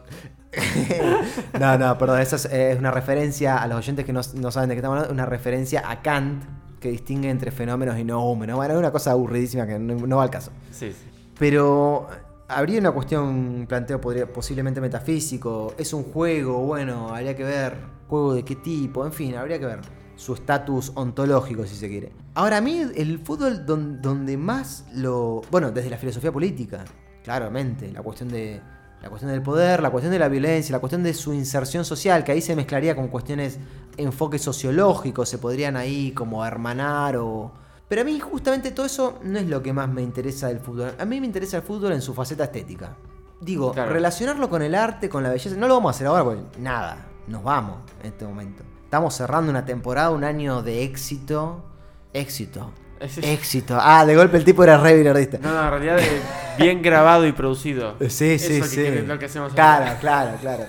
no, 1.61 1.79
no, 1.79 1.99
perdón, 1.99 2.21
esa 2.21 2.37
es, 2.37 2.45
es 2.47 2.79
una 2.79 2.91
referencia 2.91 3.57
a 3.59 3.67
los 3.67 3.79
oyentes 3.79 4.05
que 4.05 4.13
no, 4.13 4.21
no 4.35 4.51
saben 4.51 4.69
de 4.69 4.75
qué 4.75 4.79
estamos 4.81 4.97
hablando, 4.97 5.13
una 5.15 5.27
referencia 5.27 5.83
a 5.89 6.03
Kant 6.03 6.45
que 6.79 6.91
distingue 6.91 7.31
entre 7.31 7.51
fenómenos 7.51 7.99
y 7.99 8.05
noúmenos. 8.05 8.57
Bueno, 8.57 8.75
es 8.75 8.79
una 8.79 8.91
cosa 8.91 9.13
aburridísima 9.13 9.67
que 9.67 9.79
no, 9.79 9.95
no 9.95 10.17
va 10.17 10.25
al 10.25 10.31
caso. 10.31 10.51
Sí, 10.71 10.91
sí. 10.93 11.09
Pero 11.39 12.09
habría 12.49 12.81
una 12.81 12.91
cuestión, 12.91 13.67
planteo 13.69 14.01
podría, 14.01 14.31
posiblemente 14.31 14.81
metafísico. 14.81 15.75
Es 15.79 15.93
un 15.93 16.05
juego, 16.05 16.59
bueno, 16.59 17.09
habría 17.15 17.37
que 17.37 17.45
ver 17.45 17.77
juego 18.09 18.35
de 18.35 18.45
qué 18.45 18.57
tipo, 18.57 19.07
en 19.07 19.13
fin, 19.13 19.37
habría 19.37 19.59
que 19.59 19.67
ver 19.67 19.81
su 20.17 20.35
estatus 20.35 20.93
ontológico, 20.95 21.67
si 21.67 21.77
se 21.77 21.89
quiere. 21.89 22.13
Ahora, 22.35 22.59
a 22.59 22.61
mí 22.61 22.83
el 22.95 23.19
fútbol 23.21 23.65
don- 23.65 24.03
donde 24.03 24.37
más 24.37 24.85
lo... 24.95 25.41
Bueno, 25.51 25.71
desde 25.71 25.89
la 25.89 25.97
filosofía 25.97 26.31
política, 26.31 26.85
claramente, 27.25 27.91
la 27.91 28.03
cuestión 28.03 28.29
de... 28.29 28.61
La 29.03 29.09
cuestión 29.09 29.33
del 29.33 29.43
poder, 29.43 29.83
la 29.83 29.91
cuestión 29.91 30.13
de 30.13 30.19
la 30.19 30.29
violencia, 30.29 30.73
la 30.73 30.79
cuestión 30.79 31.03
de 31.03 31.13
su 31.13 31.33
inserción 31.35 31.85
social, 31.85 32.23
que 32.23 32.33
ahí 32.33 32.41
se 32.41 32.55
mezclaría 32.55 32.95
con 32.95 33.09
cuestiones, 33.09 33.59
enfoques 33.97 34.43
sociológicos, 34.43 35.29
se 35.29 35.39
podrían 35.39 35.77
ahí 35.77 36.13
como 36.13 36.45
hermanar 36.47 37.17
o... 37.17 37.51
Pero 37.89 38.03
a 38.03 38.05
mí 38.05 38.19
justamente 38.21 38.71
todo 38.71 38.87
eso 38.87 39.19
no 39.23 39.39
es 39.39 39.47
lo 39.49 39.63
que 39.63 39.73
más 39.73 39.89
me 39.89 40.03
interesa 40.03 40.47
del 40.49 40.61
fútbol. 40.61 40.95
A 40.99 41.05
mí 41.05 41.21
me 41.21 41.27
interesa 41.27 41.57
el 41.59 41.63
fútbol 41.63 41.93
en 41.93 42.01
su 42.01 42.15
faceta 42.15 42.45
estética. 42.45 42.97
Digo, 43.41 43.73
Claro. 43.73 43.93
relacionarlo 43.93 44.49
con 44.49 44.63
el 44.63 44.75
arte, 44.75 45.09
con 45.09 45.23
la 45.25 45.31
belleza, 45.31 45.57
no 45.57 45.67
lo 45.67 45.75
vamos 45.75 45.91
a 45.91 45.95
hacer 45.97 46.07
ahora 46.07 46.23
porque 46.25 46.43
nada, 46.59 47.09
nos 47.27 47.43
vamos 47.43 47.79
en 48.01 48.07
este 48.07 48.25
momento. 48.25 48.63
Estamos 48.85 49.15
cerrando 49.15 49.51
una 49.51 49.65
temporada, 49.65 50.11
un 50.11 50.23
año 50.23 50.63
de 50.63 50.85
éxito. 50.85 51.65
Éxito. 52.13 52.71
Éxito. 53.23 53.77
Ah, 53.81 54.05
de 54.07 54.15
golpe 54.17 54.37
el 54.37 54.45
tipo 54.45 54.63
era 54.65 54.79
re 54.79 54.97
billardista. 54.97 55.39
No, 55.39 55.53
no, 55.53 55.65
en 55.65 55.71
realidad 55.71 55.99
es 55.99 56.59
bien 56.59 56.83
grabado 56.83 57.27
y 57.27 57.33
producido. 57.33 57.97
Sí, 58.09 58.33
Eso 58.33 58.47
sí, 58.49 58.61
que 58.61 58.67
sí. 58.69 58.77
quiere- 58.77 59.03
lo 59.03 59.19
que 59.19 59.25
hacemos 59.27 59.53
claro, 59.53 59.85
ahora. 59.87 59.99
claro, 59.99 60.37
claro. 60.41 60.65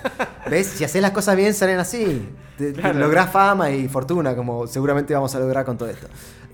¿Ves? 0.50 0.68
Si 0.68 0.84
haces 0.84 1.02
las 1.02 1.12
cosas 1.12 1.36
bien, 1.36 1.54
salen 1.54 1.80
así. 1.80 2.28
Claro. 2.76 3.00
lográs 3.00 3.32
fama 3.32 3.72
y 3.72 3.88
fortuna, 3.90 4.36
como 4.36 4.68
seguramente 4.68 5.14
vamos 5.14 5.34
a 5.36 5.40
lograr 5.40 5.66
con 5.66 5.78
todo 5.78 5.90
esto. 5.90 6.08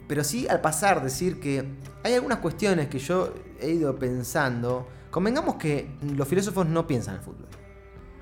Pero 0.08 0.24
sí, 0.24 0.48
al 0.48 0.62
pasar, 0.62 1.04
decir 1.04 1.40
que 1.40 1.64
hay 2.04 2.14
algunas 2.14 2.40
cuestiones 2.40 2.88
que 2.88 2.98
yo 3.00 3.34
he 3.62 3.70
ido 3.72 3.96
pensando. 4.00 4.88
Convengamos 5.12 5.56
que 5.56 5.92
los 6.16 6.28
filósofos 6.28 6.66
no 6.68 6.88
piensan 6.88 7.16
el 7.16 7.22
fútbol. 7.22 7.48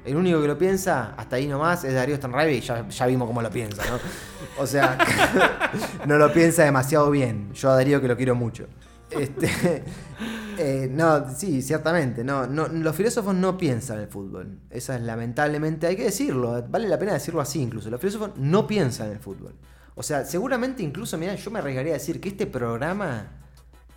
El 0.03 0.16
único 0.16 0.41
que 0.41 0.47
lo 0.47 0.58
piensa, 0.58 1.14
hasta 1.18 1.36
ahí 1.36 1.47
nomás, 1.47 1.84
es 1.84 1.93
Darío 1.93 2.16
Stanraive 2.16 2.53
y 2.55 2.62
ya, 2.62 2.88
ya 2.88 3.05
vimos 3.05 3.28
cómo 3.28 3.41
lo 3.41 3.49
piensa, 3.49 3.84
¿no? 3.86 3.99
O 4.60 4.68
sea, 4.68 4.97
no 6.08 6.18
lo 6.18 6.32
piensa 6.34 6.64
demasiado 6.64 7.10
bien. 7.12 7.53
Yo 7.53 7.72
a 7.72 7.84
que 7.84 8.08
lo 8.08 8.18
quiero 8.18 8.36
mucho. 8.36 8.68
Este, 9.10 9.84
eh, 10.58 10.89
no, 10.91 11.34
sí, 11.34 11.62
ciertamente. 11.62 12.24
No, 12.24 12.45
los 12.47 12.95
filósofos 12.95 13.36
no 13.36 13.58
piensan 13.58 13.99
el 13.99 14.08
fútbol. 14.08 14.60
Esa 14.70 14.95
es 14.95 15.01
lamentablemente, 15.01 15.88
hay 15.88 15.95
que 15.95 16.05
decirlo. 16.05 16.64
Vale 16.68 16.88
la 16.88 16.99
pena 16.99 17.14
decirlo 17.14 17.41
así 17.41 17.62
incluso. 17.62 17.89
Los 17.89 17.99
filósofos 17.99 18.32
no 18.38 18.68
piensan 18.68 19.08
en 19.08 19.14
el 19.14 19.20
fútbol. 19.20 19.55
O 19.95 20.03
sea, 20.03 20.26
seguramente 20.26 20.84
incluso, 20.84 21.18
mira, 21.18 21.36
yo 21.36 21.49
me 21.49 21.60
arriesgaría 21.60 21.93
a 21.93 21.97
decir 21.97 22.22
que 22.22 22.30
este 22.30 22.45
programa, 22.45 23.32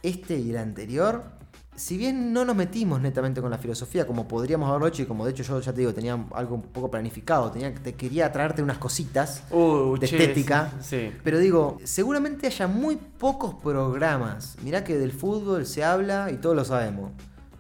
este 0.03 0.37
y 0.39 0.51
el 0.51 0.57
anterior, 0.57 1.40
si 1.81 1.97
bien 1.97 2.35
no 2.35 2.45
nos 2.45 2.55
metimos 2.55 3.01
netamente 3.01 3.41
con 3.41 3.51
la 3.51 3.57
filosofía 3.57 4.07
como 4.07 4.29
podríamos 4.29 4.69
haberlo 4.69 4.87
hecho 4.87 5.03
y 5.03 5.07
como 5.07 5.25
de 5.25 5.31
hecho 5.31 5.43
yo 5.43 5.61
ya 5.61 5.73
te 5.73 5.81
digo, 5.81 5.95
tenía 5.95 6.27
algo 6.35 6.57
un 6.57 6.63
poco 6.63 6.91
planificado, 6.91 7.51
tenía, 7.51 7.73
te 7.73 7.95
quería 7.95 8.31
traerte 8.31 8.63
unas 8.63 8.77
cositas 8.77 9.45
Uh, 9.51 9.97
de 9.99 10.07
che, 10.07 10.19
estética. 10.19 10.73
Sí. 10.83 11.11
Pero 11.25 11.39
digo, 11.39 11.79
seguramente 11.85 12.47
haya 12.49 12.67
muy 12.67 12.97
pocos 12.97 13.55
programas. 13.55 14.59
Mirá 14.63 14.85
que 14.85 14.99
del 14.99 15.11
fútbol 15.11 15.65
se 15.65 15.83
habla 15.83 16.31
y 16.31 16.37
todos 16.37 16.55
lo 16.55 16.67
sabemos. 16.67 17.13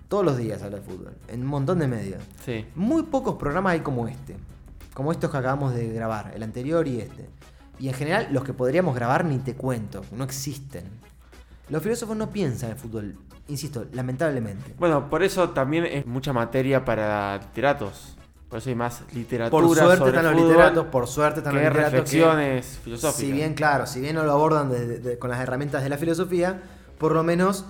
Todos 0.08 0.22
los 0.22 0.36
días 0.36 0.58
se 0.58 0.66
habla 0.66 0.80
de 0.80 0.84
fútbol. 0.84 1.16
En 1.26 1.40
un 1.40 1.46
montón 1.46 1.78
de 1.78 1.88
medios. 1.88 2.22
Sí. 2.44 2.66
Muy 2.74 3.04
pocos 3.04 3.36
programas 3.36 3.72
hay 3.72 3.80
como 3.80 4.06
este. 4.06 4.36
Como 4.92 5.12
estos 5.12 5.30
que 5.30 5.38
acabamos 5.38 5.74
de 5.74 5.88
grabar. 5.94 6.32
El 6.34 6.42
anterior 6.42 6.86
y 6.86 7.00
este. 7.00 7.30
Y 7.78 7.88
en 7.88 7.94
general 7.94 8.28
los 8.32 8.44
que 8.44 8.52
podríamos 8.52 8.94
grabar 8.94 9.24
ni 9.24 9.38
te 9.38 9.54
cuento. 9.54 10.02
No 10.12 10.24
existen. 10.24 10.84
Los 11.70 11.82
filósofos 11.82 12.18
no 12.18 12.28
piensan 12.28 12.70
en 12.70 12.76
el 12.76 12.82
fútbol. 12.82 13.16
Insisto, 13.50 13.84
lamentablemente. 13.92 14.74
Bueno, 14.78 15.10
por 15.10 15.22
eso 15.22 15.50
también 15.50 15.84
es 15.84 16.06
mucha 16.06 16.32
materia 16.32 16.84
para 16.84 17.36
literatos. 17.38 18.16
Por 18.48 18.58
eso 18.58 18.68
hay 18.70 18.74
más 18.74 19.02
literatura 19.12 19.50
Por 19.66 19.76
suerte 19.76 19.96
sobre 19.98 20.10
están 20.10 20.24
los 20.24 20.32
fútbol 20.34 20.48
literatos, 20.48 20.86
por 20.86 21.06
suerte 21.06 21.38
están 21.40 21.52
que 21.54 21.58
los 21.60 21.68
literatos. 21.68 21.90
que- 21.92 21.96
reflexiones 22.00 22.78
filosóficas. 22.84 23.14
Si 23.16 23.32
bien, 23.32 23.54
claro, 23.54 23.86
si 23.86 24.00
bien 24.00 24.14
no 24.16 24.24
lo 24.24 24.32
abordan 24.32 24.70
de- 24.70 24.98
de- 24.98 25.18
con 25.18 25.30
las 25.30 25.40
herramientas 25.40 25.82
de 25.84 25.88
la 25.88 25.98
filosofía, 25.98 26.60
por 26.98 27.12
lo 27.12 27.22
menos 27.22 27.64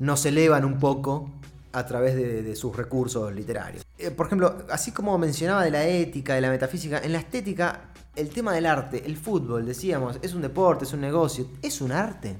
nos 0.00 0.24
elevan 0.26 0.64
un 0.64 0.78
poco 0.80 1.30
a 1.72 1.86
través 1.86 2.14
de, 2.16 2.42
de 2.42 2.56
sus 2.56 2.76
recursos 2.76 3.32
literarios. 3.32 3.84
Eh, 3.98 4.10
por 4.10 4.26
ejemplo, 4.26 4.56
así 4.70 4.90
como 4.92 5.16
mencionaba 5.18 5.62
de 5.64 5.70
la 5.70 5.84
ética, 5.86 6.34
de 6.34 6.40
la 6.40 6.50
metafísica, 6.50 6.98
en 6.98 7.12
la 7.12 7.18
estética, 7.18 7.90
el 8.16 8.28
tema 8.30 8.52
del 8.54 8.66
arte, 8.66 9.04
el 9.06 9.16
fútbol, 9.16 9.66
decíamos, 9.66 10.18
es 10.22 10.34
un 10.34 10.42
deporte, 10.42 10.84
es 10.84 10.92
un 10.92 11.00
negocio, 11.00 11.46
¿es 11.62 11.80
un 11.80 11.90
arte? 11.92 12.36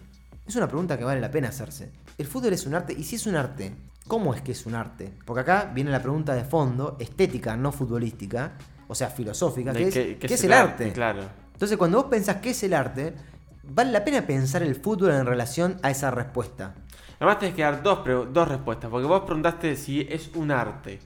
Es 0.46 0.56
una 0.56 0.66
pregunta 0.68 0.98
que 0.98 1.04
vale 1.04 1.20
la 1.20 1.30
pena 1.30 1.48
hacerse. 1.48 1.90
¿El 2.18 2.26
fútbol 2.26 2.52
es 2.52 2.66
un 2.66 2.74
arte? 2.74 2.92
Y 2.96 3.02
si 3.04 3.16
es 3.16 3.26
un 3.26 3.36
arte, 3.36 3.74
¿cómo 4.06 4.34
es 4.34 4.42
que 4.42 4.52
es 4.52 4.66
un 4.66 4.74
arte? 4.74 5.12
Porque 5.24 5.40
acá 5.40 5.70
viene 5.74 5.90
la 5.90 6.00
pregunta 6.00 6.34
de 6.34 6.44
fondo, 6.44 6.96
estética, 7.00 7.56
no 7.56 7.72
futbolística, 7.72 8.52
o 8.88 8.94
sea, 8.94 9.08
filosófica, 9.08 9.72
De 9.72 9.78
que 9.80 9.88
es, 9.88 9.94
qué- 9.94 10.18
¿qué 10.18 10.26
qué 10.28 10.34
es 10.34 10.44
el 10.44 10.52
arte? 10.52 10.92
Claro. 10.92 11.22
Entonces, 11.52 11.76
cuando 11.76 11.98
vos 12.02 12.06
pensás 12.10 12.36
qué 12.36 12.50
es 12.50 12.62
el 12.62 12.74
arte, 12.74 13.14
vale 13.62 13.90
la 13.92 14.04
pena 14.04 14.22
pensar 14.26 14.62
el 14.62 14.74
fútbol 14.76 15.10
en 15.12 15.26
relación 15.26 15.78
a 15.82 15.90
esa 15.90 16.10
respuesta. 16.10 16.74
Además 17.18 17.38
tenés 17.38 17.54
que 17.54 17.62
dar 17.62 17.82
dos, 17.82 18.00
dos 18.32 18.48
respuestas, 18.48 18.90
porque 18.90 19.06
vos 19.06 19.22
preguntaste 19.22 19.76
si 19.76 20.00
es 20.10 20.30
un 20.34 20.50
arte. 20.50 20.98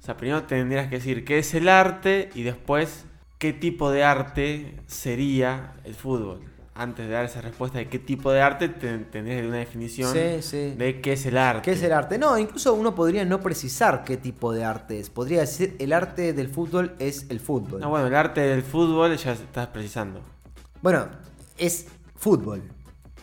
O 0.00 0.02
sea, 0.02 0.16
primero 0.16 0.42
tendrías 0.44 0.88
que 0.88 0.96
decir 0.96 1.24
qué 1.24 1.38
es 1.38 1.54
el 1.54 1.68
arte 1.68 2.30
y 2.34 2.42
después 2.42 3.04
qué 3.38 3.52
tipo 3.52 3.90
de 3.90 4.02
arte 4.02 4.80
sería 4.86 5.74
el 5.84 5.94
fútbol. 5.94 6.40
Antes 6.74 7.08
de 7.08 7.12
dar 7.12 7.24
esa 7.24 7.40
respuesta 7.40 7.78
de 7.78 7.88
qué 7.88 7.98
tipo 7.98 8.30
de 8.32 8.40
arte, 8.40 8.68
te- 8.68 8.98
tendrías 8.98 9.44
una 9.44 9.56
definición 9.58 10.12
Sí, 10.12 10.40
sí. 10.40 10.74
de 10.78 11.00
qué 11.00 11.14
es 11.14 11.26
el 11.26 11.36
arte. 11.36 11.62
¿Qué 11.62 11.72
es 11.72 11.82
el 11.82 11.92
arte? 11.92 12.16
No, 12.16 12.38
incluso 12.38 12.72
uno 12.74 12.94
podría 12.94 13.24
no 13.24 13.40
precisar 13.40 14.04
qué 14.04 14.16
tipo 14.16 14.52
de 14.52 14.64
arte 14.64 14.98
es. 15.00 15.10
Podría 15.10 15.40
decir 15.40 15.76
el 15.80 15.92
arte 15.92 16.32
del 16.32 16.48
fútbol 16.48 16.94
es 16.98 17.26
el 17.28 17.40
fútbol. 17.40 17.80
No, 17.80 17.90
bueno, 17.90 18.06
el 18.06 18.14
arte 18.14 18.40
del 18.40 18.62
fútbol 18.62 19.16
ya 19.16 19.32
estás 19.32 19.66
precisando. 19.68 20.20
Bueno, 20.80 21.08
es 21.58 21.86
fútbol. 22.16 22.62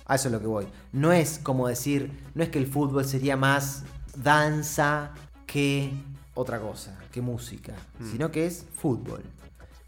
A 0.05 0.15
eso 0.15 0.27
es 0.27 0.31
lo 0.33 0.39
que 0.41 0.47
voy. 0.47 0.67
No 0.91 1.11
es 1.11 1.39
como 1.41 1.67
decir, 1.67 2.11
no 2.35 2.43
es 2.43 2.49
que 2.49 2.59
el 2.59 2.67
fútbol 2.67 3.05
sería 3.05 3.37
más 3.37 3.83
danza 4.15 5.11
que 5.45 5.93
otra 6.33 6.59
cosa, 6.59 6.97
que 7.11 7.21
música, 7.21 7.73
Mm. 7.99 8.11
sino 8.11 8.31
que 8.31 8.45
es 8.45 8.65
fútbol. 8.75 9.23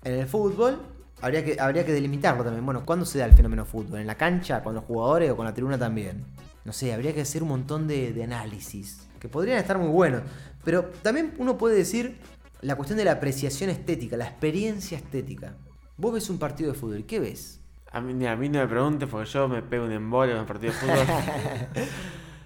En 0.03 0.13
el 0.13 0.27
fútbol 0.27 0.79
habría 1.21 1.43
que, 1.43 1.59
habría 1.59 1.85
que 1.85 1.93
delimitarlo 1.93 2.43
también. 2.43 2.65
Bueno, 2.65 2.85
¿cuándo 2.85 3.05
se 3.05 3.19
da 3.19 3.25
el 3.25 3.33
fenómeno 3.33 3.65
fútbol? 3.65 3.99
¿En 3.99 4.07
la 4.07 4.15
cancha, 4.15 4.63
con 4.63 4.75
los 4.75 4.83
jugadores 4.83 5.31
o 5.31 5.35
con 5.35 5.45
la 5.45 5.53
tribuna 5.53 5.77
también? 5.77 6.25
No 6.65 6.73
sé, 6.73 6.93
habría 6.93 7.13
que 7.13 7.21
hacer 7.21 7.43
un 7.43 7.49
montón 7.49 7.87
de, 7.87 8.13
de 8.13 8.23
análisis, 8.23 9.07
que 9.19 9.29
podrían 9.29 9.57
estar 9.57 9.77
muy 9.77 9.89
buenos. 9.89 10.23
Pero 10.63 10.85
también 11.01 11.33
uno 11.37 11.57
puede 11.57 11.75
decir 11.75 12.17
la 12.61 12.75
cuestión 12.75 12.97
de 12.97 13.05
la 13.05 13.13
apreciación 13.13 13.69
estética, 13.69 14.17
la 14.17 14.25
experiencia 14.25 14.97
estética. 14.97 15.55
Vos 15.97 16.13
ves 16.13 16.29
un 16.29 16.39
partido 16.39 16.71
de 16.71 16.77
fútbol, 16.77 17.05
¿qué 17.05 17.19
ves? 17.19 17.59
A 17.91 18.01
mí, 18.01 18.25
a 18.25 18.35
mí 18.35 18.49
no 18.49 18.59
me 18.59 18.67
preguntes 18.67 19.09
porque 19.09 19.29
yo 19.29 19.47
me 19.47 19.61
pego 19.61 19.85
un 19.85 19.91
embole 19.91 20.33
en 20.33 20.39
un 20.39 20.45
partido 20.45 20.73
de 20.73 20.79
fútbol. 20.79 21.85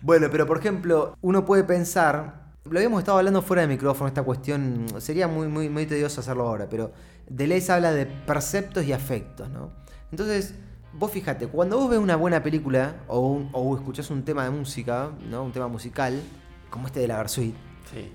Bueno, 0.04 0.28
pero 0.30 0.46
por 0.46 0.58
ejemplo, 0.58 1.18
uno 1.22 1.46
puede 1.46 1.64
pensar, 1.64 2.43
lo 2.70 2.80
habíamos 2.80 3.00
estado 3.00 3.18
hablando 3.18 3.42
fuera 3.42 3.62
de 3.64 3.68
micrófono, 3.68 4.08
esta 4.08 4.24
cuestión, 4.24 4.86
sería 5.00 5.28
muy, 5.28 5.48
muy, 5.48 5.70
muy 5.70 5.86
tedioso 5.86 6.22
hacerlo 6.22 6.48
ahora, 6.48 6.68
pero 6.70 6.92
Deleuze 7.30 7.72
habla 7.72 7.92
de 7.92 8.06
perceptos 8.06 8.86
y 8.86 8.94
afectos, 8.94 9.50
¿no? 9.50 9.72
Entonces, 10.12 10.56
vos 10.94 11.12
fíjate, 11.12 11.48
cuando 11.48 11.78
vos 11.78 11.90
ves 11.90 12.00
una 12.00 12.16
buena 12.16 12.42
película 12.42 12.96
o, 13.08 13.20
un- 13.20 13.50
o 13.52 13.76
escuchás 13.76 14.10
un 14.10 14.24
tema 14.24 14.44
de 14.46 14.52
música, 14.52 15.12
¿no? 15.30 15.44
Un 15.44 15.52
tema 15.52 15.68
musical, 15.68 16.22
como 16.70 16.88
este 16.88 17.02
de 17.02 17.08
la 17.08 17.18
Versuit, 17.18 17.54
sí. 17.92 18.12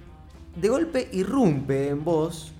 de 0.61 0.69
golpe 0.69 1.09
irrumpe 1.13 1.89
en 1.91 2.05
vos 2.05 2.53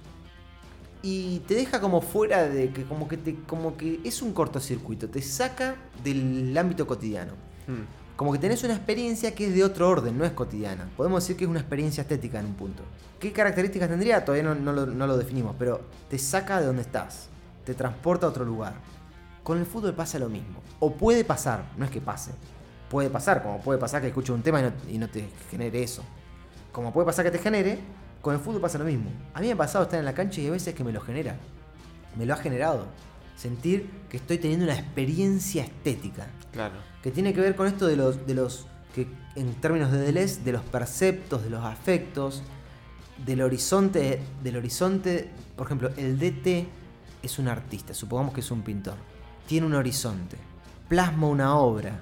y 1.03 1.39
te 1.41 1.55
deja 1.55 1.81
como 1.81 2.01
fuera 2.01 2.49
de 2.49 2.71
que 2.73 2.83
como 2.85 3.09
que 3.09 3.17
te 3.17 3.35
como 3.47 3.77
que 3.77 4.01
es 4.05 4.21
un 4.21 4.33
cortocircuito, 4.33 5.09
te 5.09 5.23
saca 5.23 5.77
del 6.05 6.57
ámbito 6.59 6.87
cotidiano. 6.87 7.33
Hmm. 7.67 7.85
Como 8.19 8.33
que 8.33 8.41
tenés 8.41 8.65
una 8.65 8.75
experiencia 8.75 9.33
que 9.33 9.47
es 9.47 9.55
de 9.55 9.63
otro 9.63 9.89
orden, 9.89 10.19
no 10.19 10.25
es 10.25 10.33
cotidiana. 10.33 10.89
Podemos 10.97 11.23
decir 11.23 11.37
que 11.37 11.45
es 11.45 11.51
una 11.51 11.61
experiencia 11.61 12.01
estética 12.01 12.41
en 12.41 12.47
un 12.47 12.55
punto. 12.55 12.83
¿Qué 13.21 13.33
características 13.33 13.89
tendría? 13.89 14.25
Todavía 14.25 14.43
no, 14.55 14.73
lo, 14.73 15.17
definimos, 15.17 15.55
pero 15.57 15.83
te 16.11 16.19
saca 16.19 16.59
de 16.59 16.67
donde 16.67 16.83
estás, 16.83 17.29
te 17.65 17.75
transporta 17.75 18.27
a 18.27 18.31
otro 18.31 18.45
lugar. 18.45 18.75
Con 19.45 19.59
el 19.59 19.67
fútbol 19.67 19.95
pasa 19.95 20.19
lo 20.19 20.29
mismo. 20.29 20.61
O 20.81 20.95
puede 20.95 21.23
pasar, 21.25 21.63
no 21.77 21.85
es 21.85 21.93
que 21.93 22.01
pase. 22.01 22.33
Puede 22.91 23.09
pasar, 23.09 23.41
como 23.41 23.61
puede 23.61 23.79
pasar 23.79 24.01
que 24.01 24.09
escuches 24.09 24.31
un 24.31 24.43
tema 24.43 24.61
y 24.89 24.97
y 24.97 24.99
no 24.99 25.09
te 25.09 25.29
genere 25.49 25.81
eso. 25.81 26.03
Como 26.73 26.93
puede 26.93 27.07
pasar 27.07 27.25
que 27.25 27.31
te 27.31 27.39
genere, 27.39 27.79
con 28.21 28.35
el 28.35 28.41
fútbol 28.41 28.61
pasa 28.61 28.79
lo 28.79 28.85
mismo. 28.85 29.13
A 29.33 29.41
mí 29.41 29.47
me 29.47 29.53
ha 29.53 29.57
pasado 29.57 29.85
estar 29.85 30.01
en 30.01 30.05
la 30.05 30.15
cancha 30.15 30.41
y 30.41 30.47
hay 30.47 30.51
veces 30.51 30.75
que 30.75 30.83
me 30.83 30.91
lo 30.91 31.01
genera. 31.01 31.37
Me 32.17 32.27
lo 32.27 32.35
ha 32.35 32.37
generado. 32.37 32.87
Sentir 33.39 33.89
que 34.11 34.17
estoy 34.17 34.39
teniendo 34.39 34.65
una 34.65 34.75
experiencia 34.75 35.63
estética. 35.63 36.27
Claro. 36.53 36.75
Que 37.03 37.11
tiene 37.13 37.33
que 37.33 37.41
ver 37.41 37.55
con 37.55 37.69
esto 37.69 37.87
de 37.87 37.97
los, 37.97 38.27
de 38.27 38.35
los 38.35 38.67
que 38.95 39.07
en 39.37 39.55
términos 39.55 39.93
de 39.93 39.99
Deleuze, 39.99 40.43
de 40.43 40.53
los 40.53 40.63
perceptos, 40.63 41.45
de 41.45 41.51
los 41.51 41.65
afectos, 41.65 42.43
del 43.25 43.43
horizonte, 43.43 44.21
del 44.43 44.57
horizonte, 44.57 45.31
por 45.57 45.67
ejemplo, 45.67 45.91
el 45.97 46.19
DT 46.19 46.67
es 47.23 47.39
un 47.39 47.49
artista, 47.49 47.95
supongamos 47.95 48.35
que 48.35 48.41
es 48.41 48.51
un 48.51 48.63
pintor, 48.63 48.97
tiene 49.47 49.67
un 49.67 49.75
horizonte, 49.75 50.37
plasma 50.89 51.29
una 51.29 51.57
obra, 51.57 52.01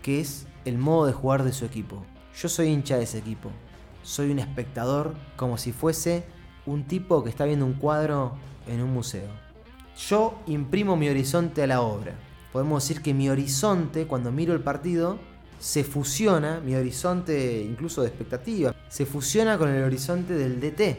que 0.00 0.20
es 0.20 0.46
el 0.64 0.78
modo 0.78 1.06
de 1.06 1.12
jugar 1.12 1.42
de 1.42 1.52
su 1.52 1.64
equipo. 1.64 2.04
Yo 2.36 2.48
soy 2.48 2.68
hincha 2.68 2.96
de 2.96 3.04
ese 3.04 3.18
equipo, 3.18 3.50
soy 4.02 4.30
un 4.30 4.38
espectador 4.38 5.14
como 5.36 5.58
si 5.58 5.72
fuese 5.72 6.24
un 6.66 6.84
tipo 6.84 7.24
que 7.24 7.30
está 7.30 7.44
viendo 7.44 7.66
un 7.66 7.74
cuadro 7.74 8.36
en 8.68 8.80
un 8.80 8.92
museo. 8.92 9.51
Yo 9.96 10.40
imprimo 10.46 10.96
mi 10.96 11.08
horizonte 11.08 11.62
a 11.62 11.66
la 11.66 11.80
obra. 11.80 12.12
Podemos 12.52 12.82
decir 12.82 13.02
que 13.02 13.14
mi 13.14 13.28
horizonte, 13.28 14.06
cuando 14.06 14.30
miro 14.32 14.52
el 14.52 14.60
partido, 14.60 15.18
se 15.58 15.84
fusiona, 15.84 16.60
mi 16.60 16.74
horizonte 16.74 17.62
incluso 17.62 18.02
de 18.02 18.08
expectativa, 18.08 18.74
se 18.88 19.06
fusiona 19.06 19.56
con 19.58 19.68
el 19.68 19.82
horizonte 19.84 20.34
del 20.34 20.60
DT. 20.60 20.98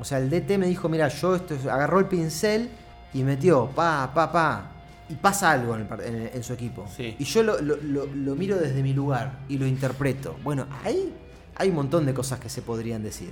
O 0.00 0.04
sea, 0.04 0.18
el 0.18 0.30
DT 0.30 0.58
me 0.58 0.66
dijo, 0.66 0.88
mira, 0.88 1.08
yo 1.08 1.36
esto, 1.36 1.54
agarró 1.70 1.98
el 2.00 2.06
pincel 2.06 2.70
y 3.12 3.22
metió, 3.22 3.66
pa, 3.74 4.10
pa, 4.12 4.32
pa, 4.32 4.70
y 5.08 5.14
pasa 5.14 5.52
algo 5.52 5.74
en, 5.76 5.82
el 5.82 5.86
par- 5.86 6.02
en- 6.02 6.30
en 6.34 6.42
su 6.42 6.52
equipo. 6.54 6.86
Sí. 6.96 7.14
Y 7.18 7.24
yo 7.24 7.42
lo, 7.44 7.60
lo- 7.60 7.76
lo- 7.76 8.06
lo 8.06 8.34
miro 8.34 8.56
desde 8.56 8.82
mi 8.82 8.92
lugar 8.92 9.40
y 9.48 9.58
lo 9.58 9.66
interpreto. 9.66 10.34
Bueno, 10.42 10.66
ahí 10.82 11.12
hay 11.54 11.68
un 11.68 11.76
montón 11.76 12.06
de 12.06 12.14
cosas 12.14 12.40
que 12.40 12.48
se 12.48 12.62
podrían 12.62 13.02
decir. 13.04 13.30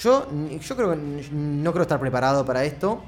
Yo, 0.00 0.28
yo 0.60 0.76
creo 0.76 0.92
que 0.92 1.28
no 1.32 1.72
creo 1.72 1.82
estar 1.82 1.98
preparado 2.00 2.46
para 2.46 2.64
esto. 2.64 3.02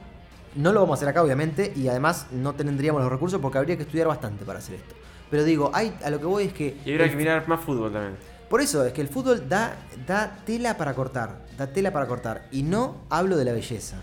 No 0.56 0.72
lo 0.72 0.80
vamos 0.80 0.94
a 0.94 0.98
hacer 0.98 1.08
acá, 1.08 1.22
obviamente, 1.22 1.72
y 1.76 1.88
además 1.88 2.26
no 2.32 2.54
tendríamos 2.54 3.00
los 3.02 3.10
recursos 3.10 3.40
porque 3.40 3.58
habría 3.58 3.76
que 3.76 3.82
estudiar 3.84 4.08
bastante 4.08 4.44
para 4.44 4.58
hacer 4.58 4.76
esto. 4.76 4.94
Pero 5.30 5.44
digo, 5.44 5.70
hay, 5.72 5.96
a 6.04 6.10
lo 6.10 6.18
que 6.18 6.26
voy 6.26 6.44
es 6.44 6.52
que. 6.52 6.76
Y 6.84 6.90
habría 6.92 7.08
que 7.08 7.16
mirar 7.16 7.46
más 7.48 7.60
fútbol 7.60 7.92
también. 7.92 8.16
por 8.48 8.60
eso 8.60 8.84
es 8.84 8.92
que 8.92 9.00
el 9.00 9.08
fútbol 9.08 9.48
da, 9.48 9.76
da 10.06 10.38
tela 10.44 10.76
para 10.76 10.92
cortar, 10.94 11.46
da 11.56 11.68
tela 11.68 11.92
para 11.92 12.06
cortar. 12.06 12.48
Y 12.50 12.64
no 12.64 13.02
hablo 13.10 13.36
de 13.36 13.44
la 13.44 13.52
belleza, 13.52 13.96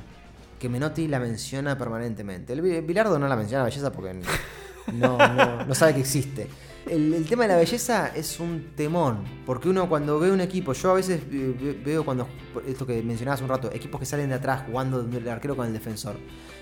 que 0.58 0.70
Menotti 0.70 1.08
la 1.10 1.20
menciona 1.20 1.78
permanentemente. 1.78 2.54
El 2.54 2.62
Bi- 2.62 2.80
Bilardo 2.80 3.20
no 3.20 3.28
la 3.28 3.36
menciona 3.36 3.64
la 3.64 3.70
belleza 3.70 3.91
porque 3.91 4.14
no, 4.93 5.18
no- 5.18 5.66
no 5.66 5.76
sabe 5.76 5.95
que 5.95 6.00
existe. 6.00 6.48
El, 6.90 7.26
tema 7.28 7.44
de 7.44 7.50
la 7.50 7.58
belleza 7.58 8.12
es 8.16 8.40
un 8.40 8.72
temón, 8.76 9.24
porque 9.46 9.70
uno 9.70 9.90
cuando 9.90 10.20
ve 10.20 10.32
un 10.32 10.42
equipo, 10.42 10.74
yo 10.74 10.92
a 10.92 10.94
veces 10.96 11.22
eh, 11.32 11.56
ve- 11.60 11.82
veo 11.84 12.06
cuando, 12.06 12.28
esto 12.68 12.86
que 12.86 13.02
mencionabas 13.04 13.42
un 13.42 13.50
rato, 13.50 13.72
equipos 13.74 14.00
que 14.00 14.06
salen 14.06 14.30
de 14.30 14.36
atrás 14.36 14.64
jugando 14.66 15.02
el 15.02 15.28
arquero 15.30 15.56
con 15.56 15.68
el 15.68 15.74
defensor, 15.74 16.16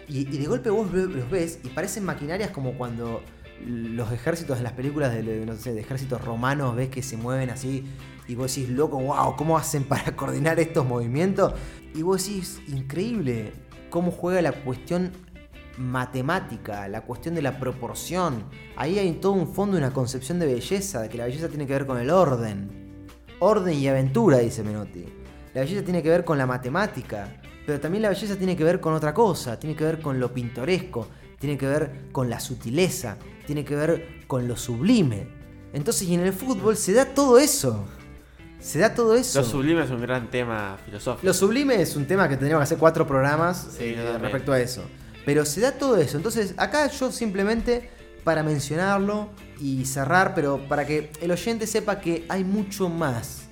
y, 0.08 0.26
de 0.26 0.46
golpe 0.46 0.70
vos 0.70 0.92
los 0.92 1.30
ves 1.30 1.60
y 1.64 1.70
parecen 1.70 2.04
maquinarias 2.06 2.52
como 2.52 2.74
cuando 2.78 3.22
los 3.66 4.12
ejércitos 4.12 4.58
en 4.58 4.64
las 4.64 4.74
películas 4.74 5.14
de, 5.14 5.24
de, 5.24 5.46
de 5.46 5.80
ejércitos 5.80 6.24
romanos 6.24 6.76
ves 6.76 6.90
que 6.90 7.02
se 7.02 7.18
mueven 7.18 7.50
así 7.50 7.86
y 8.28 8.36
vos 8.36 8.54
decís, 8.54 8.70
loco, 8.70 9.00
wow, 9.00 9.36
¿cómo 9.36 9.58
hacen 9.58 9.84
para 9.88 10.16
coordinar 10.16 10.60
estos 10.60 10.86
movimientos? 10.86 11.54
Y 11.94 12.02
vos 12.02 12.26
decís, 12.26 12.60
increíble 12.68 13.54
cómo 13.90 14.12
juega 14.12 14.42
la 14.42 14.52
cuestión 14.52 15.12
matemática, 15.78 16.88
la 16.88 17.02
cuestión 17.02 17.36
de 17.36 17.42
la 17.42 17.60
proporción. 17.60 18.46
Ahí 18.76 19.00
hay 19.00 19.14
todo 19.14 19.34
un 19.34 19.54
fondo, 19.54 19.78
una 19.78 19.92
concepción 19.92 20.40
de 20.40 20.46
belleza, 20.46 21.02
de 21.02 21.10
que 21.10 21.18
la 21.18 21.26
belleza 21.26 21.50
tiene 21.50 21.68
que 21.68 21.74
ver 21.74 21.86
con 21.86 21.98
el 21.98 22.10
orden. 22.10 23.08
Orden 23.40 23.74
y 23.74 23.88
aventura, 23.88 24.40
dice 24.40 24.64
Menotti. 24.64 25.06
La 25.54 25.62
belleza 25.62 25.84
tiene 25.84 26.02
que 26.04 26.10
ver 26.10 26.26
con 26.26 26.38
la 26.38 26.46
matemática, 26.46 27.42
pero 27.66 27.80
también 27.80 28.02
la 28.04 28.10
belleza 28.10 28.36
tiene 28.36 28.56
que 28.56 28.64
ver 28.64 28.80
con 28.80 28.94
otra 28.94 29.14
cosa, 29.14 29.60
tiene 29.60 29.76
que 29.76 29.84
ver 29.84 30.00
con 30.02 30.20
lo 30.20 30.34
pintoresco, 30.34 31.08
tiene 31.40 31.58
que 31.58 31.68
ver 31.68 32.10
con 32.12 32.30
la 32.30 32.40
sutileza, 32.40 33.18
tiene 33.46 33.64
que 33.64 33.76
ver 33.76 34.26
con 34.28 34.48
lo 34.48 34.56
sublime. 34.56 35.28
Entonces, 35.74 36.08
y 36.08 36.14
en 36.14 36.22
el 36.22 36.34
fútbol 36.34 36.78
se 36.78 36.94
da 36.94 37.06
todo 37.06 37.38
eso. 37.38 37.86
Se 38.60 38.80
da 38.80 38.96
todo 38.96 39.16
eso. 39.16 39.40
Lo 39.40 39.46
sublime 39.46 39.84
es 39.84 39.92
un 39.92 40.02
gran 40.02 40.30
tema 40.32 40.78
filosófico. 40.84 41.28
Lo 41.28 41.34
sublime 41.34 41.82
es 41.82 41.96
un 41.96 42.08
tema 42.08 42.28
que 42.28 42.36
tendríamos 42.36 42.62
que 42.62 42.64
hacer 42.64 42.78
cuatro 42.78 43.06
programas 43.06 43.68
Sí, 43.78 43.94
eh, 43.96 44.18
respecto 44.20 44.54
a 44.54 44.60
eso. 44.60 44.84
Pero 45.26 45.44
se 45.46 45.62
da 45.62 45.74
todo 45.74 45.98
eso. 45.98 46.18
Entonces, 46.18 46.54
acá 46.58 46.88
yo 46.88 47.12
simplemente 47.12 47.90
para 48.24 48.44
mencionarlo 48.44 49.30
y 49.60 49.86
cerrar, 49.86 50.34
pero 50.36 50.58
para 50.68 50.86
que 50.86 51.12
el 51.22 51.32
oyente 51.32 51.68
sepa 51.68 52.00
que 52.00 52.26
hay 52.30 52.44
mucho 52.44 52.90
más 52.90 53.48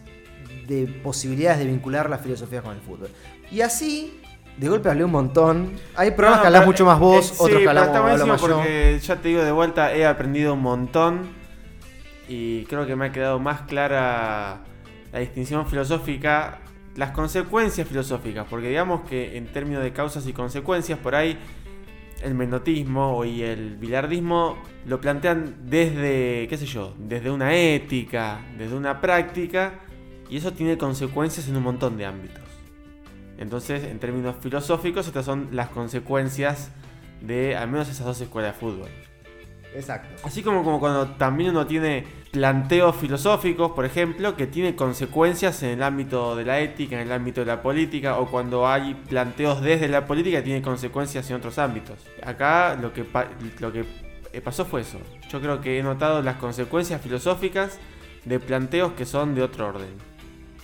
de 0.68 0.88
posibilidades 1.04 1.60
de 1.60 1.66
vincular 1.66 2.10
la 2.10 2.18
filosofía 2.18 2.62
con 2.62 2.74
el 2.76 2.82
fútbol. 2.82 3.10
Y 3.52 3.62
así, 3.62 4.20
de 4.58 4.70
golpe 4.70 4.90
hablé 4.90 5.04
un 5.04 5.12
montón. 5.12 5.74
Hay 5.96 6.12
programas 6.12 6.40
No, 6.40 6.46
que 6.46 6.52
pero, 6.58 6.66
mucho 6.66 6.86
más 6.86 7.00
vos, 7.00 7.32
eh, 7.32 7.36
otros 7.38 7.58
sí, 7.58 7.64
que 7.64 7.70
hablamos 7.70 8.28
más 8.28 8.42
yo. 8.42 8.48
porque 8.48 9.00
ya 9.02 9.16
te 9.18 9.28
digo 9.28 9.44
de 9.44 9.52
vuelta, 9.52 9.94
he 9.94 10.06
aprendido 10.06 10.54
un 10.54 10.62
montón 10.62 11.30
y 12.28 12.64
creo 12.66 12.86
que 12.88 12.96
me 12.96 13.08
ha 13.08 13.12
quedado 13.12 13.40
más 13.40 13.62
clara 13.62 14.62
la 15.12 15.20
distinción 15.20 15.68
filosófica, 15.68 16.60
las 16.96 17.12
consecuencias 17.12 17.88
filosóficas, 17.88 18.46
porque 18.50 18.70
digamos 18.70 19.02
que 19.08 19.38
en 19.38 19.52
términos 19.52 19.84
de 19.84 19.92
causas 19.94 20.26
y 20.26 20.34
consecuencias, 20.34 20.98
por 21.00 21.14
ahí 21.16 21.38
el 22.24 22.34
menotismo 22.36 23.26
y 23.26 23.44
el 23.44 23.78
bilardismo 23.78 24.58
lo 24.86 25.00
plantean 25.02 25.56
desde, 25.66 26.48
qué 26.48 26.58
sé 26.58 26.66
yo, 26.66 26.96
desde 26.98 27.30
una 27.30 27.56
ética, 27.56 28.40
desde 28.58 28.76
una 28.76 29.02
práctica, 29.02 29.82
y 30.30 30.38
eso 30.38 30.54
tiene 30.54 30.78
consecuencias 30.78 31.48
en 31.48 31.58
un 31.58 31.64
montón 31.64 31.98
de 31.98 32.06
ámbitos. 32.06 32.44
Entonces, 33.38 33.84
en 33.84 34.00
términos 34.00 34.36
filosóficos, 34.40 35.08
estas 35.08 35.26
son 35.26 35.50
las 35.52 35.70
consecuencias 35.70 36.72
de 37.22 37.56
al 37.56 37.70
menos 37.70 37.90
esas 37.90 38.06
dos 38.06 38.22
escuelas 38.22 38.54
de 38.54 38.60
fútbol. 38.60 38.90
Exacto. 39.76 40.10
Así 40.24 40.44
como, 40.44 40.64
como 40.64 40.80
cuando 40.80 41.08
también 41.12 41.50
uno 41.50 41.66
tiene 41.66 42.06
planteos 42.34 42.96
filosóficos, 42.96 43.74
por 43.74 43.86
ejemplo, 43.86 44.36
que 44.36 44.48
tiene 44.48 44.76
consecuencias 44.76 45.62
en 45.62 45.70
el 45.70 45.84
ámbito 45.84 46.36
de 46.36 46.44
la 46.44 46.60
ética, 46.62 46.96
en 46.96 47.04
el 47.04 47.12
ámbito 47.12 47.42
de 47.42 47.46
la 47.46 47.62
política, 47.62 48.18
o 48.18 48.26
cuando 48.26 48.68
hay 48.68 48.96
planteos 49.08 49.62
desde 49.62 49.88
la 49.88 50.08
política 50.08 50.38
que 50.40 50.44
tiene 50.46 50.62
consecuencias 50.64 51.30
en 51.30 51.36
otros 51.36 51.60
ámbitos. 51.60 52.00
Acá 52.26 52.76
lo 52.82 52.92
que, 52.92 53.06
lo 53.60 53.72
que 53.72 53.86
pasó 54.44 54.66
fue 54.66 54.82
eso. 54.82 54.98
Yo 55.30 55.40
creo 55.40 55.62
que 55.62 55.78
he 55.78 55.84
notado 55.84 56.24
las 56.24 56.38
consecuencias 56.38 57.00
filosóficas 57.02 57.78
de 58.26 58.40
planteos 58.40 58.94
que 58.94 59.06
son 59.06 59.36
de 59.36 59.44
otro 59.44 59.68
orden. 59.68 59.90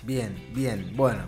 Bien, 0.01 0.35
bien, 0.55 0.91
bueno. 0.95 1.21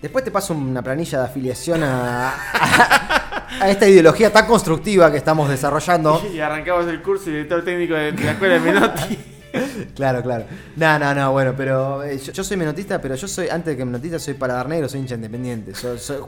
Después 0.00 0.22
te 0.24 0.30
paso 0.30 0.54
una 0.54 0.80
planilla 0.82 1.18
de 1.18 1.24
afiliación 1.24 1.82
a, 1.82 2.28
a- 2.30 3.48
a 3.60 3.68
esta 3.68 3.88
ideología 3.88 4.32
tan 4.32 4.46
constructiva 4.46 5.10
que 5.10 5.16
estamos 5.18 5.48
desarrollando. 5.48 6.22
Y 6.32 6.38
arrancamos 6.38 6.86
el 6.86 7.02
curso 7.02 7.24
de 7.26 7.32
director 7.32 7.64
técnico 7.64 7.94
de 7.94 8.12
la 8.12 8.30
escuela 8.30 8.54
de 8.54 8.60
Menotti. 8.60 9.18
Claro, 9.94 10.22
claro. 10.22 10.44
No, 10.76 10.98
no, 10.98 11.14
no, 11.14 11.32
bueno, 11.32 11.54
pero 11.56 12.02
eh, 12.02 12.18
yo, 12.18 12.32
yo 12.32 12.42
soy 12.44 12.56
menotista, 12.56 13.00
pero 13.00 13.14
yo 13.14 13.28
soy, 13.28 13.48
antes 13.48 13.66
de 13.72 13.76
que 13.76 13.84
menotista, 13.84 14.18
soy 14.18 14.34
paladar 14.34 14.68
negro, 14.68 14.88
soy 14.88 15.00
hincha 15.00 15.14
independiente. 15.14 15.72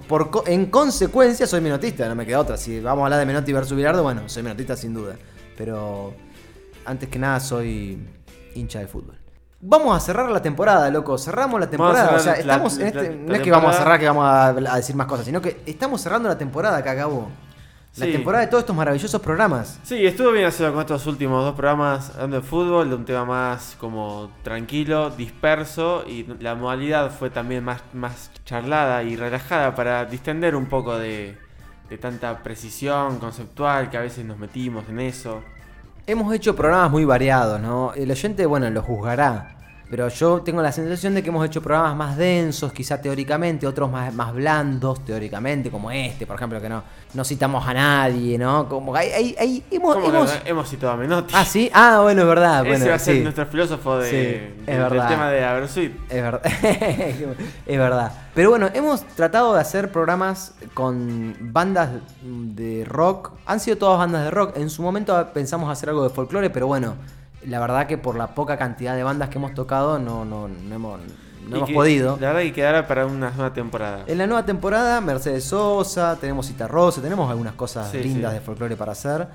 Por, 0.07 0.31
co- 0.31 0.45
en 0.47 0.66
consecuencia, 0.66 1.47
soy 1.47 1.61
menotista, 1.61 2.07
no 2.09 2.14
me 2.14 2.27
queda 2.27 2.41
otra. 2.41 2.57
Si 2.57 2.81
vamos 2.81 3.03
a 3.03 3.05
hablar 3.07 3.20
de 3.20 3.27
Menotti 3.27 3.53
versus 3.53 3.77
Bilardo, 3.77 4.03
bueno, 4.03 4.22
soy 4.29 4.43
menotista 4.43 4.77
sin 4.77 4.93
duda. 4.95 5.16
Pero 5.57 6.14
antes 6.85 7.09
que 7.09 7.18
nada, 7.18 7.41
soy 7.41 7.99
hincha 8.55 8.81
del 8.81 8.89
fútbol. 8.89 9.16
Vamos 9.66 9.97
a 9.97 10.01
cerrar 10.01 10.31
la 10.31 10.43
temporada, 10.43 10.91
loco. 10.91 11.16
Cerramos 11.16 11.59
la 11.59 11.70
temporada. 11.70 12.11
O 12.16 12.18
sea, 12.18 12.33
la- 12.35 12.39
estamos 12.41 12.79
en 12.79 12.87
este. 12.89 13.03
la- 13.03 13.09
no 13.29 13.35
es 13.35 13.41
que 13.41 13.51
vamos 13.51 13.70
a 13.75 13.79
cerrar, 13.79 13.99
que 14.01 14.07
vamos 14.07 14.25
a, 14.27 14.49
a 14.49 14.77
decir 14.77 14.95
más 14.95 15.07
cosas, 15.07 15.25
sino 15.25 15.41
que 15.41 15.62
estamos 15.64 16.03
cerrando 16.03 16.29
la 16.29 16.37
temporada 16.37 16.83
que 16.83 16.91
acabó. 16.91 17.31
La 17.97 18.07
Sí. 18.07 18.13
temporada 18.13 18.45
de 18.45 18.51
todos 18.51 18.63
estos 18.63 18.75
maravillosos 18.75 19.21
programas. 19.21 19.79
Sí, 19.85 20.05
estuvo 20.05 20.33
bien 20.33 20.47
hacerlo 20.47 20.73
con 20.73 20.81
estos 20.81 21.07
últimos 21.07 21.45
dos 21.45 21.55
programas 21.55 22.11
hablando 22.15 22.41
de 22.41 22.43
fútbol, 22.43 22.89
de 22.89 22.97
un 22.97 23.05
tema 23.05 23.25
más 23.25 23.77
como 23.79 24.31
tranquilo, 24.43 25.11
disperso 25.11 26.05
y 26.05 26.27
la 26.41 26.57
modalidad 26.57 27.13
fue 27.17 27.31
también 27.31 27.63
más, 27.63 27.83
más 27.93 28.33
charlada 28.45 29.05
y 29.05 29.15
relajada 29.15 29.77
para 29.77 30.05
distender 30.07 30.57
un 30.57 30.67
poco 30.67 30.99
de, 30.99 31.39
de 31.89 31.99
tanta 31.99 32.43
precisión 32.43 33.19
conceptual 33.21 33.91
que 33.91 33.97
a 33.97 34.01
veces 34.01 34.25
nos 34.25 34.39
metimos 34.39 34.89
en 34.89 34.99
eso. 34.99 35.43
Hemos 36.09 36.35
hecho 36.35 36.57
programas 36.57 36.91
muy 36.91 37.05
variados, 37.05 37.61
¿no? 37.61 37.93
El 37.95 38.11
oyente, 38.11 38.45
bueno, 38.45 38.69
lo 38.71 38.83
juzgará. 38.83 39.54
Pero 39.91 40.09
yo 40.09 40.41
tengo 40.41 40.62
la 40.62 40.72
sensación 40.72 41.14
de 41.14 41.22
que 41.22 41.28
hemos 41.28 41.45
hecho 41.47 41.61
programas 41.62 41.95
más 41.95 42.16
densos, 42.16 42.72
quizá 42.72 43.01
teóricamente, 43.03 43.66
otros 43.66 43.91
más, 43.91 44.12
más 44.14 44.32
blandos 44.35 45.05
teóricamente, 45.05 45.70
como 45.70 45.91
este, 45.91 46.26
por 46.26 46.37
ejemplo, 46.37 46.61
que 46.61 46.68
no, 46.70 46.82
no 47.12 47.22
citamos 47.24 47.64
a 47.68 47.74
nadie, 47.74 48.39
¿no? 48.39 48.66
Como 48.68 48.95
hay, 48.97 49.11
hay- 49.11 49.37
hay- 49.39 49.64
hemos, 49.70 49.95
¿Cómo 49.95 50.11
que 50.11 50.16
hemos- 50.16 50.39
hemos 50.47 50.68
citado 50.68 50.93
a 50.95 50.97
Menotti? 50.97 51.35
Ah, 51.37 51.45
sí, 51.45 51.70
ah, 51.74 52.01
bueno, 52.03 52.22
es 52.22 52.28
verdad. 52.28 52.61
Ese 52.66 52.68
bueno, 52.70 52.87
va 52.89 52.95
a 52.95 52.99
ser 52.99 53.16
sí. 53.16 53.22
nuestro 53.22 53.47
filósofo 53.47 53.99
de, 53.99 54.11
Sí, 54.11 54.16
de- 54.16 54.55
es 54.61 54.66
del 54.66 54.78
verdad. 54.78 55.09
tema 55.09 55.30
de 55.30 55.45
Abersuit. 55.45 55.93
Es 56.09 56.22
verdad. 56.22 56.43
es 57.66 57.78
verdad. 57.78 58.12
Pero 58.35 58.51
bueno, 58.51 58.68
hemos 58.74 59.05
tratado 59.05 59.55
de 59.55 59.61
hacer 59.61 59.93
programas 59.93 60.55
con 60.72 61.37
bandas 61.41 61.91
de 62.22 62.85
rock. 62.85 63.32
Han 63.47 63.61
sido 63.61 63.76
todas 63.78 63.99
bandas 63.99 64.24
de 64.24 64.30
rock. 64.30 64.57
En 64.57 64.70
su 64.70 64.82
momento 64.82 65.28
pensamos 65.32 65.70
hacer 65.70 65.89
algo 65.91 66.03
de 66.03 66.11
folclore, 66.11 66.51
pero 66.51 66.66
bueno, 66.66 66.95
la 67.47 67.61
verdad 67.61 67.87
que 67.87 67.99
por 67.99 68.17
la 68.17 68.35
poca 68.35 68.57
cantidad 68.57 68.95
de 68.97 69.03
bandas 69.03 69.29
que 69.29 69.39
hemos 69.39 69.55
tocado 69.55 69.99
no, 69.99 70.25
no, 70.25 70.49
no 70.49 70.75
hemos, 70.75 71.01
no 71.49 71.57
Y 71.57 71.59
hemos 71.59 71.69
que, 71.69 71.75
podido. 71.75 72.19
La 72.21 72.29
verdad 72.29 72.43
que 72.43 72.53
quedará 72.53 72.87
para 72.87 73.07
una 73.07 73.31
nueva 73.31 73.53
temporada. 73.53 74.05
En 74.07 74.19
la 74.19 74.27
nueva 74.27 74.45
temporada, 74.45 75.01
Mercedes 75.01 75.45
Sosa, 75.45 76.17
tenemos 76.21 76.47
Cita 76.47 76.67
Rosa, 76.69 77.01
tenemos 77.03 77.31
algunas 77.31 77.55
cosas 77.55 77.91
Sí, 77.91 77.99
lindas 78.03 78.33
sí. 78.33 78.39
de 78.39 78.45
folclore 78.45 78.77
para 78.77 78.93
hacer. 78.93 79.29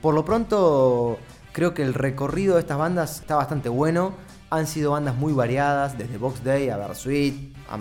Por 0.00 0.14
lo 0.14 0.24
pronto, 0.24 1.18
creo 1.52 1.72
que 1.74 1.82
el 1.82 1.94
recorrido 1.94 2.54
de 2.54 2.60
estas 2.60 2.78
bandas 2.78 3.20
está 3.20 3.36
bastante 3.36 3.68
bueno. 3.68 4.12
Han 4.50 4.66
sido 4.66 4.92
bandas 4.92 5.16
muy 5.16 5.32
variadas, 5.32 5.96
desde 5.98 6.18
Box 6.18 6.44
Day 6.44 6.68
a 6.68 6.76
Bersuit, 6.76 7.56
a 7.70 7.78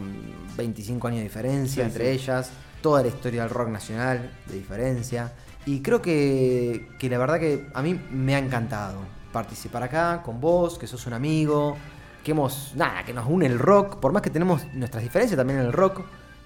25 0.58 1.08
años 1.08 1.18
de 1.20 1.24
diferencia 1.24 1.84
Sí, 1.84 1.90
entre 1.92 2.12
ellas, 2.12 2.52
toda 2.82 3.02
la 3.02 3.10
historia 3.10 3.42
del 3.42 3.50
rock 3.52 3.70
nacional 3.70 4.32
de 4.48 4.56
diferencia. 4.56 5.34
Y 5.66 5.82
creo 5.82 6.02
que, 6.02 6.90
que 7.00 7.10
la 7.10 7.18
verdad 7.18 7.40
que 7.40 7.68
a 7.74 7.82
mí 7.82 8.00
me 8.12 8.36
ha 8.36 8.40
encantado 8.40 9.00
participar 9.34 9.84
acá 9.84 10.22
con 10.24 10.40
vos, 10.40 10.80
que 10.80 10.88
sos 10.88 11.06
un 11.08 11.14
amigo, 11.14 11.76
que 12.24 12.32
hemos, 12.32 12.72
nada, 12.78 13.04
que 13.04 13.14
nos 13.14 13.28
une 13.28 13.46
el 13.48 13.60
rock, 13.60 13.98
por 13.98 14.14
más 14.14 14.22
que 14.22 14.30
tenemos 14.30 14.66
nuestras 14.74 15.04
diferencias 15.04 15.36
también 15.38 15.60
en 15.60 15.66
el 15.66 15.74
rock, 15.74 16.02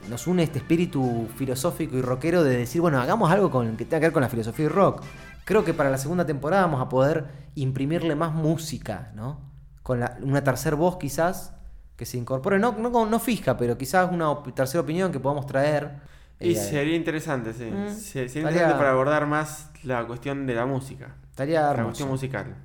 nos 0.10 0.26
une 0.26 0.42
este 0.44 0.58
espíritu 0.60 1.28
filosófico 1.36 1.96
y 1.98 2.02
rockero 2.02 2.44
de 2.44 2.58
decir, 2.58 2.82
bueno, 2.82 3.00
hagamos 3.00 3.30
algo 3.32 3.52
con, 3.52 3.78
que 3.78 3.86
tenga 3.86 4.00
que 4.00 4.06
ver 4.08 4.14
con 4.14 4.22
la 4.24 4.30
filosofía 4.30 4.66
y 4.66 4.70
rock. 4.70 5.04
Creo 5.46 5.64
que 5.64 5.74
para 5.76 5.90
la 5.92 5.98
segunda 6.00 6.26
temporada 6.26 6.64
vamos 6.64 6.82
a 6.82 6.90
poder 6.90 7.26
imprimirle 7.56 8.16
más 8.16 8.34
música, 8.34 9.12
¿no? 9.16 9.40
Con 9.84 10.00
la- 10.00 10.18
una 10.22 10.44
tercera 10.44 10.76
voz 10.76 10.98
quizás 10.98 11.54
que 11.96 12.06
se 12.06 12.18
incorpore, 12.18 12.60
no, 12.60 12.72
no, 12.74 13.06
no 13.06 13.20
fija, 13.20 13.58
pero 13.58 13.78
quizás 13.78 14.12
una 14.12 14.30
op- 14.30 14.54
tercera 14.54 14.82
opinión 14.82 15.12
que 15.12 15.20
podamos 15.20 15.46
traer. 15.46 16.00
Y 16.40 16.52
Eh, 16.52 16.56
sería 16.56 16.96
interesante, 16.96 17.54
sí. 17.54 17.66
Mm. 17.66 17.90
Se- 17.90 18.30
Sería 18.30 18.42
interesante 18.50 18.78
para 18.78 18.92
abordar 18.92 19.26
más 19.26 19.72
la 19.84 20.06
cuestión 20.06 20.46
de 20.46 20.54
la 20.56 20.66
música. 20.66 21.16
Estaría 21.32 21.74
La 21.74 21.84
cuestión 21.84 22.10
musical. 22.10 22.56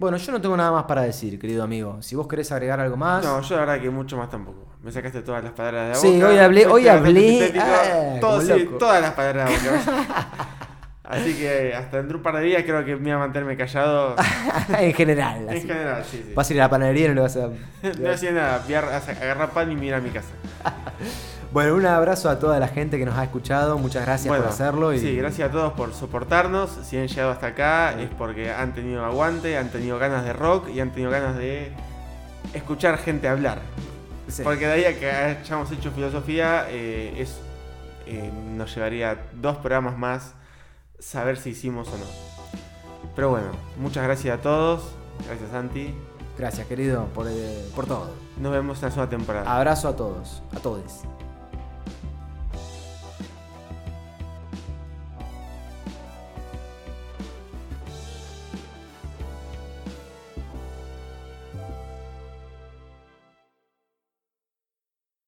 Bueno, 0.00 0.16
yo 0.16 0.32
no 0.32 0.40
tengo 0.40 0.56
nada 0.56 0.72
más 0.72 0.84
para 0.84 1.02
decir, 1.02 1.38
querido 1.38 1.62
amigo. 1.62 2.00
Si 2.00 2.16
vos 2.16 2.26
querés 2.26 2.50
agregar 2.52 2.80
algo 2.80 2.96
más. 2.96 3.22
No, 3.22 3.42
yo 3.42 3.54
la 3.56 3.66
verdad 3.66 3.82
que 3.82 3.90
mucho 3.90 4.16
más 4.16 4.30
tampoco. 4.30 4.66
Me 4.82 4.90
sacaste 4.90 5.20
todas 5.20 5.44
las 5.44 5.52
palabras 5.52 5.82
de 5.84 5.88
la 5.90 5.94
Sí, 5.96 6.14
boca. 6.14 6.28
hoy 6.28 6.36
hablé- 6.38 6.66
hoy 6.66 6.88
hablé, 6.88 7.52
ah, 7.60 8.16
Todo, 8.18 8.40
sí, 8.40 8.66
todas 8.78 9.02
las 9.02 9.12
palabras 9.12 9.50
de 9.62 9.70
la 9.70 9.76
boca. 9.76 10.26
Así 11.04 11.34
que 11.34 11.74
hasta 11.74 11.98
dentro 11.98 12.14
de 12.14 12.16
un 12.18 12.22
par 12.22 12.36
de 12.36 12.42
días 12.42 12.62
creo 12.62 12.82
que 12.82 12.94
me 12.96 13.02
voy 13.02 13.10
a 13.10 13.18
mantenerme 13.18 13.58
callado. 13.58 14.14
en 14.78 14.94
general. 14.94 15.46
en 15.50 15.60
general, 15.68 16.02
sí, 16.10 16.24
sí. 16.26 16.32
Vas 16.34 16.48
a 16.48 16.54
ir 16.54 16.60
a 16.62 16.64
la 16.64 16.70
panadería 16.70 17.04
y 17.04 17.08
no 17.08 17.14
le 17.16 17.20
vas 17.20 17.36
a. 17.36 17.50
No 17.98 18.10
hacía 18.10 18.32
nada, 18.32 18.62
voy 18.64 18.72
a 18.74 18.78
agarrar 18.78 19.50
pan 19.50 19.70
y 19.70 19.76
me 19.76 19.84
ir 19.84 19.94
a 19.94 20.00
mi 20.00 20.08
casa. 20.08 20.30
Bueno, 21.52 21.74
un 21.74 21.84
abrazo 21.84 22.30
a 22.30 22.38
toda 22.38 22.60
la 22.60 22.68
gente 22.68 22.96
que 22.96 23.04
nos 23.04 23.16
ha 23.16 23.24
escuchado. 23.24 23.76
Muchas 23.76 24.04
gracias 24.06 24.28
Bueno, 24.28 24.44
por 24.44 24.52
hacerlo. 24.52 24.92
Y... 24.92 25.00
Sí, 25.00 25.16
gracias 25.16 25.48
a 25.48 25.52
todos 25.52 25.72
por 25.72 25.92
soportarnos. 25.92 26.70
Si 26.84 26.96
han 26.96 27.08
llegado 27.08 27.32
hasta 27.32 27.48
acá 27.48 28.00
es 28.00 28.08
porque 28.10 28.52
han 28.52 28.72
tenido 28.72 29.04
aguante, 29.04 29.58
han 29.58 29.70
tenido 29.70 29.98
ganas 29.98 30.24
de 30.24 30.32
rock 30.32 30.68
y 30.68 30.78
han 30.78 30.90
tenido 30.90 31.10
ganas 31.10 31.36
de 31.36 31.72
escuchar 32.54 32.98
gente 32.98 33.26
hablar. 33.26 33.60
Sí. 34.28 34.42
Porque 34.44 34.66
de 34.66 34.72
ahí 34.72 34.84
a 34.84 34.98
que 34.98 35.10
hayamos 35.10 35.72
hecho 35.72 35.90
filosofía, 35.90 36.66
eh, 36.68 37.14
es, 37.18 37.40
eh, 38.06 38.30
nos 38.54 38.72
llevaría 38.72 39.18
dos 39.34 39.56
programas 39.56 39.98
más 39.98 40.34
saber 41.00 41.36
si 41.36 41.50
hicimos 41.50 41.88
o 41.88 41.98
no. 41.98 42.06
Pero 43.16 43.30
bueno, 43.30 43.48
muchas 43.76 44.04
gracias 44.04 44.38
a 44.38 44.40
todos. 44.40 44.92
Gracias, 45.26 45.50
Santi. 45.50 45.94
Gracias, 46.38 46.66
querido, 46.68 47.06
por, 47.06 47.26
eh, 47.28 47.68
por 47.74 47.86
todo. 47.86 48.12
Nos 48.38 48.52
vemos 48.52 48.78
en 48.78 48.84
la 48.84 48.90
segunda 48.92 49.10
temporada. 49.10 49.52
Abrazo 49.52 49.88
a 49.88 49.96
todos, 49.96 50.42
a 50.54 50.60
todos. 50.60 51.02